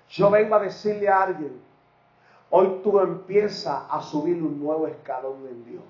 Yo 0.10 0.30
vengo 0.30 0.54
a 0.54 0.60
decirle 0.60 1.10
a 1.10 1.24
alguien, 1.24 1.60
hoy 2.52 2.82
tú 2.84 3.00
empiezas 3.00 3.84
a 3.90 4.00
subir 4.04 4.42
un 4.44 4.64
nuevo 4.64 4.86
escalón 4.86 5.48
en 5.50 5.66
Dios. 5.66 5.84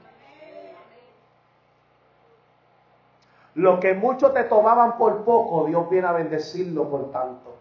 Lo 3.56 3.82
que 3.82 3.94
muchos 3.94 4.34
te 4.34 4.46
tomaban 4.46 4.98
por 4.98 5.26
poco, 5.26 5.66
Dios 5.66 5.90
viene 5.90 6.08
a 6.08 6.14
bendecirlo 6.14 6.90
por 6.90 7.12
tanto. 7.12 7.54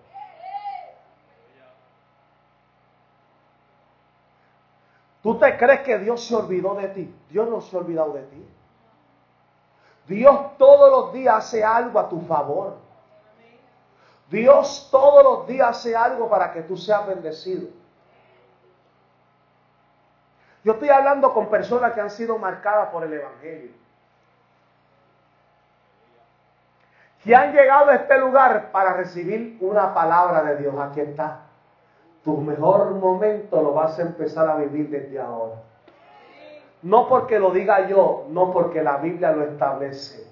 ¿Tú 5.20 5.36
te 5.36 5.56
crees 5.56 5.80
que 5.80 5.98
Dios 5.98 6.24
se 6.24 6.36
olvidó 6.36 6.76
de 6.76 6.88
ti? 6.88 7.12
Dios 7.28 7.48
no 7.48 7.60
se 7.60 7.74
ha 7.74 7.80
olvidado 7.80 8.12
de 8.12 8.22
ti. 8.22 8.46
Dios 10.06 10.56
todos 10.58 10.90
los 10.90 11.12
días 11.12 11.36
hace 11.36 11.64
algo 11.64 11.98
a 11.98 12.08
tu 12.08 12.20
favor. 12.22 12.76
Dios 14.30 14.88
todos 14.90 15.22
los 15.22 15.46
días 15.46 15.68
hace 15.68 15.96
algo 15.96 16.28
para 16.28 16.52
que 16.52 16.62
tú 16.62 16.76
seas 16.76 17.06
bendecido. 17.06 17.68
Yo 20.64 20.72
estoy 20.72 20.88
hablando 20.88 21.32
con 21.32 21.48
personas 21.48 21.92
que 21.92 22.00
han 22.00 22.10
sido 22.10 22.38
marcadas 22.38 22.88
por 22.88 23.04
el 23.04 23.12
Evangelio. 23.12 23.70
Que 27.22 27.34
han 27.34 27.52
llegado 27.52 27.90
a 27.90 27.94
este 27.94 28.18
lugar 28.18 28.70
para 28.70 28.94
recibir 28.94 29.58
una 29.60 29.94
palabra 29.94 30.42
de 30.42 30.56
Dios. 30.56 30.74
Aquí 30.78 31.00
está. 31.00 31.40
Tu 32.22 32.36
mejor 32.38 32.90
momento 32.92 33.62
lo 33.62 33.74
vas 33.74 33.98
a 33.98 34.02
empezar 34.02 34.48
a 34.48 34.56
vivir 34.56 34.88
desde 34.88 35.20
ahora. 35.20 35.56
No 36.84 37.08
porque 37.08 37.38
lo 37.38 37.50
diga 37.50 37.88
yo, 37.88 38.26
no 38.28 38.52
porque 38.52 38.82
la 38.82 38.98
Biblia 38.98 39.32
lo 39.32 39.42
establece. 39.44 40.22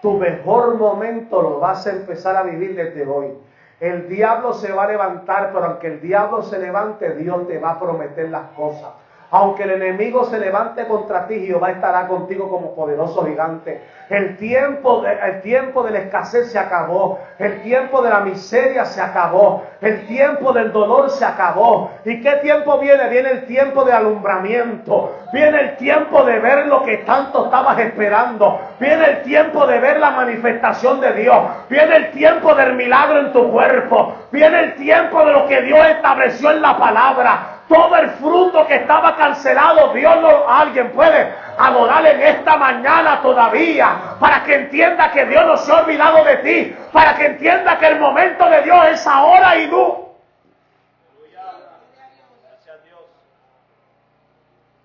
Tu 0.00 0.16
mejor 0.16 0.76
momento 0.76 1.42
lo 1.42 1.58
vas 1.58 1.88
a 1.88 1.90
empezar 1.90 2.36
a 2.36 2.44
vivir 2.44 2.76
desde 2.76 3.04
hoy. 3.04 3.36
El 3.80 4.08
diablo 4.08 4.52
se 4.52 4.70
va 4.70 4.84
a 4.84 4.88
levantar, 4.88 5.50
pero 5.52 5.64
aunque 5.64 5.88
el 5.88 6.00
diablo 6.00 6.42
se 6.42 6.60
levante, 6.60 7.16
Dios 7.16 7.48
te 7.48 7.58
va 7.58 7.70
a 7.70 7.80
prometer 7.80 8.28
las 8.28 8.46
cosas. 8.50 8.90
Aunque 9.30 9.64
el 9.64 9.72
enemigo 9.72 10.24
se 10.24 10.38
levante 10.38 10.86
contra 10.86 11.26
ti, 11.26 11.46
Jehová 11.46 11.72
estará 11.72 12.06
contigo 12.06 12.48
como 12.48 12.74
poderoso 12.74 13.26
gigante. 13.26 13.82
El 14.08 14.38
tiempo, 14.38 15.04
el 15.04 15.42
tiempo 15.42 15.82
de 15.82 15.90
la 15.90 15.98
escasez 15.98 16.50
se 16.50 16.58
acabó. 16.58 17.18
El 17.38 17.60
tiempo 17.60 18.00
de 18.00 18.08
la 18.08 18.20
miseria 18.20 18.86
se 18.86 19.02
acabó. 19.02 19.66
El 19.82 20.06
tiempo 20.06 20.54
del 20.54 20.72
dolor 20.72 21.10
se 21.10 21.26
acabó. 21.26 21.90
¿Y 22.06 22.22
qué 22.22 22.36
tiempo 22.36 22.78
viene? 22.78 23.06
Viene 23.10 23.30
el 23.32 23.44
tiempo 23.44 23.84
de 23.84 23.92
alumbramiento. 23.92 25.14
Viene 25.30 25.60
el 25.60 25.76
tiempo 25.76 26.24
de 26.24 26.38
ver 26.38 26.66
lo 26.66 26.82
que 26.82 26.96
tanto 26.98 27.44
estabas 27.44 27.78
esperando. 27.80 28.58
Viene 28.80 29.04
el 29.04 29.22
tiempo 29.24 29.66
de 29.66 29.78
ver 29.78 30.00
la 30.00 30.10
manifestación 30.12 31.02
de 31.02 31.12
Dios. 31.12 31.36
Viene 31.68 31.96
el 31.96 32.10
tiempo 32.12 32.54
del 32.54 32.76
milagro 32.76 33.20
en 33.20 33.32
tu 33.34 33.52
cuerpo. 33.52 34.14
Viene 34.32 34.60
el 34.60 34.74
tiempo 34.76 35.22
de 35.22 35.32
lo 35.34 35.46
que 35.46 35.60
Dios 35.60 35.86
estableció 35.86 36.50
en 36.50 36.62
la 36.62 36.78
palabra 36.78 37.57
todo 37.68 37.96
el 37.96 38.10
fruto 38.12 38.66
que 38.66 38.76
estaba 38.76 39.14
cancelado, 39.16 39.92
Dios 39.92 40.20
no, 40.20 40.48
alguien 40.48 40.90
puede 40.92 41.34
adorar 41.58 42.06
en 42.06 42.22
esta 42.22 42.56
mañana 42.56 43.20
todavía, 43.20 44.16
para 44.18 44.42
que 44.44 44.54
entienda 44.54 45.10
que 45.10 45.26
Dios 45.26 45.44
no 45.44 45.56
se 45.56 45.70
ha 45.70 45.82
olvidado 45.82 46.24
de 46.24 46.36
ti, 46.38 46.76
para 46.92 47.14
que 47.14 47.26
entienda 47.26 47.78
que 47.78 47.86
el 47.86 48.00
momento 48.00 48.48
de 48.48 48.62
Dios 48.62 48.86
es 48.88 49.06
ahora 49.06 49.56
y 49.58 49.68
no. 49.68 50.08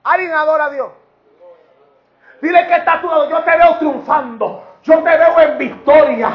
Alguien 0.03 0.33
adora 0.33 0.65
a 0.65 0.69
Dios. 0.69 0.91
Dile 2.41 2.67
que 2.67 2.75
está 2.75 2.99
tú, 2.99 3.09
yo 3.29 3.39
te 3.43 3.57
veo 3.57 3.77
triunfando, 3.77 4.63
yo 4.83 5.01
te 5.01 5.17
veo 5.17 5.39
en 5.39 5.57
victoria. 5.57 6.31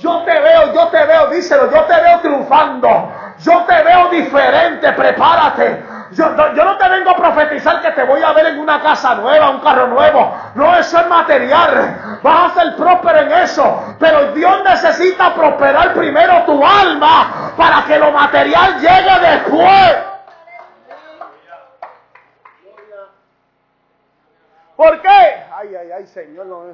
Yo 0.00 0.22
te 0.24 0.40
veo, 0.40 0.72
yo 0.72 0.88
te 0.88 1.04
veo, 1.04 1.26
díselo, 1.28 1.70
yo 1.70 1.84
te 1.84 2.00
veo 2.00 2.20
triunfando. 2.20 3.12
Yo 3.38 3.62
te 3.64 3.82
veo 3.82 4.08
diferente, 4.08 4.92
prepárate. 4.92 5.82
Yo, 6.12 6.28
no 6.30 6.76
te 6.76 6.88
vengo 6.88 7.10
a 7.10 7.16
profetizar 7.16 7.80
que 7.80 7.90
te 7.92 8.04
voy 8.04 8.22
a 8.22 8.32
ver 8.32 8.46
en 8.46 8.58
una 8.58 8.82
casa 8.82 9.14
nueva, 9.14 9.50
un 9.50 9.60
carro 9.60 9.86
nuevo. 9.86 10.36
No, 10.54 10.76
eso 10.76 10.98
es 10.98 11.08
material. 11.08 12.20
Vas 12.22 12.52
a 12.52 12.60
ser 12.60 12.76
próspero 12.76 13.20
en 13.20 13.32
eso. 13.32 13.96
Pero 13.98 14.32
Dios 14.32 14.62
necesita 14.62 15.34
prosperar 15.34 15.94
primero 15.94 16.44
tu 16.44 16.64
alma 16.64 17.52
para 17.56 17.84
que 17.86 17.98
lo 17.98 18.12
material 18.12 18.78
llegue 18.80 19.28
después. 19.30 19.96
¿Por 24.76 25.00
qué? 25.00 25.44
Ay, 25.54 25.76
ay, 25.76 25.92
ay, 25.92 26.06
Señor. 26.08 26.46
No, 26.46 26.64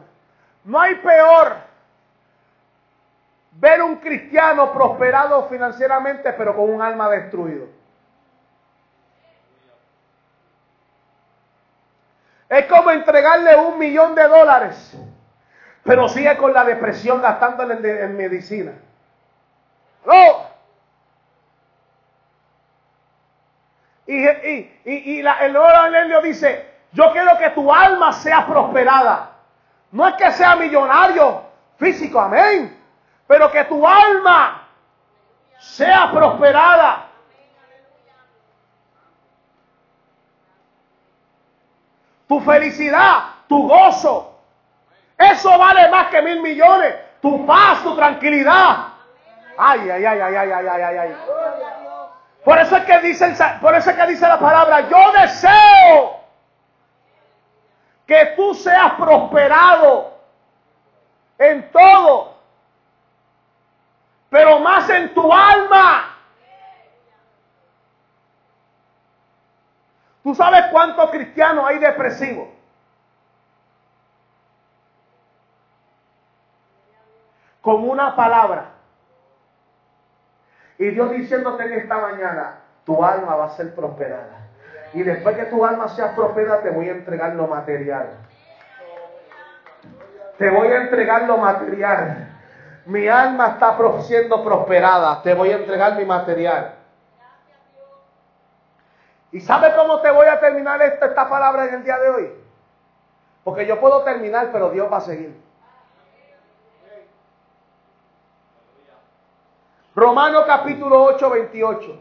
no 0.65 0.81
hay 0.81 0.97
peor 0.97 1.57
ver 3.53 3.83
un 3.83 3.97
cristiano 3.97 4.73
prosperado 4.73 5.45
financieramente, 5.49 6.33
pero 6.33 6.57
con 6.57 6.71
un 6.71 6.83
alma 6.83 7.09
destruido. 7.09 7.78
Es 12.49 12.67
como 12.67 12.91
entregarle 12.91 13.57
un 13.57 13.79
millón 13.79 14.15
de 14.15 14.27
dólares, 14.27 14.97
pero 15.85 16.09
sigue 16.09 16.37
con 16.39 16.53
la 16.53 16.65
depresión 16.65 17.21
gastándole 17.21 17.75
en, 18.05 18.17
medicina. 18.17 18.73
No. 20.07 20.49
Y, 24.07 24.27
y, 24.85 25.23
la, 25.23 25.45
el 25.45 25.55
Evangelio 25.55 26.23
dice, 26.23 26.67
yo 26.93 27.13
quiero 27.13 27.37
que 27.37 27.51
tu 27.51 27.73
alma 27.73 28.13
sea 28.13 28.47
prosperada. 28.47 29.33
No 29.93 30.09
es 30.09 30.15
que 30.15 30.33
sea 30.33 30.57
millonario 30.57 31.43
físico, 31.77 32.19
amén. 32.19 32.77
Pero 33.27 33.51
que 33.51 33.65
tu 33.65 33.87
alma 33.87 34.69
sea 35.59 36.11
prosperada. 36.11 37.08
tu 42.29 42.41
felicidad, 42.41 43.23
tu 43.49 43.67
gozo. 43.67 44.39
Eso 45.17 45.59
vale 45.59 45.89
más 45.89 46.09
que 46.09 46.23
mil 46.23 46.41
millones. 46.43 46.95
Tu 47.21 47.47
paz, 47.47 47.83
tu 47.83 47.97
tranquilidad. 47.97 48.89
Ay, 49.57 49.91
ay, 49.91 50.05
ay, 50.05 50.21
ay, 50.21 50.37
ay, 50.37 50.51
ay, 50.53 50.67
ay, 50.69 50.83
ay. 50.83 50.99
ay, 50.99 51.17
Por 52.45 52.59
eso 52.59 52.77
es 52.77 52.85
que 52.85 52.99
dice, 53.01 53.35
por 53.61 53.75
eso 53.75 53.91
es 53.91 53.97
que 53.97 54.07
dice 54.07 54.29
la 54.29 54.39
palabra, 54.39 54.89
yo 54.89 55.13
deseo 55.13 56.21
que 58.07 58.35
tú 58.37 58.55
seas 58.55 58.93
prosperado 58.93 60.13
en 61.39 61.71
todo, 61.73 62.35
pero 64.31 64.61
más 64.61 64.89
en 64.91 65.13
tu 65.15 65.33
alma. 65.33 66.18
¿Tú 70.29 70.35
sabes 70.35 70.67
cuántos 70.71 71.11
cristianos 71.11 71.65
hay 71.67 71.79
depresivos? 71.79 72.49
Con 77.63 77.89
una 77.89 78.15
palabra. 78.15 78.73
Y 80.77 80.91
Dios 80.91 81.13
diciéndote 81.13 81.65
en 81.65 81.73
esta 81.81 81.97
mañana, 81.97 82.57
tu 82.85 83.03
alma 83.03 83.37
va 83.37 83.47
a 83.47 83.57
ser 83.57 83.75
prosperada. 83.75 84.51
Y 84.93 85.03
después 85.03 85.35
que 85.35 85.47
tu 85.47 85.65
alma 85.65 85.89
sea 85.89 86.15
prosperada, 86.15 86.61
te 86.61 86.73
voy 86.73 86.91
a 86.91 86.93
entregar 86.93 87.35
lo 87.35 87.47
material. 87.47 88.11
Te 90.37 90.51
voy 90.51 90.69
a 90.69 90.83
entregar 90.83 91.23
lo 91.23 91.39
material. 91.39 92.29
Mi 92.85 93.09
alma 93.09 93.47
está 93.55 93.79
siendo 94.03 94.45
prosperada. 94.45 95.23
Te 95.23 95.33
voy 95.33 95.53
a 95.53 95.57
entregar 95.57 95.97
mi 95.97 96.05
material. 96.05 96.78
¿Y 99.31 99.41
sabes 99.41 99.75
cómo 99.75 100.01
te 100.01 100.11
voy 100.11 100.27
a 100.27 100.41
terminar 100.41 100.81
esta, 100.83 101.07
esta 101.07 101.29
palabra 101.29 101.67
en 101.67 101.75
el 101.75 101.85
día 101.85 101.99
de 101.99 102.09
hoy? 102.09 102.33
Porque 103.45 103.67
yo 103.67 103.79
puedo 103.81 104.03
terminar, 104.03 104.51
pero 104.53 104.71
Dios 104.71 104.91
va 104.91 104.99
a 104.99 105.03
seguir. 105.03 105.49
Romano 109.95 110.45
capítulo 110.47 111.03
8, 111.05 111.31
28. 111.31 112.01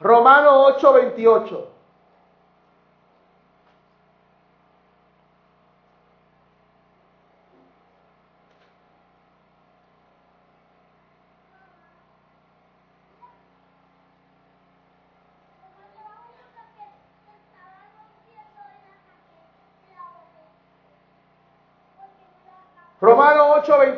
Romano 0.00 0.64
8, 0.64 0.92
28. 0.92 1.68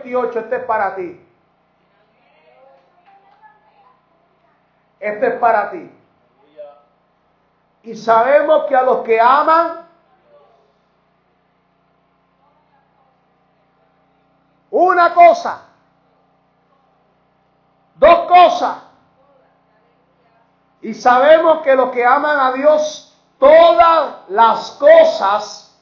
Romano 0.05 0.29
8:28, 0.31 0.39
este 0.41 0.57
es 0.57 0.65
para 0.65 0.95
ti. 0.95 1.21
Este 5.01 5.27
es 5.27 5.35
para 5.35 5.71
ti. 5.71 5.91
Y 7.83 7.95
sabemos 7.97 8.65
que 8.65 8.77
a 8.77 8.83
los 8.83 9.05
que 9.05 9.21
aman, 9.21 9.87
una 14.71 15.13
cosa, 15.13 15.67
dos 17.97 18.19
cosas. 18.27 18.77
Y 20.81 20.95
sabemos 20.95 21.63
que 21.63 21.75
los 21.75 21.91
que 21.91 22.05
aman 22.05 22.39
a 22.39 22.53
Dios, 22.53 23.19
todas 23.39 24.29
las 24.29 24.71
cosas 24.73 25.79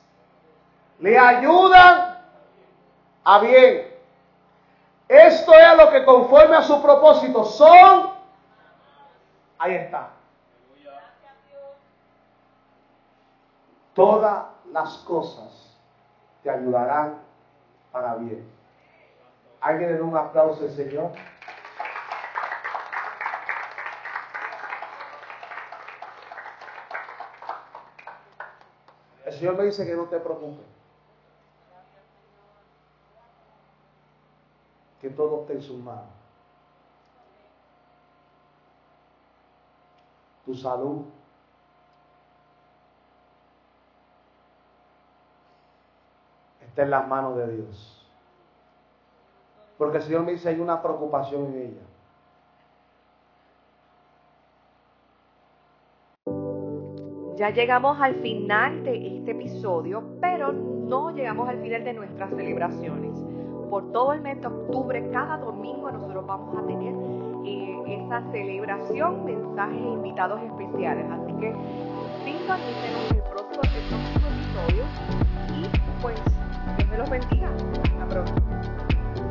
le 0.98 1.18
ayudan 1.18 2.18
a 3.24 3.38
bien. 3.38 3.91
Esto 5.08 5.52
es 5.54 5.76
lo 5.76 5.90
que 5.90 6.04
conforme 6.04 6.56
a 6.56 6.62
su 6.62 6.80
propósito 6.82 7.44
son. 7.44 8.12
Ahí 9.58 9.74
está. 9.74 10.10
Todas 13.94 14.46
las 14.72 14.96
cosas 14.98 15.76
te 16.42 16.50
ayudarán 16.50 17.20
para 17.92 18.14
bien. 18.14 18.50
¿Alguien 19.60 19.92
le 19.92 19.98
da 19.98 20.04
un 20.04 20.16
aplauso 20.16 20.64
al 20.64 20.70
Señor? 20.70 21.12
El 29.26 29.32
Señor 29.34 29.56
me 29.56 29.64
dice 29.64 29.86
que 29.86 29.94
no 29.94 30.04
te 30.04 30.18
preocupes. 30.18 30.81
Que 35.02 35.10
todo 35.10 35.40
esté 35.40 35.54
en 35.54 35.62
sus 35.62 35.78
manos. 35.78 36.06
Tu 40.46 40.54
salud. 40.54 41.02
Está 46.60 46.84
en 46.84 46.90
las 46.90 47.08
manos 47.08 47.36
de 47.36 47.56
Dios. 47.56 48.08
Porque 49.76 49.96
el 49.96 50.02
Señor 50.04 50.22
me 50.22 50.32
dice 50.32 50.48
hay 50.48 50.60
una 50.60 50.80
preocupación 50.80 51.46
en 51.46 51.62
ella. 51.62 51.82
Ya 57.36 57.50
llegamos 57.50 58.00
al 58.00 58.14
final 58.16 58.84
de 58.84 59.18
este 59.18 59.32
episodio, 59.32 60.16
pero 60.20 60.52
no 60.52 61.10
llegamos 61.10 61.48
al 61.48 61.60
final 61.60 61.82
de 61.82 61.92
nuestras 61.92 62.30
celebraciones 62.30 63.31
por 63.72 63.90
todo 63.90 64.12
el 64.12 64.20
mes 64.20 64.38
de 64.38 64.48
octubre, 64.48 65.10
cada 65.14 65.38
domingo 65.38 65.90
nosotros 65.90 66.26
vamos 66.26 66.54
a 66.58 66.66
tener 66.66 66.94
eh, 67.46 68.04
esa 68.04 68.20
celebración, 68.30 69.24
mensajes 69.24 69.78
e 69.78 69.88
invitados 69.88 70.42
especiales. 70.42 71.06
Así 71.10 71.32
que 71.40 71.54
sintonícenos 72.22 73.12
el 73.12 73.22
próximo, 73.22 73.62
el 73.62 73.88
próximo 73.88 74.28
episodio 74.28 74.84
y 75.56 76.02
pues 76.02 76.20
Dios 76.76 76.90
me 76.90 76.98
los 76.98 77.08
bendiga 77.08 77.48